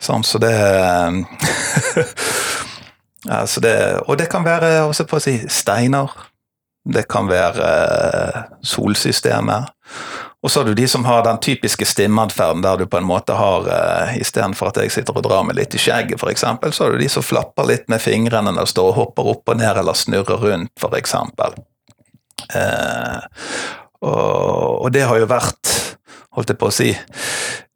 Sånn, 0.03 0.27
så 0.27 0.43
det 0.43 0.55
Altså 3.25 3.61
det, 3.65 3.73
og 4.05 4.19
det 4.21 4.27
kan 4.29 4.45
være 4.45 4.83
også 4.85 5.07
på 5.09 5.17
å 5.17 5.23
si, 5.23 5.39
steiner. 5.49 6.11
Det 6.85 7.07
kan 7.09 7.25
være 7.31 7.71
solsystemet. 8.61 8.61
solsystemer. 8.69 9.71
Og 10.45 10.51
så 10.51 10.61
har 10.61 10.69
du 10.69 10.75
de 10.75 10.85
som 10.89 11.05
har 11.05 11.23
den 11.25 11.39
typiske 11.41 11.87
stimmeatferden 11.89 12.61
der 12.63 12.77
du 12.77 12.87
på 12.87 12.99
en 13.01 13.07
måte 13.09 13.33
har 13.33 13.65
uh, 13.65 14.17
Istedenfor 14.21 14.69
at 14.69 14.83
jeg 14.83 14.93
sitter 14.93 15.17
og 15.17 15.25
drar 15.25 15.47
meg 15.49 15.57
litt 15.57 15.73
i 15.73 15.81
skjegget, 15.81 16.21
f.eks., 16.21 16.45
så 16.45 16.85
har 16.85 16.93
du 16.93 17.01
de 17.01 17.09
som 17.09 17.25
flapper 17.25 17.65
litt 17.71 17.89
med 17.89 18.03
fingrene 18.05 18.53
når 18.53 18.67
de 18.67 18.73
står 18.75 18.91
og 18.91 18.99
hopper 18.99 19.31
opp 19.33 19.55
og 19.55 19.57
ned 19.63 19.81
eller 19.81 19.97
snurrer 19.97 20.45
rundt, 20.45 20.73
f.eks. 20.77 21.17
Uh, 22.53 23.25
og, 24.05 24.85
og 24.85 24.93
det 24.93 25.07
har 25.09 25.23
jo 25.23 25.31
vært, 25.33 25.73
holdt 26.37 26.53
jeg 26.53 26.61
på 26.61 26.69
å 26.69 26.77
si, 26.77 26.93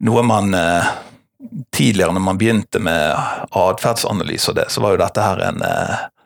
noe 0.05 0.25
man 0.25 0.53
uh, 0.53 0.95
Tidligere, 1.71 2.11
når 2.11 2.21
man 2.21 2.37
begynte 2.37 2.81
med 2.83 3.15
atferdsanalyse 3.55 4.51
og 4.51 4.57
det, 4.57 4.65
så 4.69 4.81
var 4.83 4.91
jo 4.91 4.99
dette 4.99 5.23
her 5.23 5.39
en 5.47 5.61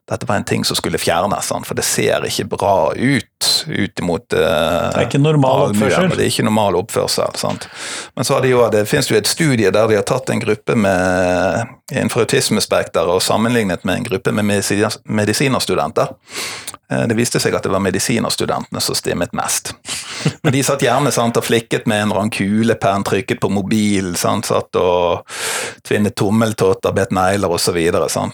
dette 0.09 0.25
var 0.25 0.35
en 0.35 0.43
ting 0.43 0.65
som 0.65 0.75
skulle 0.75 0.97
fjernes, 0.97 1.51
for 1.63 1.77
det 1.77 1.85
ser 1.87 2.25
ikke 2.27 2.49
bra 2.57 2.91
ut 2.97 3.29
ut 3.67 4.01
mot 4.05 4.23
uh, 4.33 4.39
Det 4.39 5.03
er 5.03 5.07
ikke 5.07 5.21
normal 5.21 5.69
oppførsel? 5.69 6.09
Det 6.13 6.25
er 6.25 6.31
ikke 6.31 6.47
normal 6.47 6.77
oppførsel. 6.81 7.37
Sant? 7.39 7.67
Men 8.15 8.27
så 8.27 8.37
har 8.37 8.45
de 8.45 8.53
jo, 8.53 8.63
det 8.73 8.85
finnes 8.89 9.11
jo 9.11 9.19
et 9.19 9.29
studie 9.29 9.71
der 9.71 9.89
de 9.89 9.99
har 9.99 10.07
tatt 10.07 10.31
en 10.33 10.43
gruppe 10.43 10.75
med 10.75 11.73
innenfor 11.93 12.25
autismespekter 12.25 13.09
og 13.09 13.21
sammenlignet 13.23 13.83
med 13.87 14.01
en 14.01 14.07
gruppe 14.07 14.33
med 14.35 14.47
medisinerstudenter. 15.03 16.15
Eh, 16.91 17.07
det 17.07 17.17
viste 17.17 17.41
seg 17.41 17.55
at 17.57 17.65
det 17.65 17.71
var 17.73 17.83
medisinerstudentene 17.83 18.81
som 18.83 18.97
stimmet 18.97 19.33
mest. 19.37 19.73
Men 20.41 20.55
de 20.55 20.63
satt 20.63 20.83
gjerne 20.85 21.11
sant, 21.11 21.37
og 21.37 21.45
flikket 21.45 21.87
med 21.89 22.01
en 22.01 22.11
eller 22.11 22.23
annen 22.23 22.33
kulepenn, 22.33 23.05
trykket 23.07 23.41
på 23.43 23.49
mobil, 23.53 24.13
satt 24.17 24.79
og 24.79 25.35
tvinnet 25.87 26.15
tommeltotter, 26.19 26.93
bet 26.95 27.13
negler 27.15 27.53
osv. 27.53 27.79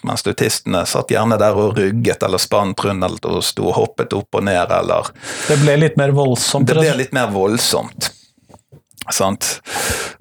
Mens 0.04 0.25
autistene 0.28 0.86
satt 0.89 1.13
gjerne 1.13 1.39
der 1.41 1.58
og 1.58 1.78
rugget 1.80 2.23
eller 2.25 2.41
spant 2.41 2.86
rundt 2.86 3.25
og 3.25 3.43
sto 3.45 3.69
og 3.69 3.78
hoppet 3.78 4.13
opp 4.17 4.39
og 4.39 4.45
ned 4.47 4.71
eller 4.80 5.12
Det 5.47 5.60
ble 5.63 5.78
litt 5.86 5.99
mer 5.99 6.13
voldsomt? 6.15 6.67
Det 6.69 6.78
ble 6.80 6.95
litt 6.99 7.15
mer 7.15 7.32
voldsomt. 7.34 8.12
Sant? 9.13 9.60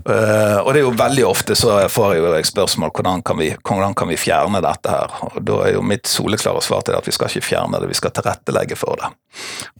Uh, 0.09 0.63
og 0.63 0.73
det 0.73 0.81
er 0.81 0.85
jo 0.87 0.97
veldig 0.97 1.25
ofte 1.29 1.57
så 1.59 1.81
får 1.93 2.15
jeg 2.15 2.23
jo 2.23 2.43
spørsmål 2.49 2.93
hvordan 2.97 3.23
kan 3.27 3.39
vi, 3.41 3.51
hvordan 3.57 3.97
kan 3.99 4.09
vi 4.09 4.19
fjerne 4.21 4.63
dette 4.65 4.93
her. 4.93 5.15
Og 5.29 5.39
da 5.45 5.61
er 5.67 5.77
jo 5.77 5.85
mitt 5.85 6.09
soleklare 6.09 6.63
svar 6.65 6.85
til 6.85 6.95
det 6.95 7.03
at 7.03 7.09
vi 7.11 7.17
skal 7.17 7.33
ikke 7.33 7.49
fjerne 7.51 7.81
det, 7.81 7.91
vi 7.91 7.99
skal 7.99 8.15
tilrettelegge 8.17 8.79
for 8.79 9.01
det. 9.01 9.13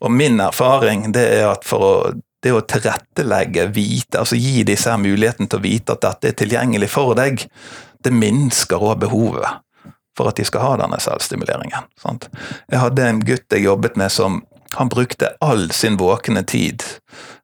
Og 0.03 0.13
min 0.13 0.41
erfaring 0.45 1.09
det 1.17 1.27
er 1.41 1.47
at 1.53 1.69
for 1.69 1.87
å 1.89 1.93
det 2.39 2.53
å 2.55 2.61
tilrettelegge, 2.63 3.65
vite, 3.75 4.21
altså 4.21 4.37
gi 4.39 4.63
disse 4.67 4.93
her 4.93 5.01
muligheten 5.03 5.49
til 5.51 5.59
å 5.59 5.65
vite 5.65 5.97
at 5.97 6.05
dette 6.05 6.31
er 6.31 6.37
tilgjengelig 6.39 6.91
for 6.93 7.17
deg, 7.19 7.43
det 8.05 8.13
minsker 8.15 8.79
òg 8.79 9.01
behovet 9.03 9.65
for 10.19 10.31
at 10.31 10.39
de 10.39 10.47
skal 10.47 10.65
ha 10.65 10.77
denne 10.81 10.99
selvstimuleringen. 11.03 11.89
Sant? 12.01 12.29
Jeg 12.71 12.83
hadde 12.83 13.07
en 13.07 13.21
gutt 13.27 13.55
jeg 13.55 13.67
jobbet 13.67 13.99
med 13.99 14.15
som 14.15 14.41
han 14.75 14.89
brukte 14.89 15.37
all 15.41 15.71
sin 15.71 15.97
våkne 15.97 16.43
tid 16.43 16.83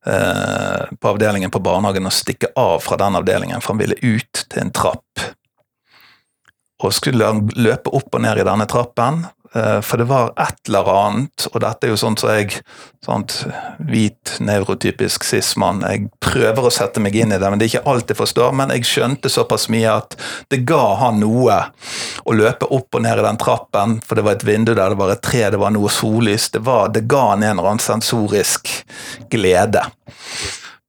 eh, 0.06 0.82
på 1.00 1.08
avdelingen 1.08 1.50
på 1.50 1.62
barnehagen 1.64 2.06
å 2.06 2.12
stikke 2.12 2.52
av 2.56 2.82
fra 2.84 2.98
den 3.00 3.16
avdelingen, 3.16 3.60
for 3.60 3.74
han 3.74 3.82
ville 3.82 3.98
ut 4.02 4.44
til 4.48 4.64
en 4.64 4.74
trapp. 4.74 5.24
Og 6.84 6.92
skulle 6.94 7.26
han 7.26 7.46
løpe 7.56 7.92
opp 7.94 8.14
og 8.14 8.24
ned 8.24 8.42
i 8.42 8.46
denne 8.46 8.66
trappen, 8.70 9.24
for 9.54 10.00
det 10.00 10.08
var 10.10 10.32
et 10.42 10.68
eller 10.68 10.88
annet, 10.90 11.46
og 11.52 11.60
dette 11.62 11.86
er 11.86 11.92
jo 11.92 11.98
sånn 12.00 12.16
som 12.18 12.32
jeg 12.34 12.56
sånt, 13.04 13.36
Hvit, 13.84 14.36
nevrotypisk 14.40 15.24
cis-mann. 15.26 15.82
Jeg 15.86 16.08
prøver 16.24 16.66
å 16.66 16.72
sette 16.72 17.02
meg 17.02 17.16
inn 17.18 17.34
i 17.34 17.38
det, 17.38 17.50
men 17.50 17.60
det 17.60 17.66
er 17.66 17.72
ikke 17.74 17.92
alt 17.92 18.10
jeg 18.10 18.18
forstår. 18.18 18.54
Men 18.56 18.72
jeg 18.74 18.88
skjønte 18.88 19.32
såpass 19.32 19.68
mye 19.72 19.92
at 19.92 20.16
det 20.52 20.62
ga 20.68 20.82
han 21.02 21.20
noe 21.22 21.60
å 22.24 22.36
løpe 22.36 22.70
opp 22.74 22.96
og 22.96 23.04
ned 23.04 23.20
i 23.20 23.26
den 23.26 23.40
trappen, 23.40 23.98
for 24.04 24.18
det 24.18 24.26
var 24.26 24.38
et 24.38 24.46
vindu 24.48 24.72
der 24.72 24.94
det 24.94 25.00
var 25.00 25.14
et 25.14 25.24
tre, 25.24 25.46
det 25.52 25.60
var 25.60 25.74
noe 25.74 25.92
sollys. 25.92 26.50
Det, 26.54 26.64
var, 26.66 26.90
det 26.94 27.06
ga 27.10 27.28
han 27.32 27.44
en 27.44 27.58
eller 27.58 27.74
annen 27.74 27.84
sensorisk 27.84 28.70
glede. 29.32 29.84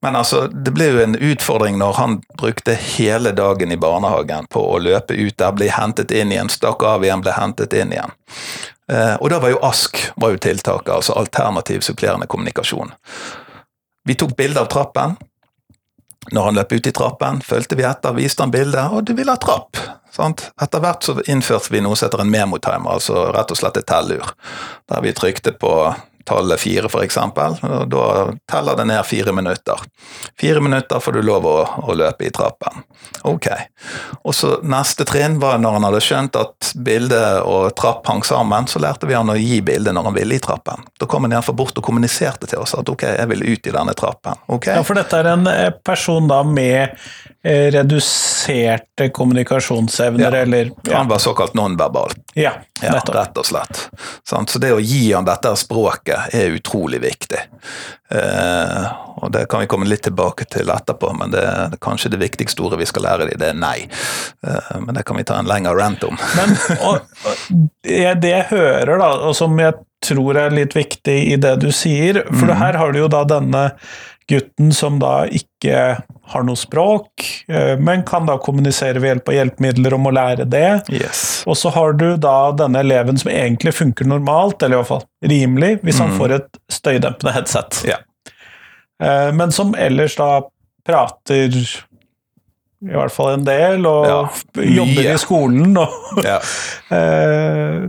Men 0.06 0.14
altså, 0.16 0.44
det 0.46 0.70
ble 0.70 0.86
jo 0.86 0.98
en 1.02 1.16
utfordring 1.18 1.80
når 1.80 1.96
han 1.98 2.12
brukte 2.38 2.76
hele 2.78 3.32
dagen 3.34 3.72
i 3.74 3.78
barnehagen 3.80 4.46
på 4.54 4.60
å 4.62 4.76
løpe 4.78 5.16
ut 5.18 5.34
der, 5.34 5.50
bli 5.58 5.66
hentet 5.74 6.14
inn 6.14 6.30
igjen, 6.30 6.50
stakk 6.52 6.84
av 6.86 7.02
igjen, 7.02 7.24
ble 7.24 7.34
hentet 7.34 7.74
inn 7.74 7.90
igjen. 7.90 8.14
Eh, 8.86 9.16
og 9.18 9.32
da 9.32 9.40
var 9.42 9.50
jo 9.50 9.58
ASK 9.66 10.04
var 10.14 10.36
jo 10.36 10.38
tiltaket, 10.46 10.92
altså 10.94 11.16
alternativ 11.18 11.82
supplerende 11.82 12.30
kommunikasjon. 12.30 12.94
Vi 14.06 14.14
tok 14.14 14.36
bilde 14.38 14.62
av 14.62 14.70
trappen. 14.70 15.18
Når 16.30 16.50
han 16.52 16.60
løp 16.60 16.78
ut 16.78 16.86
i 16.86 16.94
trappen, 16.94 17.42
fulgte 17.42 17.74
vi 17.74 17.90
etter, 17.90 18.14
viste 18.14 18.46
han 18.46 18.54
bildet, 18.54 18.86
og 18.86 19.10
du 19.10 19.16
ville 19.18 19.34
ha 19.34 19.42
trapp. 19.42 19.82
Sant? 20.14 20.52
Etter 20.62 20.86
hvert 20.86 21.02
så 21.02 21.18
innførte 21.26 21.74
vi 21.74 21.82
noe 21.82 21.98
som 21.98 22.06
heter 22.06 22.22
en 22.22 22.30
memotimer, 22.30 22.94
altså 22.94 23.26
rett 23.34 23.50
og 23.50 23.58
slett 23.58 23.82
et 23.82 23.90
tellur, 23.90 24.36
der 24.86 25.02
vi 25.02 25.18
trykte 25.18 25.58
på 25.58 25.72
tallet 26.26 26.60
fire, 26.60 26.90
f.eks. 26.90 27.18
Da 27.86 28.06
teller 28.50 28.76
det 28.76 28.84
ned 28.90 29.06
fire 29.06 29.32
minutter. 29.32 29.80
Fire 30.40 30.60
minutter 30.60 31.00
får 31.00 31.12
du 31.12 31.22
lov 31.22 31.46
å, 31.46 31.56
å 31.86 31.94
løpe 31.94 32.26
i 32.26 32.30
trappen. 32.34 32.82
Ok. 33.22 33.48
Og 34.22 34.34
så 34.34 34.56
Neste 34.66 35.04
trinn 35.06 35.38
var 35.38 35.60
når 35.62 35.76
han 35.76 35.86
hadde 35.86 36.00
skjønt 36.02 36.36
at 36.38 36.70
bilde 36.74 37.20
og 37.46 37.74
trapp 37.78 38.06
hang 38.10 38.22
sammen, 38.26 38.66
så 38.66 38.80
lærte 38.82 39.06
vi 39.06 39.14
han 39.14 39.30
å 39.30 39.36
gi 39.38 39.60
bildet 39.64 39.94
når 39.94 40.08
han 40.08 40.16
ville 40.16 40.36
i 40.36 40.42
trappen. 40.42 40.84
Da 40.98 41.06
kom 41.10 41.26
han 41.26 41.34
iallfall 41.36 41.56
bort 41.58 41.78
og 41.78 41.86
kommuniserte 41.86 42.48
til 42.50 42.62
oss 42.62 42.74
at 42.76 42.88
ok, 42.88 43.06
jeg 43.14 43.30
vil 43.30 43.44
ut 43.46 43.70
i 43.70 43.74
denne 43.74 43.94
trappen. 43.96 44.42
Okay? 44.46 44.76
Ja, 44.78 44.84
For 44.86 44.98
dette 44.98 45.20
er 45.20 45.30
en 45.32 45.46
eh, 45.50 45.70
person 45.86 46.28
da 46.30 46.42
med 46.46 46.96
eh, 47.46 47.68
reduserte 47.74 49.08
kommunikasjonsevner, 49.14 50.28
ja. 50.28 50.42
eller 50.42 50.72
ja. 50.82 50.96
Han 50.98 51.08
var 51.08 51.22
såkalt 51.22 51.54
nonverbal. 51.54 52.16
Ja, 52.34 52.52
ja, 52.82 52.98
rett 53.00 53.38
og 53.38 53.46
slett. 53.46 53.86
Så 54.24 54.58
det 54.62 54.72
å 54.74 54.80
gi 54.82 55.12
han 55.12 55.26
dette 55.26 55.54
språket 55.56 56.15
er 56.32 56.54
utrolig 56.56 57.00
viktig. 57.02 57.40
Eh, 58.10 58.86
og 59.16 59.32
Det 59.32 59.46
kan 59.50 59.62
vi 59.62 59.68
komme 59.70 59.88
litt 59.88 60.04
tilbake 60.06 60.46
til 60.52 60.70
etterpå, 60.70 61.12
men 61.18 61.34
det, 61.34 61.44
det 61.72 61.80
kanskje 61.82 62.12
det 62.14 62.22
viktigste 62.22 62.62
ordet 62.66 62.80
vi 62.82 62.88
skal 62.88 63.06
lære 63.08 63.28
dem, 63.30 63.40
det 63.40 63.50
er 63.52 63.58
nei. 63.58 63.88
Eh, 64.46 64.72
men 64.82 64.98
det 64.98 65.06
kan 65.08 65.18
vi 65.18 65.26
ta 65.26 65.40
en 65.40 65.50
lengre 65.50 65.76
rant 65.78 66.04
om. 66.06 66.18
men 66.38 66.56
og, 66.78 67.04
og 67.26 67.68
Det 67.86 68.32
jeg 68.32 68.48
hører, 68.52 68.96
da, 68.98 69.12
og 69.28 69.36
som 69.38 69.56
jeg 69.60 69.78
tror 70.06 70.38
er 70.38 70.54
litt 70.54 70.76
viktig 70.76 71.16
i 71.32 71.38
det 71.40 71.56
du 71.62 71.70
sier, 71.74 72.22
for 72.28 72.50
mm. 72.50 72.58
her 72.60 72.78
har 72.78 72.92
du 72.92 73.00
jo 73.04 73.10
da 73.10 73.24
denne 73.28 73.70
gutten 74.28 74.72
som 74.74 74.98
da 74.98 75.26
ikke 75.30 76.02
har 76.32 76.42
noe 76.42 76.58
språk, 76.58 77.22
eh, 77.48 77.76
men 77.78 78.02
kan 78.02 78.26
da 78.26 78.34
kommunisere 78.42 78.98
ved 78.98 79.12
hjelp 79.12 79.28
av 79.30 79.34
hjelpemidler 79.36 79.94
om 79.94 80.08
å 80.10 80.12
lære 80.16 80.46
det. 80.50 80.82
Yes. 80.90 81.44
Og 81.46 81.54
så 81.56 81.70
har 81.70 81.92
du 81.94 82.16
da 82.18 82.50
denne 82.58 82.80
eleven 82.82 83.18
som 83.22 83.30
egentlig 83.30 83.74
funker 83.78 84.08
normalt, 84.10 84.62
eller 84.62 84.76
i 84.76 84.82
hvert 84.82 84.90
fall 84.90 85.04
rimelig, 85.30 85.76
hvis 85.86 85.98
han 86.02 86.10
Mm. 86.10 86.18
får 86.18 86.34
et 86.40 86.58
støydempende 86.70 87.32
headset. 87.36 87.84
Eh, 89.00 89.30
Men 89.32 89.52
som 89.52 89.74
ellers 89.74 90.16
da 90.16 90.40
prater 90.86 91.52
i 92.82 92.92
hvert 92.92 93.12
fall 93.12 93.32
en 93.34 93.44
del, 93.44 93.86
og 93.86 94.06
Ja, 94.06 94.18
jobber 94.62 95.02
yeah. 95.02 95.14
i 95.14 95.18
skolen. 95.18 95.76
Og, 95.78 95.88
eh, 96.90 97.86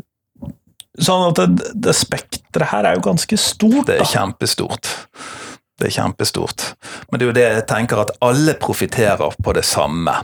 sånn 0.99 1.27
at 1.29 1.35
det, 1.57 1.71
det 1.75 1.93
spekteret 1.95 2.69
her 2.71 2.85
er 2.85 2.95
jo 2.97 3.01
ganske 3.09 3.37
stort. 3.37 3.85
Det 3.87 3.97
Da. 3.99 4.03
er 4.03 4.13
kjempestort. 4.13 4.93
Det 5.77 5.89
er 5.89 5.97
kjempestort. 5.99 6.71
Men 7.09 7.19
det 7.19 7.25
er 7.25 7.29
jo 7.29 7.37
det 7.37 7.45
jeg 7.45 7.67
tenker 7.69 8.01
at 8.01 8.15
alle 8.25 8.57
profitterer 8.59 9.37
på 9.43 9.53
det 9.53 9.65
samme. 9.67 10.15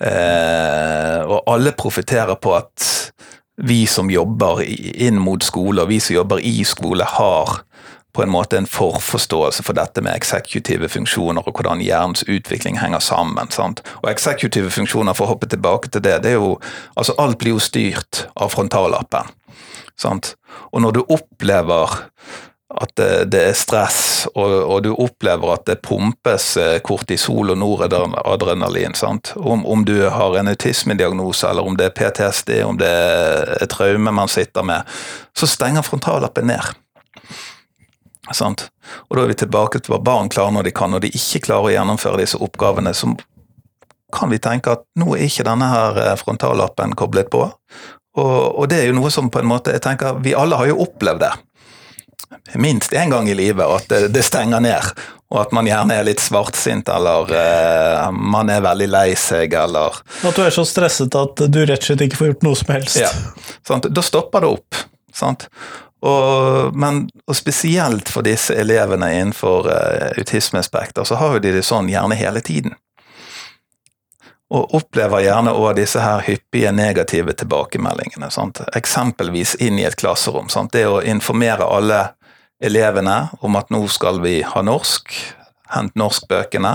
Eh, 0.00 1.20
og 1.26 1.46
alle 1.50 1.72
profitterer 1.78 2.38
på 2.40 2.56
at 2.56 2.86
vi 3.60 3.84
som 3.86 4.10
jobber 4.10 4.62
inn 4.64 5.20
mot 5.20 5.44
skole, 5.44 5.82
og 5.82 5.90
vi 5.92 6.00
som 6.00 6.16
jobber 6.16 6.40
i 6.40 6.62
skole, 6.64 7.04
har 7.04 7.60
på 8.12 8.22
en 8.24 8.32
måte 8.32 8.58
en 8.58 8.66
forforståelse 8.66 9.62
for 9.62 9.76
dette 9.78 10.02
med 10.02 10.16
eksekutive 10.16 10.88
funksjoner 10.90 11.46
og 11.46 11.54
hvordan 11.54 11.82
hjernens 11.84 12.24
utvikling 12.26 12.80
henger 12.80 13.02
sammen. 13.04 13.50
Sant? 13.54 13.84
Og 14.02 14.10
eksekutive 14.10 14.72
funksjoner, 14.74 15.14
for 15.14 15.28
å 15.28 15.34
hoppe 15.34 15.50
tilbake 15.50 15.92
til 15.92 16.02
det, 16.02 16.16
det 16.24 16.34
er 16.34 16.40
jo 16.40 16.56
Altså, 16.96 17.14
alt 17.18 17.38
blir 17.38 17.54
jo 17.54 17.62
styrt 17.62 18.26
av 18.36 18.50
frontallappen. 18.50 19.30
Sant? 19.96 20.34
Og 20.72 20.82
når 20.82 20.98
du 20.98 21.00
opplever 21.06 22.10
at 22.70 22.92
det, 23.26 23.40
er 23.40 23.56
stress, 23.58 24.28
og, 24.30 24.52
og 24.62 24.82
du 24.84 24.92
opplever 24.94 25.56
at 25.56 25.64
det 25.66 25.80
pumpes 25.82 26.52
eh, 26.60 26.76
kortisol 26.86 27.50
og 27.50 27.58
noradrenalin, 27.58 28.94
sant? 28.94 29.32
Om, 29.36 29.64
om 29.66 29.82
du 29.84 29.96
har 30.06 30.36
en 30.38 30.50
autismediagnose, 30.52 31.48
eller 31.50 31.66
om 31.66 31.74
det 31.78 31.88
er 31.88 31.96
PTSD, 31.96 32.52
om 32.62 32.78
det 32.78 32.90
er 32.90 33.56
et 33.58 33.72
traume 33.74 34.14
man 34.14 34.30
sitter 34.30 34.66
med, 34.66 34.86
så 35.34 35.50
stenger 35.50 35.82
frontallappen 35.86 36.46
ned. 36.52 36.70
Sant? 38.30 38.68
Og 39.10 39.18
da 39.18 39.24
er 39.24 39.32
vi 39.32 39.40
tilbake 39.42 39.82
til 39.82 39.96
hva 39.96 40.02
barn 40.06 40.30
klarer 40.30 40.54
når 40.54 40.70
de 40.70 40.76
kan, 40.76 40.94
og 40.94 41.02
de 41.02 41.10
ikke 41.10 41.42
klarer 41.48 41.72
å 41.72 41.74
gjennomføre 41.74 42.22
disse 42.22 42.38
oppgavene, 42.38 42.94
så 42.94 43.10
kan 44.14 44.30
vi 44.30 44.38
tenke 44.42 44.76
at 44.76 44.86
nå 44.98 45.16
er 45.16 45.26
ikke 45.26 45.46
denne 45.46 45.66
her 45.70 45.98
eh, 46.04 46.16
frontallappen 46.22 46.94
koblet 46.98 47.30
på. 47.34 47.48
Og, 48.18 48.34
og 48.58 48.64
det 48.70 48.78
er 48.78 48.90
jo 48.90 48.98
noe 48.98 49.10
som 49.10 49.30
på 49.30 49.42
en 49.42 49.50
måte, 49.50 49.74
jeg 49.74 49.82
tenker, 49.82 50.22
vi 50.22 50.38
alle 50.38 50.58
har 50.58 50.70
jo 50.70 50.82
opplevd 50.86 51.26
det. 51.26 51.34
Minst 52.54 52.92
én 52.92 53.10
gang 53.10 53.28
i 53.28 53.34
livet 53.34 53.66
at 53.66 53.88
det, 53.90 54.12
det 54.14 54.22
stenger 54.26 54.62
ned, 54.62 54.92
og 55.30 55.40
at 55.44 55.52
man 55.54 55.68
gjerne 55.68 55.96
er 56.00 56.06
litt 56.08 56.22
svartsint, 56.22 56.88
eller 56.90 57.30
eh, 57.34 58.08
man 58.10 58.50
er 58.50 58.64
veldig 58.64 58.88
lei 58.90 59.08
seg, 59.18 59.54
eller 59.54 60.00
At 60.26 60.38
du 60.38 60.42
er 60.42 60.54
så 60.54 60.64
stresset 60.66 61.14
at 61.18 61.44
du 61.46 61.60
rett 61.62 61.78
og 61.78 61.90
slett 61.90 62.06
ikke 62.08 62.18
får 62.20 62.32
gjort 62.32 62.48
noe 62.48 62.58
som 62.58 62.74
helst. 62.74 62.98
ja, 63.00 63.12
sant? 63.66 63.86
Da 63.90 64.04
stopper 64.04 64.46
det 64.46 64.52
opp. 64.58 64.82
Sant? 65.14 65.46
Og, 66.00 66.76
men, 66.80 67.04
og 67.28 67.36
spesielt 67.36 68.08
for 68.08 68.24
disse 68.24 68.54
elevene 68.56 69.10
innenfor 69.18 69.68
uh, 69.68 70.06
autismespekter, 70.16 71.04
så 71.04 71.18
har 71.20 71.36
jo 71.36 71.42
de 71.44 71.58
det 71.58 71.64
sånn 71.66 71.90
gjerne 71.92 72.16
hele 72.16 72.40
tiden. 72.44 72.74
Og 74.50 74.74
opplever 74.74 75.22
gjerne 75.22 75.52
også 75.54 75.74
disse 75.78 76.02
her 76.02 76.24
hyppige 76.26 76.72
negative 76.74 77.32
tilbakemeldingene. 77.38 78.30
Sant? 78.34 78.62
Eksempelvis 78.74 79.54
inn 79.62 79.78
i 79.78 79.86
et 79.86 79.98
klasserom. 79.98 80.48
Sant? 80.50 80.72
Det 80.74 80.88
å 80.90 81.02
informere 81.06 81.68
alle 81.70 82.00
elevene 82.60 83.28
om 83.40 83.56
at 83.56 83.70
nå 83.70 83.84
skal 83.88 84.18
vi 84.24 84.40
ha 84.42 84.62
norsk, 84.66 85.14
hent 85.70 85.94
norskbøkene. 85.94 86.74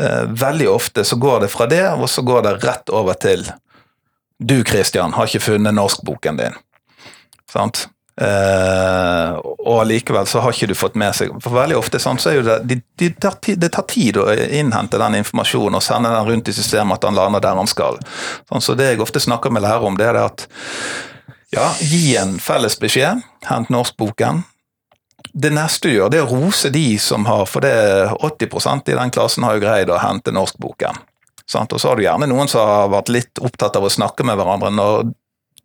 Eh, 0.00 0.22
veldig 0.30 0.70
ofte 0.70 1.04
så 1.04 1.18
går 1.20 1.44
det 1.44 1.50
fra 1.52 1.66
det, 1.66 1.84
og 1.98 2.06
så 2.10 2.22
går 2.22 2.46
det 2.46 2.54
rett 2.62 2.94
over 2.94 3.18
til 3.18 3.44
du, 4.38 4.62
Kristian, 4.66 5.12
har 5.14 5.28
ikke 5.28 5.44
funnet 5.44 5.74
norskboken 5.74 6.38
din. 6.38 6.56
Sant? 7.50 7.88
Eh, 8.14 9.30
og 9.42 9.80
allikevel 9.80 10.26
så 10.30 10.38
har 10.44 10.54
ikke 10.54 10.68
du 10.70 10.76
fått 10.78 10.94
med 10.94 11.16
seg 11.18 11.32
For 11.42 11.50
veldig 11.50 11.74
ofte 11.80 11.98
sånn, 11.98 12.20
så 12.22 12.30
er 12.30 12.36
jo 12.36 12.44
det 12.46 12.60
de, 12.70 12.76
de 13.02 13.08
tar 13.18 13.34
Det 13.42 13.70
tar 13.74 13.88
tid 13.90 14.20
å 14.22 14.28
innhente 14.30 15.00
den 15.02 15.16
informasjonen 15.18 15.80
og 15.80 15.82
sende 15.82 16.12
den 16.14 16.28
rundt 16.28 16.50
i 16.52 16.54
systemet 16.54 17.00
at 17.00 17.08
han 17.08 17.18
lander 17.18 17.42
der 17.42 17.58
han 17.58 17.70
skal. 17.70 17.98
Sånn, 18.46 18.62
så 18.62 18.76
det 18.78 18.92
jeg 18.92 19.02
ofte 19.02 19.22
snakker 19.22 19.50
med 19.50 19.64
lærere 19.66 19.90
om, 19.90 19.98
det 19.98 20.06
er 20.06 20.18
det 20.18 20.28
at 20.28 20.46
ja, 21.54 21.68
gi 21.82 22.14
en 22.18 22.36
felles 22.42 22.78
beskjed. 22.78 23.22
Hent 23.48 23.70
norskboken. 23.70 24.44
Det 25.34 25.50
neste 25.54 25.90
du 25.90 25.96
gjør, 25.96 26.12
det 26.12 26.20
er 26.20 26.28
å 26.28 26.38
rose 26.38 26.70
de 26.70 26.86
som 27.02 27.26
har 27.26 27.46
For 27.50 27.66
det 27.66 27.74
80% 28.14 28.92
i 28.92 28.96
den 28.98 29.12
klassen 29.14 29.46
har 29.46 29.56
jo 29.56 29.64
greid 29.64 29.90
å 29.90 29.98
hente 30.02 30.34
norskboken. 30.34 31.02
Sant? 31.50 31.74
Og 31.74 31.82
så 31.82 31.90
har 31.90 31.98
du 31.98 32.06
gjerne 32.06 32.30
noen 32.30 32.50
som 32.50 32.62
har 32.62 32.94
vært 32.94 33.12
litt 33.12 33.42
opptatt 33.42 33.76
av 33.76 33.86
å 33.86 33.92
snakke 33.92 34.26
med 34.26 34.38
hverandre. 34.38 34.70
Når 34.74 35.12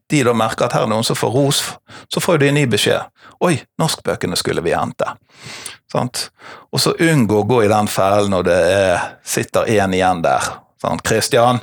de 0.10 0.24
da 0.26 0.34
merker 0.34 0.68
at 0.68 0.76
her 0.78 0.88
er 0.88 0.92
noen 0.92 1.06
som 1.06 1.18
får 1.18 1.34
ros, 1.34 1.62
så 2.10 2.22
får 2.24 2.42
de 2.42 2.50
en 2.50 2.58
ny 2.58 2.66
beskjed. 2.70 3.10
Oi, 3.46 3.56
norskbøkene 3.80 4.38
skulle 4.40 4.64
vi 4.66 4.74
hente. 4.76 5.08
Sant? 5.92 6.30
Og 6.74 6.82
så 6.82 6.96
unngå 6.98 7.42
å 7.42 7.48
gå 7.50 7.64
i 7.66 7.72
den 7.72 7.90
fellen 7.90 8.34
når 8.34 8.48
det 8.50 8.60
er, 8.74 9.10
sitter 9.24 9.70
én 9.70 9.94
igjen 9.96 10.24
der. 10.26 10.54
Sant? 10.82 11.06
Christian, 11.08 11.62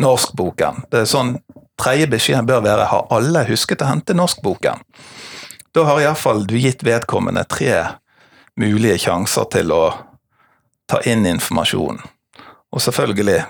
norskboken. 0.00 0.84
Det 0.90 1.04
er 1.04 1.10
sånn 1.10 1.36
Tredje 1.74 2.06
beskjeden 2.06 2.46
bør 2.46 2.60
være 2.62 2.84
har 2.86 3.08
alle 3.10 3.40
husket 3.48 3.82
å 3.82 3.88
hente 3.88 4.14
norskboken. 4.14 4.84
Da 5.74 5.82
har 5.88 6.04
iallfall 6.04 6.44
du 6.46 6.54
gitt 6.54 6.84
vedkommende 6.86 7.42
tre 7.50 7.80
mulige 8.60 9.00
sjanser 9.08 9.48
til 9.50 9.72
å 9.74 9.82
ta 10.86 11.00
inn 11.10 11.26
informasjon. 11.26 11.98
Og 12.70 12.82
selvfølgelig, 12.82 13.40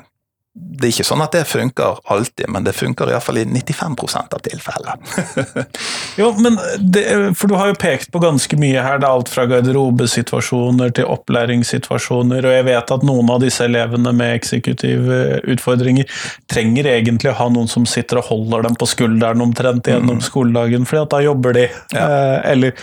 det 0.55 0.87
er 0.87 0.93
ikke 0.93 1.07
sånn 1.09 1.23
at 1.25 1.33
det 1.35 1.41
funker 1.51 1.97
alltid, 2.15 2.47
men 2.55 2.63
det 2.63 2.77
funker 2.79 3.11
iallfall 3.11 3.41
i 3.41 3.45
95% 3.49 4.37
av 4.37 4.43
tilfellene. 4.45 5.65
Jo, 6.21 6.29
men 6.39 6.55
det, 6.79 7.03
For 7.35 7.51
du 7.51 7.57
har 7.59 7.73
jo 7.73 7.79
pekt 7.81 8.13
på 8.15 8.21
ganske 8.23 8.57
mye 8.61 8.83
her. 8.85 9.01
Det 9.03 9.09
er 9.09 9.17
alt 9.17 9.31
fra 9.33 9.49
garderobesituasjoner 9.51 10.93
til 10.95 11.09
opplæringssituasjoner. 11.11 12.47
Og 12.47 12.55
jeg 12.55 12.67
vet 12.69 12.93
at 12.95 13.07
noen 13.07 13.33
av 13.35 13.43
disse 13.43 13.67
elevene 13.67 14.13
med 14.15 14.37
eksekutive 14.37 15.41
utfordringer 15.51 16.07
trenger 16.51 16.87
egentlig 16.93 17.33
å 17.33 17.39
ha 17.41 17.49
noen 17.51 17.71
som 17.71 17.89
sitter 17.89 18.23
og 18.23 18.31
holder 18.31 18.69
dem 18.69 18.79
på 18.79 18.87
skulderen 18.93 19.43
omtrent 19.43 19.91
gjennom 19.91 20.23
skoledagen, 20.23 20.87
for 20.87 21.03
da 21.11 21.23
jobber 21.25 21.59
de. 21.59 21.67
Ja. 21.97 22.07
Eh, 22.07 22.39
eller 22.55 22.79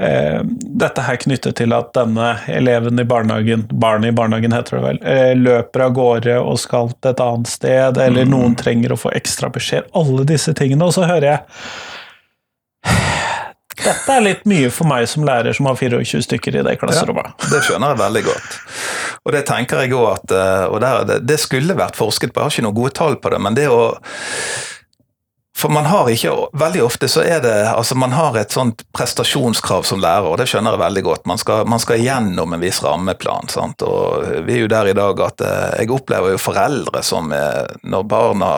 dette 0.00 1.02
her 1.04 1.18
knyttet 1.20 1.58
til 1.58 1.74
at 1.76 1.90
denne 1.96 2.30
eleven 2.48 3.00
i 3.02 3.04
barnehagen, 3.04 3.66
barnet 3.82 4.14
i 4.14 4.16
barnehagen 4.16 4.54
heter 4.56 4.78
det 4.78 4.84
vel, 4.86 5.00
eh, 5.04 5.32
løper 5.36 5.84
av 5.84 5.94
gårde 5.98 6.38
og 6.40 6.56
skal 6.62 6.92
til 6.96 7.12
et 7.12 7.20
annet 7.20 7.50
sted, 7.50 8.00
eller 8.00 8.28
noen 8.28 8.56
trenger 8.56 8.94
å 8.94 9.00
få 9.00 9.12
ekstra 9.16 9.50
beskjed. 9.52 9.90
Alle 9.94 10.24
disse 10.28 10.54
tingene. 10.56 10.88
Og 10.88 10.96
så 10.96 11.04
hører 11.08 11.28
jeg 11.34 11.40
dette 13.80 14.12
er 14.12 14.20
litt 14.20 14.42
mye 14.48 14.68
for 14.72 14.88
meg 14.88 15.06
som 15.08 15.24
lærer 15.24 15.56
som 15.56 15.68
har 15.70 15.76
24 15.78 16.24
stykker 16.26 16.58
i 16.60 16.64
det 16.66 16.74
klasserommet. 16.80 17.30
Ja, 17.32 17.50
Det 17.54 17.60
skjønner 17.64 17.94
jeg 17.94 18.00
veldig 18.00 18.22
godt. 18.26 18.58
Og 19.24 19.32
det 19.36 19.44
tenker 19.48 19.84
jeg 19.84 19.94
òg 19.96 20.08
at 20.18 20.34
eh, 20.36 21.04
det, 21.08 21.20
det 21.28 21.38
skulle 21.40 21.76
vært 21.78 21.96
forsket 21.96 22.34
på, 22.34 22.40
jeg 22.40 22.44
har 22.44 22.56
ikke 22.56 22.66
noen 22.68 22.76
gode 22.80 22.96
tall 22.96 23.16
på 23.20 23.32
det, 23.32 23.40
men 23.40 23.56
det 23.56 23.68
å 23.72 23.80
for 25.60 25.72
man 25.72 25.86
har 25.90 26.08
ikke, 26.08 26.32
Veldig 26.56 26.82
ofte 26.84 27.08
så 27.10 27.22
er 27.26 27.42
det 27.44 27.54
altså 27.68 27.96
Man 27.98 28.14
har 28.16 28.36
et 28.40 28.54
sånt 28.54 28.84
prestasjonskrav 28.96 29.84
som 29.88 30.00
lærer, 30.02 30.28
og 30.30 30.38
det 30.40 30.48
skjønner 30.50 30.76
jeg 30.76 30.82
veldig 30.84 31.02
godt. 31.06 31.26
Man 31.28 31.40
skal, 31.40 31.66
man 31.68 31.82
skal 31.82 32.00
gjennom 32.00 32.54
en 32.56 32.62
viss 32.62 32.80
rammeplan. 32.84 33.50
Sant? 33.52 33.84
og 33.84 34.24
Vi 34.46 34.56
er 34.56 34.64
jo 34.64 34.70
der 34.72 34.90
i 34.90 34.96
dag 34.96 35.24
at 35.26 35.44
eh, 35.44 35.82
jeg 35.82 35.92
opplever 35.94 36.34
jo 36.34 36.40
foreldre 36.40 37.02
som 37.06 37.32
er 37.36 37.74
når 37.84 38.06
barna 38.08 38.52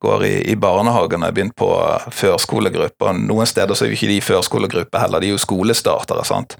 går 0.00 0.24
i, 0.26 0.34
i 0.52 0.56
barnehagen 0.60 1.24
er 1.26 1.34
begynt 1.36 1.56
på 1.60 1.68
førskolegruppe, 2.16 3.08
og 3.08 3.20
noen 3.28 3.48
steder 3.48 3.76
så 3.76 3.84
er 3.84 3.92
jo 3.92 3.98
ikke 3.98 4.10
de 4.10 4.20
førskolegruppe 4.24 5.02
heller, 5.02 5.22
de 5.22 5.30
er 5.30 5.34
jo 5.34 5.42
skolestartere. 5.42 6.24
sant? 6.24 6.56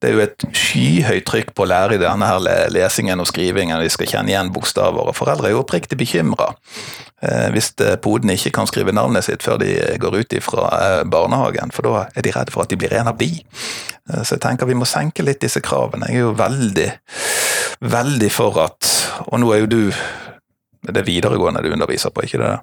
Det 0.00 0.10
er 0.10 0.14
jo 0.14 0.22
et 0.26 0.46
skyhøyt 0.54 1.26
trykk 1.26 1.52
på 1.56 1.66
å 1.66 1.70
lære 1.72 1.98
i 1.98 2.02
denne 2.02 2.30
her 2.30 2.70
lesingen 2.72 3.22
og 3.22 3.30
skrivingen, 3.30 3.80
de 3.82 3.90
skal 3.92 4.10
kjenne 4.12 4.32
igjen 4.32 4.52
bokstaver, 4.54 5.10
og 5.10 5.18
foreldre 5.18 5.50
er 5.50 5.56
jo 5.56 5.64
oppriktig 5.64 5.98
bekymra. 5.98 6.52
Eh, 7.24 7.48
hvis 7.54 7.72
eh, 7.80 7.96
podene 8.02 8.36
ikke 8.36 8.52
kan 8.58 8.68
skrive 8.68 8.94
navnet 8.94 9.24
sitt 9.24 9.42
før 9.42 9.58
de 9.62 9.72
går 10.02 10.18
ut 10.20 10.38
fra 10.44 10.68
eh, 10.76 11.02
barnehagen, 11.08 11.72
for 11.74 11.88
da 11.88 12.06
er 12.12 12.26
de 12.26 12.34
redde 12.34 12.54
for 12.54 12.66
at 12.66 12.70
de 12.72 12.78
blir 12.80 12.92
en 12.94 13.10
av 13.10 13.18
de. 13.18 13.30
Eh, 13.42 14.22
så 14.22 14.36
jeg 14.36 14.44
tenker 14.44 14.68
vi 14.68 14.78
må 14.78 14.88
senke 14.88 15.24
litt 15.26 15.42
disse 15.42 15.62
kravene. 15.64 16.10
Jeg 16.10 16.22
er 16.22 16.26
jo 16.26 16.36
veldig, 16.38 16.88
veldig 17.96 18.30
for 18.32 18.62
at 18.64 18.92
Og 19.32 19.40
nå 19.40 19.48
er 19.54 19.62
jo 19.62 19.66
du 19.70 19.80
Det 20.86 21.00
er 21.00 21.06
videregående 21.06 21.62
du 21.64 21.72
underviser 21.72 22.12
på, 22.14 22.22
ikke 22.22 22.38
det? 22.38 22.54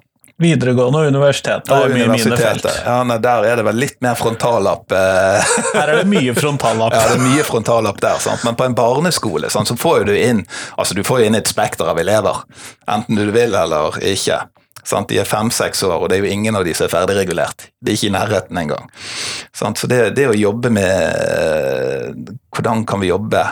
Videregående 0.42 0.98
og 0.98 1.12
universitetet 1.14 1.70
er 1.70 1.92
mye 1.94 2.08
mine 2.10 2.36
felt. 2.38 2.64
Ja, 2.82 2.96
nei, 3.06 3.20
der 3.22 3.44
er 3.46 3.60
det 3.60 3.64
vel 3.68 3.76
litt 3.78 4.00
mer 4.02 4.16
frontallapp. 4.18 4.90
eh, 4.90 5.52
Her 5.76 5.92
er 5.92 6.00
det 6.00 6.08
mye 6.10 6.34
frontallapp. 6.34 6.96
Ja, 6.96 7.04
det 7.12 7.20
er 7.20 7.22
mye 7.22 7.44
frontallapp 7.46 8.00
der, 8.02 8.18
sant? 8.24 8.42
men 8.42 8.58
på 8.58 8.66
en 8.66 8.74
barneskole 8.74 9.50
sant, 9.54 9.70
så 9.70 9.76
får 9.78 10.08
du 10.10 10.14
inn 10.18 10.42
altså 10.74 10.96
du 10.98 11.04
får 11.06 11.28
inn 11.28 11.38
et 11.38 11.46
spekter 11.50 11.86
av 11.92 12.00
elever, 12.02 12.42
enten 12.90 13.20
du 13.20 13.30
vil 13.30 13.54
eller 13.54 14.00
ikke. 14.02 14.40
Sant? 14.84 15.08
De 15.08 15.16
er 15.22 15.24
fem-seks 15.24 15.80
år, 15.86 16.02
og 16.02 16.10
det 16.10 16.18
er 16.18 16.26
jo 16.26 16.32
ingen 16.34 16.58
av 16.58 16.66
de 16.66 16.74
som 16.76 16.84
er 16.84 16.92
ferdigregulert. 16.92 17.70
Det 17.80 17.94
er 17.94 17.96
ikke 17.96 18.10
i 18.10 18.12
nærheten 18.18 18.58
engang. 18.60 18.90
Sant? 19.56 19.80
Så 19.80 19.88
det, 19.88 20.02
det 20.18 20.26
å 20.28 20.34
jobbe 20.36 20.68
med 20.74 20.90
eh, 21.14 22.34
Hvordan 22.52 22.84
kan 22.90 23.00
vi 23.00 23.08
jobbe 23.08 23.46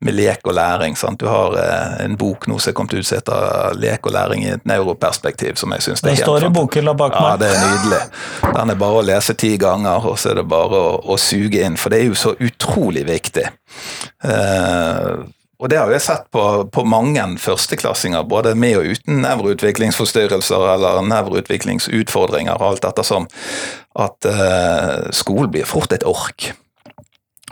med 0.00 0.16
lek 0.16 0.46
og 0.48 0.54
læring. 0.56 0.96
Sant? 0.96 1.20
Du 1.20 1.26
har 1.28 1.56
eh, 1.60 2.04
en 2.04 2.16
bok 2.16 2.46
nå 2.48 2.58
som 2.58 2.70
er 2.72 2.76
kommet 2.76 2.94
ut 2.94 3.06
som 3.06 3.18
heter 3.18 3.74
'Lek 3.76 4.06
og 4.06 4.12
læring 4.12 4.44
i 4.44 4.52
et 4.54 4.64
neuroperspektiv', 4.64 5.58
som 5.60 5.72
jeg 5.72 5.82
syns 5.82 6.02
er 6.02 6.08
Den 6.08 6.16
Det 6.16 6.24
står 6.24 6.46
i 6.46 6.48
bokhylla 6.48 6.94
bak 6.94 7.12
Ja, 7.14 7.36
det 7.36 7.50
er 7.50 7.60
nydelig. 7.66 8.00
Den 8.54 8.70
er 8.70 8.74
bare 8.74 9.02
å 9.02 9.04
lese 9.04 9.34
ti 9.34 9.56
ganger, 9.56 10.06
og 10.06 10.18
så 10.18 10.30
er 10.30 10.40
det 10.40 10.48
bare 10.48 10.78
å, 10.78 10.94
å 11.04 11.18
suge 11.18 11.64
inn, 11.64 11.76
for 11.76 11.90
det 11.90 12.00
er 12.00 12.08
jo 12.08 12.14
så 12.14 12.34
utrolig 12.40 13.04
viktig. 13.06 13.44
Eh, 14.24 15.20
og 15.60 15.68
det 15.68 15.76
har 15.76 15.92
jeg 15.92 16.00
sett 16.00 16.30
på, 16.32 16.42
på 16.72 16.84
mange 16.88 17.20
førsteklassinger, 17.38 18.24
både 18.24 18.54
med 18.56 18.78
og 18.78 18.94
uten 18.94 19.20
nevroutviklingsforstyrrelser 19.20 20.64
eller 20.74 21.02
nevroutviklingsutfordringer, 21.04 22.56
alt 22.64 22.88
ettersom, 22.88 23.28
at 24.00 24.24
eh, 24.24 25.10
skolen 25.12 25.52
blir 25.52 25.68
fort 25.68 25.92
et 25.92 26.06
ork. 26.08 26.54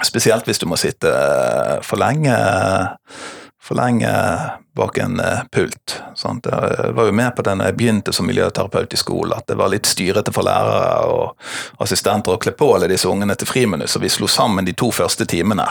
Spesielt 0.04 0.46
hvis 0.46 0.60
du 0.62 0.66
må 0.70 0.78
sitte 0.78 1.10
eh, 1.10 1.76
for 1.82 2.00
lenge, 2.00 2.34
for 3.58 3.78
lenge 3.78 4.12
bak 4.78 4.98
en 4.98 5.20
eh, 5.20 5.40
pult. 5.52 6.02
Sant? 6.14 6.46
Jeg 6.46 6.94
var 6.94 7.08
jo 7.08 7.12
med 7.12 7.34
på 7.36 7.42
det 7.42 7.56
når 7.58 7.70
jeg 7.70 7.78
begynte 7.80 8.14
som 8.14 8.28
miljøterapeut 8.30 8.94
i 8.94 9.00
skolen, 9.00 9.34
at 9.34 9.48
det 9.50 9.58
var 9.58 9.72
litt 9.72 9.90
styrete 9.90 10.34
for 10.34 10.46
lærere 10.46 11.08
og 11.10 11.82
assistenter 11.82 12.36
å 12.36 12.42
kle 12.42 12.54
på 12.54 12.70
alle 12.76 12.90
disse 12.90 13.10
ungene 13.10 13.34
til 13.38 13.50
friminutt, 13.50 13.90
så 13.90 14.02
vi 14.02 14.12
slo 14.12 14.30
sammen 14.30 14.68
de 14.68 14.76
to 14.78 14.92
første 14.94 15.26
timene 15.26 15.66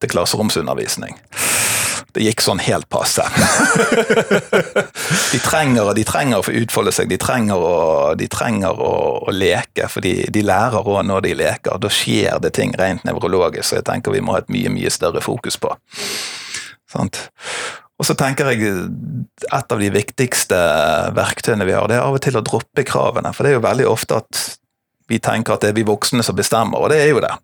til 0.00 0.10
klasseromsundervisning. 0.16 1.14
Det 2.14 2.24
gikk 2.24 2.42
sånn 2.44 2.62
helt 2.62 2.88
passe. 2.90 3.24
de 5.32 5.40
trenger, 5.44 5.92
de 5.96 6.04
trenger 6.08 6.40
å 6.40 6.46
få 6.46 6.54
utfolde 6.62 6.94
seg, 6.94 7.10
de 7.10 7.18
trenger 7.20 7.60
å, 7.60 7.74
de 8.18 8.28
trenger 8.30 8.80
å, 8.80 8.92
å 9.26 9.34
leke, 9.34 9.88
for 9.92 10.04
de, 10.04 10.14
de 10.32 10.44
lærer 10.46 10.86
òg 10.86 11.04
når 11.06 11.26
de 11.28 11.34
leker. 11.42 11.80
Da 11.82 11.92
skjer 11.92 12.40
det 12.42 12.54
ting 12.58 12.74
rent 12.78 13.06
nevrologisk, 13.08 13.68
så 13.68 13.80
jeg 13.80 13.88
tenker 13.90 14.14
vi 14.14 14.24
må 14.24 14.36
ha 14.36 14.42
et 14.42 14.50
mye, 14.52 14.72
mye 14.74 14.90
større 14.92 15.22
fokus 15.24 15.60
på. 15.60 15.74
Sant? 16.90 17.28
Og 18.00 18.06
så 18.08 18.16
tenker 18.16 18.48
jeg 18.48 18.72
et 19.52 19.74
av 19.74 19.80
de 19.80 19.90
viktigste 19.92 20.58
verktøyene 21.16 21.66
vi 21.68 21.76
har, 21.76 21.84
det 21.90 21.98
er 21.98 22.06
av 22.06 22.16
og 22.16 22.24
til 22.24 22.38
å 22.40 22.44
droppe 22.44 22.84
kravene. 22.88 23.34
For 23.36 23.44
det 23.44 23.52
er 23.52 23.58
jo 23.58 23.66
veldig 23.66 23.88
ofte 23.90 24.22
at 24.22 24.40
vi 25.10 25.18
tenker 25.20 25.56
at 25.56 25.64
det 25.64 25.72
er 25.72 25.76
vi 25.76 25.84
voksne 25.84 26.24
som 26.24 26.38
bestemmer, 26.38 26.80
og 26.80 26.92
det 26.92 27.02
er 27.02 27.12
jo 27.12 27.20
det. 27.22 27.34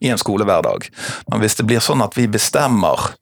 I 0.00 0.10
en 0.10 0.18
skolehverdag. 0.18 0.88
Men 1.28 1.42
hvis 1.42 1.58
det 1.58 1.66
blir 1.68 1.82
sånn 1.84 2.02
at 2.02 2.16
vi 2.16 2.24
bestemmer 2.32 3.12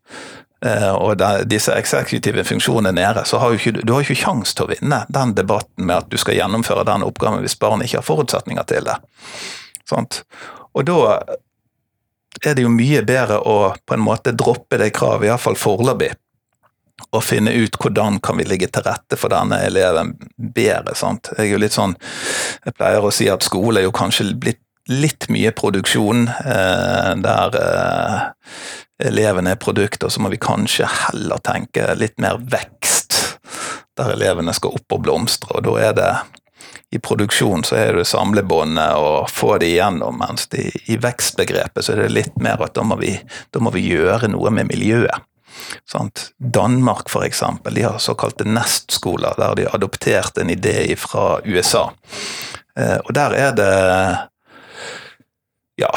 og 0.99 1.21
disse 1.47 1.71
eksekutive 1.71 2.43
funksjonene 2.43 2.91
nede, 2.97 3.23
så 3.31 3.39
har 3.39 3.53
du 3.53 3.61
ikke, 3.61 3.85
du 3.87 3.93
har 3.95 4.03
ikke 4.03 4.25
kjangs 4.25 4.57
til 4.59 4.67
å 4.67 4.73
vinne 4.73 5.05
den 5.15 5.35
debatten 5.39 5.87
med 5.87 6.01
at 6.01 6.09
du 6.11 6.19
skal 6.19 6.35
gjennomføre 6.35 6.83
den 6.89 7.05
oppgaven 7.07 7.45
hvis 7.45 7.59
barnet 7.61 7.87
ikke 7.87 8.01
har 8.01 8.09
forutsetninger 8.09 8.67
til 8.67 8.89
det. 8.89 8.97
Sånt? 9.89 10.25
Og 10.75 10.89
da 10.89 10.99
er 12.43 12.57
det 12.57 12.65
jo 12.65 12.73
mye 12.73 13.03
bedre 13.07 13.39
å 13.39 13.59
på 13.87 13.97
en 13.97 14.03
måte 14.05 14.35
droppe 14.37 14.81
det 14.81 14.91
kravet, 14.97 15.29
iallfall 15.29 15.59
foreløpig, 15.59 16.13
og 17.15 17.23
finne 17.25 17.55
ut 17.55 17.79
hvordan 17.79 18.19
kan 18.25 18.39
vi 18.41 18.47
ligge 18.49 18.69
til 18.75 18.85
rette 18.85 19.17
for 19.17 19.33
denne 19.33 19.61
eleven 19.65 20.17
bedre. 20.37 20.95
sant? 20.99 21.31
Jeg 21.37 21.47
er 21.47 21.53
jo 21.53 21.63
litt 21.63 21.77
sånn, 21.77 21.95
jeg 22.67 22.75
pleier 22.75 23.05
å 23.05 23.15
si 23.15 23.31
at 23.31 23.47
skole 23.47 23.81
er 23.81 23.87
jo 23.87 23.95
kanskje 23.95 24.33
blitt 24.35 24.65
litt 24.89 25.27
mye 25.29 25.53
produksjon, 25.53 26.29
eh, 26.29 27.11
der 27.21 27.57
eh, 27.61 28.23
elevene 29.05 29.55
er 29.55 29.61
produkter, 29.61 30.11
så 30.11 30.23
må 30.23 30.33
vi 30.33 30.41
kanskje 30.43 30.89
heller 31.07 31.39
tenke 31.45 31.87
litt 31.99 32.19
mer 32.21 32.41
vekst, 32.41 33.19
der 33.99 34.15
elevene 34.15 34.55
skal 34.55 34.79
opp 34.79 34.95
og 34.95 35.05
blomstre, 35.07 35.59
og 35.59 35.67
da 35.67 35.79
er 35.89 35.97
det 35.99 36.11
i 36.91 36.99
produksjon 36.99 37.65
så 37.69 37.77
er 37.77 37.99
det 37.99 38.07
samlebåndet 38.09 38.97
og 38.97 39.29
få 39.31 39.59
det 39.61 39.75
igjennom, 39.75 40.23
mens 40.23 40.49
de, 40.53 40.71
i 40.89 40.97
vekstbegrepet 41.01 41.85
så 41.85 41.95
er 41.95 42.07
det 42.07 42.15
litt 42.15 42.39
mer 42.41 42.63
at 42.65 42.75
da 42.79 42.85
må 42.87 42.97
vi, 43.01 43.13
da 43.53 43.61
må 43.61 43.73
vi 43.75 43.85
gjøre 43.91 44.31
noe 44.33 44.53
med 44.55 44.71
miljøet. 44.71 45.27
Sant? 45.91 46.31
Danmark 46.39 47.11
for 47.13 47.27
eksempel, 47.27 47.77
de 47.77 47.85
har 47.85 48.01
såkalte 48.01 48.47
nestskoler, 48.49 49.37
der 49.37 49.59
de 49.59 49.69
har 49.69 49.77
adoptert 49.77 50.39
en 50.41 50.53
idé 50.53 50.81
fra 50.97 51.41
USA. 51.45 51.89
Eh, 52.79 52.97
og 53.05 53.13
der 53.17 53.37
er 53.37 53.55
det 53.59 53.73
ja, 55.83 55.93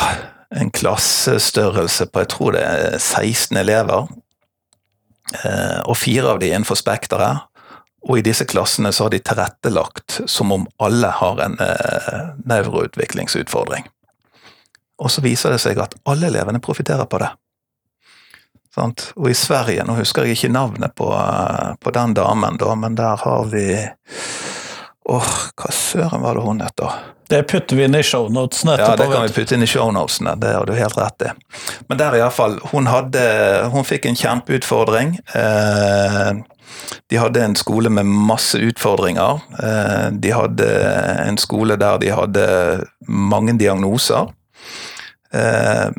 en 0.56 0.72
klassestørrelse 0.72 2.10
på 2.12 2.24
jeg 2.24 2.32
tror 2.34 2.56
det 2.56 2.64
er 2.66 2.97
16 2.97 3.58
elever, 3.62 4.10
eh, 5.43 5.80
og 5.86 5.97
fire 5.97 6.34
av 6.34 6.41
de 6.41 6.52
innenfor 6.52 6.80
spekteret. 6.80 7.47
Og 8.10 8.18
i 8.18 8.26
disse 8.26 8.47
klassene 8.49 8.89
så 8.93 9.06
har 9.06 9.14
de 9.14 9.22
tilrettelagt 9.22 10.22
som 10.30 10.52
om 10.52 10.66
alle 10.82 11.12
har 11.20 11.43
en 11.45 11.60
eh, 11.62 12.32
nevroutviklingsutfordring. 12.49 13.86
Og 15.02 15.12
så 15.14 15.22
viser 15.22 15.54
det 15.54 15.62
seg 15.62 15.80
at 15.82 15.95
alle 16.10 16.32
elevene 16.32 16.62
profitterer 16.62 17.08
på 17.10 17.22
det. 17.22 17.30
Sant? 18.76 19.10
Og 19.20 19.30
i 19.32 19.38
Sverige, 19.38 19.84
nå 19.86 19.97
husker 19.97 20.26
jeg 20.26 20.39
ikke 20.39 20.54
navnet 20.54 20.95
på, 20.97 21.12
eh, 21.14 21.76
på 21.80 21.93
den 21.93 22.16
damen, 22.18 22.58
da, 22.62 22.76
men 22.76 22.97
der 22.97 23.22
har 23.22 23.47
vi 23.54 23.68
Åh, 25.12 25.32
hva 25.59 25.72
søren 25.76 26.22
var 26.24 26.38
det 26.38 26.43
hun 26.45 26.62
het, 26.64 26.76
da? 26.80 26.91
Det 27.32 27.41
putter 27.47 27.76
vi 27.80 27.84
inn 27.88 27.95
i 27.95 28.03
shownotene 28.03 28.74
Ja, 28.80 28.89
det 28.99 29.05
kan 29.12 29.24
vi 29.24 29.34
putte 29.36 29.55
inn 29.55 29.64
i 29.64 29.68
shownotesene, 29.70 30.34
det 30.39 30.49
har 30.55 30.66
du 30.68 30.74
helt 30.76 30.97
rett 30.99 31.26
i. 31.28 31.32
Men 31.88 31.99
der 32.01 32.16
iallfall, 32.20 32.57
hun 32.74 32.89
hadde 32.91 33.22
Hun 33.72 33.86
fikk 33.88 34.07
en 34.09 34.18
kjempeutfordring. 34.20 35.14
Eh, 35.36 36.32
De 37.12 37.18
hadde 37.20 37.43
en 37.43 37.55
skole 37.55 37.89
med 37.91 38.05
masse 38.07 38.59
utfordringer. 38.59 39.39
Eh, 39.64 40.09
De 40.12 40.32
hadde 40.36 40.68
en 41.28 41.38
skole 41.39 41.76
der 41.80 41.97
de 42.03 42.12
hadde 42.16 42.45
mange 43.07 43.55
diagnoser. 43.59 44.32
Eh, 45.34 45.89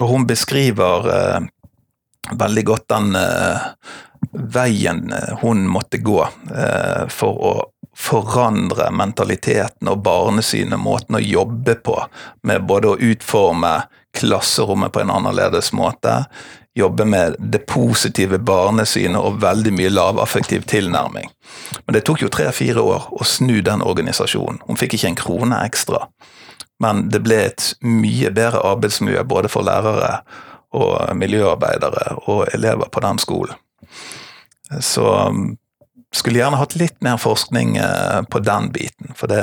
Og 0.00 0.08
hun 0.14 0.26
beskriver 0.26 1.48
veldig 2.30 2.64
godt 2.64 2.86
den 2.88 3.16
veien 4.32 5.10
hun 5.42 5.66
måtte 5.68 5.98
gå 5.98 6.22
for 7.10 7.42
å 7.50 7.52
forandre 8.00 8.88
mentaliteten 8.96 9.90
og 9.90 10.00
barnesynet, 10.06 10.80
måten 10.80 11.18
å 11.18 11.22
jobbe 11.22 11.76
på, 11.84 11.98
med 12.48 12.64
både 12.68 12.94
å 12.94 12.98
utforme 13.10 13.74
klasserommet 14.16 14.92
på 14.92 15.02
en 15.02 15.12
annerledes 15.12 15.72
måte, 15.76 16.24
jobbe 16.74 17.04
med 17.04 17.36
det 17.38 17.58
positive 17.68 18.38
barnesynet 18.38 19.20
og 19.20 19.40
veldig 19.42 19.72
mye 19.74 19.92
lavaffektiv 19.92 20.64
tilnærming. 20.70 21.28
Men 21.84 21.96
det 21.96 22.04
tok 22.06 22.24
jo 22.24 22.30
tre-fire 22.32 22.82
år 22.82 23.08
å 23.10 23.26
snu 23.26 23.58
den 23.66 23.82
organisasjonen. 23.82 24.62
Hun 24.66 24.78
fikk 24.80 24.96
ikke 24.96 25.10
en 25.12 25.20
krone 25.20 25.60
ekstra. 25.66 26.06
Men 26.80 27.08
det 27.12 27.20
ble 27.26 27.42
et 27.50 27.72
mye 27.84 28.30
bedre 28.32 28.62
arbeidsmiljø 28.64 29.26
både 29.28 29.50
for 29.52 29.66
lærere 29.66 30.20
og 30.78 31.16
miljøarbeidere 31.18 32.20
og 32.30 32.46
elever 32.54 32.88
på 32.88 33.02
den 33.04 33.18
skolen. 33.20 33.58
Så 34.80 35.10
skulle 36.14 36.40
gjerne 36.40 36.58
hatt 36.60 36.76
litt 36.76 36.98
mer 37.04 37.16
forskning 37.20 37.76
eh, 37.76 38.22
på 38.30 38.38
den 38.38 38.70
biten, 38.74 39.12
for 39.16 39.30
det 39.30 39.42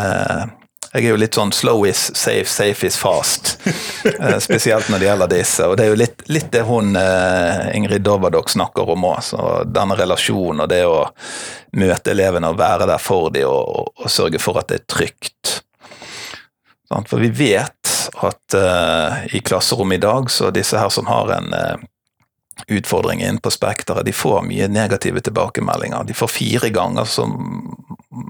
jeg 0.93 1.03
er 1.03 1.11
jo 1.11 1.20
litt 1.20 1.36
sånn 1.36 1.51
slow 1.51 1.84
is 1.86 1.99
safe, 2.15 2.47
safe 2.49 2.88
is 2.88 2.97
fast. 2.97 3.57
Eh, 4.07 4.38
Spesielt 4.39 4.88
når 4.88 5.01
det 5.01 5.05
gjelder 5.09 5.30
disse. 5.30 5.65
Og 5.68 5.74
det 5.76 5.84
er 5.84 5.89
jo 5.91 5.97
litt, 5.99 6.22
litt 6.32 6.47
det 6.53 6.61
hun 6.65 6.95
eh, 6.95 7.65
Ingrid 7.76 8.05
Dovadok 8.05 8.47
snakker 8.49 8.88
om 8.93 9.03
òg. 9.09 9.34
Denne 9.68 9.97
relasjonen 9.99 10.63
og 10.63 10.70
det 10.72 10.80
å 10.88 11.01
møte 11.78 12.13
elevene 12.13 12.53
og 12.53 12.57
være 12.61 12.88
der 12.88 13.03
for 13.03 13.28
dem 13.36 13.49
og, 13.51 13.68
og, 13.82 13.91
og 14.05 14.13
sørge 14.13 14.39
for 14.39 14.61
at 14.61 14.72
det 14.72 14.80
er 14.80 14.88
trygt. 14.88 15.57
For 16.88 17.20
vi 17.20 17.34
vet 17.36 17.93
at 18.24 18.55
i 19.36 19.43
klasserommet 19.43 19.99
i 19.99 20.05
dag, 20.07 20.32
så 20.32 20.53
disse 20.55 20.80
her 20.80 20.89
som 20.93 21.11
har 21.11 21.36
en 21.36 21.51
eh, 21.53 21.86
utfordring 22.68 23.22
inn 23.22 23.39
på 23.43 23.51
spekteret, 23.53 24.05
de 24.08 24.14
får 24.16 24.45
mye 24.47 24.68
negative 24.72 25.22
tilbakemeldinger. 25.26 26.08
De 26.08 26.16
får 26.18 26.32
fire 26.34 26.70
ganger 26.74 27.05
så 27.10 27.28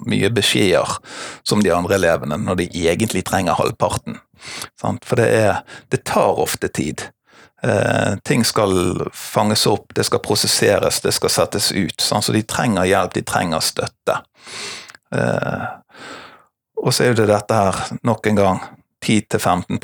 mye 0.07 0.29
beskjeder 0.33 0.97
som 1.47 1.63
de 1.63 1.71
andre 1.73 1.95
elevene, 1.95 2.39
når 2.41 2.61
de 2.61 2.69
egentlig 2.87 3.23
trenger 3.27 3.57
halvparten. 3.59 4.19
For 4.81 5.19
det, 5.19 5.27
er, 5.33 5.61
det 5.93 6.03
tar 6.09 6.41
ofte 6.43 6.67
tid. 6.67 7.07
Eh, 7.63 8.15
ting 8.23 8.45
skal 8.45 9.07
fanges 9.13 9.65
opp, 9.67 9.93
det 9.95 10.05
skal 10.05 10.21
prosesseres, 10.23 11.01
det 11.01 11.15
skal 11.15 11.33
settes 11.33 11.71
ut. 11.71 12.01
Så 12.01 12.33
de 12.35 12.43
trenger 12.45 12.85
hjelp, 12.85 13.15
de 13.17 13.25
trenger 13.25 13.63
støtte. 13.65 14.19
Eh, 15.15 15.67
og 16.77 16.93
så 16.93 17.07
er 17.07 17.17
det 17.17 17.29
dette 17.31 17.57
her, 17.57 17.79
nok 18.05 18.29
en 18.29 18.37
gang, 18.37 18.63
10-15 19.03 19.79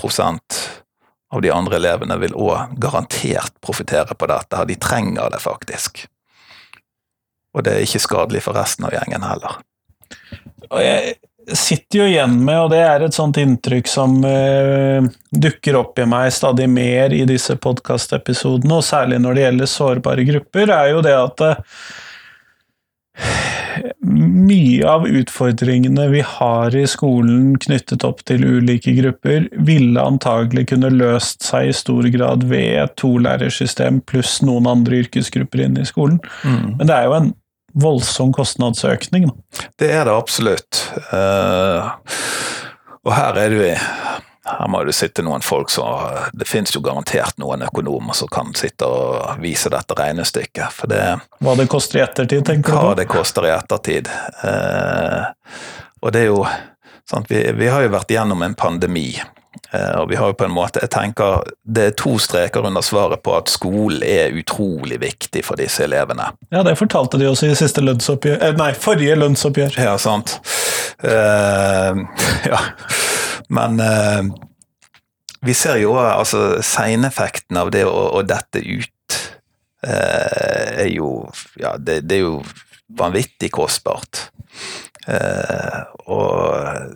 av 1.33 1.41
de 1.41 1.51
andre 1.51 1.79
elevene 1.79 2.17
vil 2.21 2.35
òg 2.37 2.75
garantert 2.81 3.55
profitere 3.63 4.13
på 4.13 4.29
dette. 4.29 4.65
De 4.69 4.77
trenger 4.77 5.33
det 5.33 5.41
faktisk. 5.41 6.05
Og 7.53 7.65
det 7.65 7.73
er 7.73 7.85
ikke 7.85 8.01
skadelig 8.01 8.43
for 8.45 8.57
resten 8.57 8.85
av 8.85 8.93
gjengen 8.93 9.25
heller. 9.25 9.57
Og 10.69 10.79
jeg 10.81 11.15
sitter 11.57 11.99
jo 11.99 12.05
igjen 12.07 12.37
med, 12.45 12.59
og 12.61 12.69
det 12.71 12.79
er 12.85 13.03
et 13.03 13.17
sånt 13.17 13.37
inntrykk 13.41 13.89
som 13.89 14.15
uh, 14.23 15.03
dukker 15.33 15.77
opp 15.81 15.99
i 15.99 16.07
meg 16.07 16.31
stadig 16.33 16.69
mer 16.71 17.13
i 17.13 17.23
disse 17.29 17.57
podkastepisodene, 17.61 18.79
og 18.79 18.87
særlig 18.87 19.19
når 19.21 19.35
det 19.35 19.45
gjelder 19.47 19.71
sårbare 19.73 20.27
grupper, 20.29 20.71
er 20.71 20.93
jo 20.93 21.03
det 21.05 21.17
at 21.17 21.45
eh, 21.49 21.61
mye 24.13 24.87
av 24.87 25.05
utfordringene 25.07 26.07
vi 26.11 26.23
har 26.25 26.75
i 26.75 26.85
skolen 26.89 27.53
knyttet 27.63 28.05
opp 28.07 28.23
til 28.29 28.45
ulike 28.45 28.93
grupper, 28.97 29.47
ville 29.67 30.01
antagelig 30.01 30.67
kunne 30.71 30.91
løst 30.93 31.43
seg 31.45 31.69
i 31.69 31.77
stor 31.77 32.07
grad 32.13 32.45
ved 32.49 32.79
et 32.83 32.95
tolærersystem 33.01 34.01
pluss 34.09 34.39
noen 34.45 34.69
andre 34.69 35.03
yrkesgrupper 35.03 35.65
inne 35.65 35.83
i 35.83 35.89
skolen. 35.89 36.19
Mm. 36.43 36.77
Men 36.79 36.89
det 36.89 36.97
er 36.97 37.09
jo 37.09 37.17
en 37.19 37.31
voldsom 37.83 38.33
kostnadsøkning. 38.35 39.29
Da. 39.29 39.67
Det 39.81 39.89
er 39.93 40.05
det 40.07 40.13
absolutt. 40.13 40.83
Uh, 41.09 41.89
og 43.03 43.15
her 43.17 43.39
er 43.41 43.57
jo 43.57 43.65
her 44.43 44.67
må 44.67 44.81
det 44.83 44.95
sitte 44.95 45.23
noen 45.23 45.41
folk 45.41 45.71
som 45.71 46.09
Det 46.33 46.47
finnes 46.47 46.73
jo 46.75 46.81
garantert 46.83 47.37
noen 47.39 47.63
økonomer 47.63 48.15
som 48.17 48.27
kan 48.31 48.51
sitte 48.57 48.87
og 48.87 49.39
vise 49.43 49.71
dette 49.71 49.95
regnestykket. 49.95 50.73
For 50.75 50.91
det 50.91 51.03
Hva 51.39 51.55
det 51.59 51.69
koster 51.71 52.01
i 52.01 52.03
ettertid, 52.03 52.43
tenker 52.49 52.75
Hva 52.75 52.81
du 52.81 52.87
Hva 52.89 52.97
det 52.99 53.07
koster 53.11 53.47
i 53.47 53.53
ettertid. 53.55 54.09
Eh, 54.43 55.23
og 56.03 56.11
det 56.11 56.25
er 56.25 56.33
jo 56.33 56.43
sant, 57.09 57.31
vi, 57.31 57.45
vi, 57.55 57.69
har 57.71 57.85
jo 57.85 57.93
vært 57.93 58.11
gjennom 58.11 58.43
en 58.43 58.57
pandemi. 58.59 59.13
Eh, 59.71 59.95
og 60.01 60.09
vi 60.11 60.19
har 60.19 60.33
jo 60.33 60.35
på 60.35 60.47
en 60.47 60.53
måte 60.55 60.81
Jeg 60.81 60.91
tenker 60.91 61.45
det 61.63 61.85
er 61.87 61.95
to 61.97 62.17
streker 62.19 62.65
under 62.67 62.83
svaret 62.83 63.23
på 63.23 63.37
at 63.37 63.51
skolen 63.53 64.03
er 64.03 64.35
utrolig 64.35 64.99
viktig 64.99 65.45
for 65.47 65.55
disse 65.59 65.87
elevene. 65.87 66.33
Ja, 66.51 66.65
det 66.67 66.75
fortalte 66.81 67.21
de 67.21 67.31
også 67.31 67.47
i 67.47 67.55
siste 67.55 67.85
lønnsoppgjør 67.85 68.43
eh, 68.43 68.59
Nei, 68.59 68.73
forrige 68.75 69.15
lønnsoppgjør. 69.23 69.79
Ja, 69.87 69.95
sant. 70.01 70.35
ja. 72.51 72.59
Men 73.49 73.79
eh, 73.79 74.23
vi 75.43 75.53
ser 75.53 75.81
jo 75.81 75.95
altså 75.99 76.61
seineffekten 76.63 77.59
av 77.59 77.71
det 77.73 77.83
å, 77.87 78.09
å 78.15 78.23
dette 78.27 78.61
ut 78.63 79.17
eh, 79.85 80.83
er 80.85 80.91
jo 80.93 81.29
Ja, 81.59 81.75
det, 81.77 82.03
det, 82.07 82.21
er 82.21 82.27
jo 82.27 82.37
vanvittig 82.99 83.51
kostbart. 83.53 84.29
Eh, 85.07 85.79
og 86.07 86.93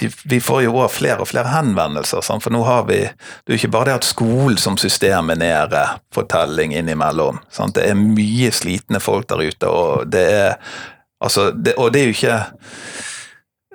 vi, 0.00 0.08
vi, 0.24 0.40
får 0.40 0.62
jo 0.64 0.74
også 0.78 0.96
flere 0.96 1.22
og 1.22 1.28
flere 1.28 1.52
henvendelser, 1.52 2.24
sant? 2.24 2.42
for 2.42 2.54
nå 2.54 2.62
har 2.64 2.86
vi 2.88 3.02
Det 3.04 3.52
er 3.52 3.54
jo 3.54 3.60
ikke 3.60 3.74
bare 3.74 3.90
det 3.90 3.98
at 4.00 4.08
skolen 4.08 4.58
som 4.58 4.78
system 4.80 5.30
er 5.34 5.42
nede 5.42 5.84
for 6.14 6.26
telling 6.30 6.74
innimellom. 6.74 7.42
Sant? 7.52 7.76
Det 7.76 7.86
er 7.90 7.98
mye 8.00 8.50
slitne 8.54 9.02
folk 9.02 9.28
der 9.30 9.44
ute, 9.46 9.68
og 9.68 10.10
det 10.10 10.26
er 10.30 10.56
Altså, 11.20 11.50
det, 11.52 11.74
og 11.76 11.90
det 11.92 12.00
er 12.00 12.06
jo 12.08 12.14
ikke 12.14 12.36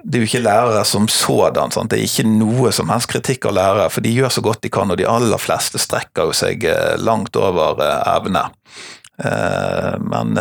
det 0.06 0.20
er 0.20 0.22
jo 0.22 0.28
ikke 0.30 0.44
lærere 0.46 0.84
som 0.86 1.08
sådan. 1.10 1.72
Sant? 1.74 1.90
Det 1.90 1.98
er 1.98 2.06
ikke 2.06 2.28
noe 2.30 2.70
som 2.76 2.92
helst 2.94 3.10
kritikk 3.10 3.48
av 3.50 3.56
lærere, 3.58 3.88
for 3.90 4.06
de 4.06 4.14
gjør 4.14 4.36
så 4.36 4.44
godt 4.46 4.62
de 4.62 4.70
kan, 4.74 4.92
og 4.94 5.00
de 5.00 5.08
aller 5.10 5.42
fleste 5.42 5.82
strekker 5.82 6.30
jo 6.30 6.36
seg 6.38 6.68
langt 7.02 7.36
over 7.42 7.82
evne. 7.82 8.44
Men 10.06 10.38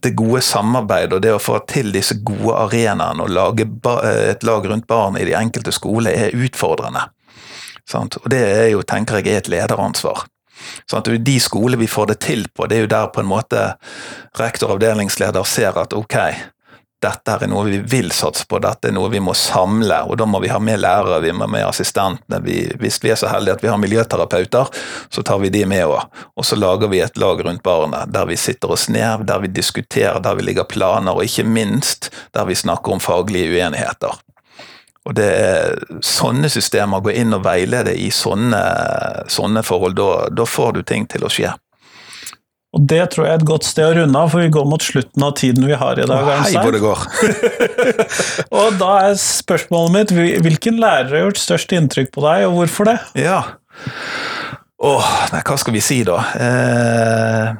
det 0.00 0.14
gode 0.16 0.40
samarbeidet 0.42 1.12
og 1.12 1.22
det 1.22 1.32
å 1.36 1.42
få 1.42 1.58
til 1.68 1.92
disse 1.94 2.16
gode 2.24 2.56
arenaene 2.64 3.24
og 3.26 3.32
lage 3.36 3.68
et 4.08 4.44
lag 4.48 4.68
rundt 4.72 4.88
barn 4.90 5.18
i 5.20 5.26
de 5.28 5.36
enkelte 5.36 5.74
skoler 5.76 6.16
er 6.16 6.36
utfordrende. 6.36 7.06
Sant? 7.88 8.16
Og 8.22 8.30
det 8.32 8.40
er 8.40 8.68
jo, 8.72 8.82
tenker 8.82 9.20
jeg, 9.20 9.28
er 9.28 9.42
et 9.44 9.50
lederansvar. 9.52 10.24
Sånn 10.88 11.00
at 11.00 11.12
De 11.24 11.36
skoler 11.40 11.80
vi 11.80 11.88
får 11.88 12.10
det 12.10 12.18
til 12.24 12.46
på, 12.52 12.66
det 12.68 12.76
er 12.76 12.84
jo 12.84 12.90
der 12.92 13.12
på 13.12 13.22
en 13.22 13.30
måte 13.30 13.60
rektor 14.40 14.72
og 14.72 14.80
avdelingsleder 14.80 15.46
ser 15.48 15.78
at 15.80 15.94
ok, 15.96 16.16
dette 17.00 17.32
er 17.32 17.48
noe 17.48 17.64
vi 17.64 17.78
vil 17.88 18.10
satse 18.12 18.44
på, 18.48 18.58
dette 18.60 18.90
er 18.90 18.94
noe 18.94 19.08
vi 19.12 19.22
må 19.24 19.32
samle, 19.36 20.02
og 20.04 20.18
da 20.20 20.26
må 20.28 20.40
vi 20.42 20.50
ha 20.52 20.58
med 20.60 20.82
lærere, 20.82 21.22
vi 21.24 21.32
må 21.32 21.46
ha 21.46 21.52
med 21.54 21.64
assistentene. 21.64 22.40
Vi, 22.44 22.58
hvis 22.80 23.00
vi 23.00 23.12
er 23.14 23.20
så 23.20 23.30
heldige 23.32 23.56
at 23.56 23.64
vi 23.64 23.70
har 23.72 23.80
miljøterapeuter, 23.80 24.68
så 25.08 25.24
tar 25.24 25.40
vi 25.40 25.52
de 25.54 25.64
med 25.68 25.86
òg. 25.88 26.20
Og 26.36 26.44
så 26.44 26.58
lager 26.60 26.92
vi 26.92 27.00
et 27.00 27.16
lag 27.20 27.40
rundt 27.46 27.64
barnet 27.64 28.12
der 28.12 28.28
vi 28.28 28.36
sitter 28.40 28.76
oss 28.76 28.88
ned, 28.92 29.24
der 29.30 29.40
vi 29.40 29.52
diskuterer, 29.52 30.20
der 30.20 30.36
vi 30.36 30.44
ligger 30.50 30.68
planer, 30.68 31.16
og 31.16 31.24
ikke 31.24 31.48
minst 31.48 32.10
der 32.36 32.48
vi 32.48 32.58
snakker 32.58 32.96
om 32.96 33.00
faglige 33.00 33.56
uenigheter. 33.56 34.20
Og 35.08 35.16
det 35.16 35.30
er 35.32 35.80
sånne 36.04 36.50
systemer, 36.52 37.00
gå 37.00 37.14
inn 37.16 37.32
og 37.32 37.46
veilede 37.46 37.96
i 37.96 38.10
sånne, 38.12 38.60
sånne 39.32 39.64
forhold, 39.64 39.96
da, 39.96 40.28
da 40.36 40.44
får 40.44 40.76
du 40.76 40.84
ting 40.84 41.08
til 41.08 41.24
å 41.24 41.32
skje. 41.32 41.54
Og 42.70 42.82
det 42.86 43.00
tror 43.10 43.26
jeg 43.26 43.34
er 43.34 43.40
et 43.40 43.48
godt 43.48 43.66
sted 43.66 43.82
å 43.82 43.94
runde 43.98 44.18
av, 44.20 44.28
for 44.30 44.44
vi 44.44 44.50
går 44.54 44.66
mot 44.70 44.84
slutten 44.84 45.24
av 45.26 45.32
tiden 45.40 45.66
vi 45.66 45.78
har 45.78 45.98
i 45.98 46.06
dag. 46.06 46.22
Å, 46.22 46.36
hei 46.44 46.52
hvor 46.54 46.74
det 46.76 46.82
går! 46.84 47.06
og 48.60 48.76
da 48.78 48.92
er 49.08 49.16
spørsmålet 49.18 49.96
mitt, 49.96 50.12
hvilken 50.46 50.78
lærer 50.82 51.16
har 51.16 51.26
gjort 51.26 51.42
størst 51.42 51.74
inntrykk 51.74 52.12
på 52.14 52.22
deg, 52.28 52.46
og 52.46 52.60
hvorfor 52.60 52.92
det? 52.92 53.00
Ja, 53.18 53.42
åh, 54.80 55.10
nei, 55.34 55.42
hva 55.46 55.58
skal 55.60 55.74
vi 55.74 55.82
si 55.84 56.00
da? 56.06 56.20
Eh, 56.38 57.50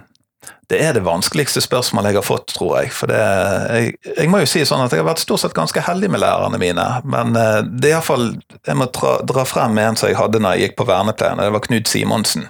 det 0.71 0.79
er 0.79 0.95
det 0.95 1.03
vanskeligste 1.03 1.63
spørsmålet 1.65 2.13
jeg 2.13 2.21
har 2.21 2.27
fått, 2.27 2.53
tror 2.55 2.77
jeg. 2.79 2.93
For 2.95 3.11
det, 3.11 3.19
jeg, 3.19 3.95
jeg, 4.07 4.31
må 4.31 4.41
jo 4.45 4.49
si 4.51 4.63
sånn 4.67 4.85
at 4.85 4.95
jeg 4.95 5.03
har 5.03 5.09
vært 5.11 5.23
stort 5.23 5.43
sett 5.43 5.57
ganske 5.57 5.83
heldig 5.83 6.13
med 6.15 6.23
lærerne 6.23 6.61
mine, 6.63 6.87
men 7.11 7.35
eh, 7.39 7.61
det 7.67 7.91
er 7.91 7.99
iallfall 7.99 8.31
Jeg 8.67 8.79
må 8.79 8.87
dra, 8.95 9.19
dra 9.27 9.47
frem 9.49 9.79
en 9.83 9.99
som 9.99 10.11
jeg 10.11 10.21
hadde 10.21 10.43
når 10.43 10.57
jeg 10.57 10.69
gikk 10.69 10.81
på 10.81 10.87
vernepleien, 10.93 11.41
og 11.41 11.49
det 11.49 11.57
var 11.57 11.67
Knut 11.67 11.91
Simonsen. 11.91 12.47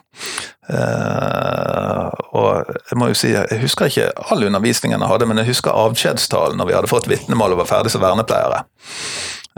Uh, 0.71 2.07
og 2.31 2.69
jeg 2.71 2.99
må 3.01 3.09
jo 3.11 3.19
si, 3.19 3.33
jeg 3.35 3.59
husker 3.65 3.91
ikke 3.91 4.11
all 4.31 4.45
undervisningen 4.47 5.03
jeg 5.03 5.11
hadde, 5.11 5.27
men 5.27 5.41
jeg 5.43 5.51
husker 5.51 5.75
avskjedstalen 5.75 6.61
når 6.61 6.69
vi 6.69 6.77
hadde 6.77 6.91
fått 6.93 7.09
vitnemål 7.11 7.57
og 7.57 7.63
var 7.65 7.71
ferdig 7.73 7.91
som 7.95 8.05
vernepleiere. 8.05 8.63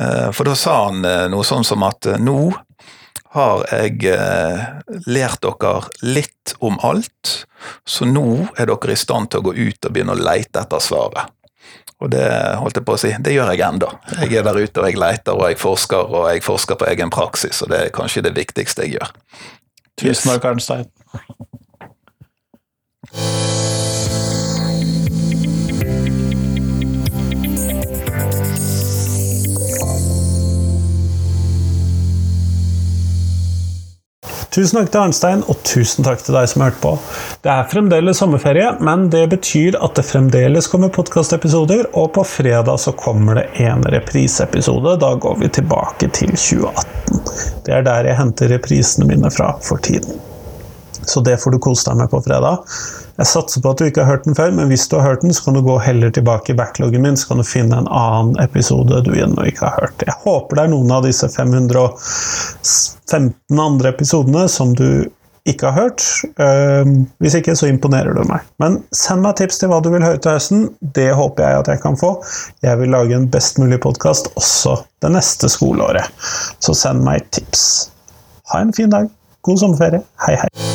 Uh, 0.01 0.31
for 0.33 0.49
da 0.49 0.57
sa 0.57 0.79
han 0.87 1.05
uh, 1.05 1.27
noe 1.33 1.45
sånn 1.45 1.67
som 1.69 1.85
at 1.85 2.09
nå 2.23 2.53
har 3.33 3.63
jeg 3.73 4.13
lært 5.09 5.41
dere 5.41 5.71
litt 6.05 6.53
om 6.61 6.75
alt, 6.85 7.31
så 7.89 8.05
nå 8.05 8.27
er 8.61 8.69
dere 8.69 8.93
i 8.93 9.01
stand 9.01 9.31
til 9.33 9.41
å 9.41 9.47
gå 9.47 9.55
ut 9.57 9.89
og 9.89 9.95
begynne 9.95 10.13
å 10.13 10.21
leite 10.21 10.61
etter 10.61 10.85
svaret. 10.85 11.33
Og 12.03 12.11
det 12.13 12.27
holdt 12.61 12.77
jeg 12.77 12.85
på 12.85 12.97
å 12.97 13.01
si, 13.01 13.15
det 13.25 13.33
gjør 13.33 13.55
jeg 13.55 13.63
enda. 13.65 13.89
Jeg 14.19 14.37
er 14.37 14.45
der 14.45 14.61
ute 14.61 14.83
og 14.83 14.89
jeg 14.89 15.01
leter 15.01 15.39
og 15.39 15.47
jeg 15.49 15.61
forsker, 15.63 16.13
og 16.13 16.29
jeg 16.29 16.45
forsker 16.45 16.77
på 16.77 16.89
egen 16.91 17.13
praksis, 17.15 17.63
og 17.65 17.73
det 17.73 17.79
er 17.87 17.95
kanskje 17.95 18.27
det 18.27 18.35
viktigste 18.37 18.85
jeg 18.85 18.99
gjør. 18.99 19.17
Tusen 20.03 20.33
takk, 20.33 20.45
Arnstein. 20.51 20.87
Tusen 34.53 34.77
takk 34.77 34.91
til 34.93 35.01
Arnstein, 35.01 35.43
og 35.49 35.63
tusen 35.65 36.05
takk 36.05 36.21
til 36.21 36.37
deg 36.37 36.49
som 36.51 36.61
hørte 36.67 36.81
på. 36.83 36.91
Det 37.41 37.49
er 37.49 37.69
fremdeles 37.73 38.19
sommerferie, 38.21 38.67
men 38.85 39.07
det 39.13 39.23
betyr 39.33 39.79
at 39.81 39.97
det 39.97 40.05
fremdeles 40.05 40.69
kommer 40.69 40.93
podkastepisoder, 40.93 41.87
og 41.97 42.11
på 42.19 42.25
fredag 42.29 42.77
så 42.83 42.93
kommer 42.93 43.41
det 43.41 43.47
en 43.65 43.81
repriseepisode. 43.95 44.99
Da 45.01 45.15
går 45.25 45.39
vi 45.41 45.49
tilbake 45.57 46.11
til 46.13 46.37
2018. 46.37 47.23
Det 47.65 47.79
er 47.79 47.87
der 47.87 48.11
jeg 48.11 48.19
henter 48.21 48.53
reprisene 48.53 49.09
mine 49.09 49.33
fra 49.33 49.55
for 49.65 49.81
tiden. 49.81 50.21
Så 51.09 51.25
det 51.25 51.39
får 51.41 51.57
du 51.57 51.63
kose 51.63 51.89
deg 51.89 52.03
med 52.03 52.13
på 52.13 52.21
fredag. 52.23 52.61
Jeg 53.19 53.27
satser 53.29 53.61
på 53.63 53.71
at 53.73 53.79
du 53.79 53.85
ikke 53.87 54.03
har 54.05 54.11
hørt 54.17 54.25
den 54.25 54.37
før, 54.39 54.51
men 54.57 54.69
hvis 54.73 54.89
du 54.89 54.95
har 54.97 55.07
hørt 55.11 55.23
den, 55.25 55.35
så 55.37 55.45
kan 55.45 55.57
du 55.57 55.61
gå 55.67 55.77
heller 55.85 56.11
tilbake 56.15 56.53
i 56.53 56.59
backloggen 56.59 57.03
min, 57.05 57.19
så 57.21 57.25
kan 57.29 57.39
du 57.43 57.47
finne 57.47 57.79
en 57.79 57.89
annen 57.89 58.37
episode 58.41 59.03
du 59.05 59.13
ennå 59.13 59.43
ikke 59.51 59.67
har 59.69 59.77
hørt. 59.83 59.99
Jeg 60.07 60.17
håper 60.25 60.53
det 60.57 60.63
er 60.65 60.73
noen 60.73 60.91
av 60.97 61.03
disse 61.07 61.27
515 61.29 63.61
andre 63.61 63.89
episodene 63.93 64.49
som 64.49 64.75
du 64.79 64.89
ikke 65.49 65.67
har 65.71 65.77
hørt. 65.89 66.03
Hvis 67.19 67.35
ikke, 67.35 67.57
så 67.59 67.67
imponerer 67.67 68.15
du 68.15 68.23
meg. 68.29 68.41
Men 68.63 68.79
send 68.95 69.23
meg 69.27 69.37
tips 69.41 69.59
til 69.59 69.69
hva 69.73 69.81
du 69.83 69.91
vil 69.91 70.05
høre 70.07 70.21
til 70.23 70.33
høsten. 70.37 70.61
Det 70.81 71.11
håper 71.19 71.43
jeg 71.43 71.59
at 71.65 71.69
jeg 71.75 71.81
kan 71.83 71.97
få. 71.99 72.11
Jeg 72.63 72.79
vil 72.81 72.95
lage 72.95 73.15
en 73.19 73.31
best 73.33 73.59
mulig 73.59 73.81
podkast 73.83 74.31
også 74.39 74.73
det 75.03 75.11
neste 75.17 75.47
skoleåret. 75.53 76.07
Så 76.63 76.73
send 76.79 77.03
meg 77.07 77.27
tips. 77.35 77.63
Ha 78.55 78.59
en 78.63 78.75
fin 78.77 78.91
dag. 78.95 79.07
God 79.43 79.59
sommerferie. 79.65 80.03
Hei, 80.29 80.37
hei. 80.45 80.72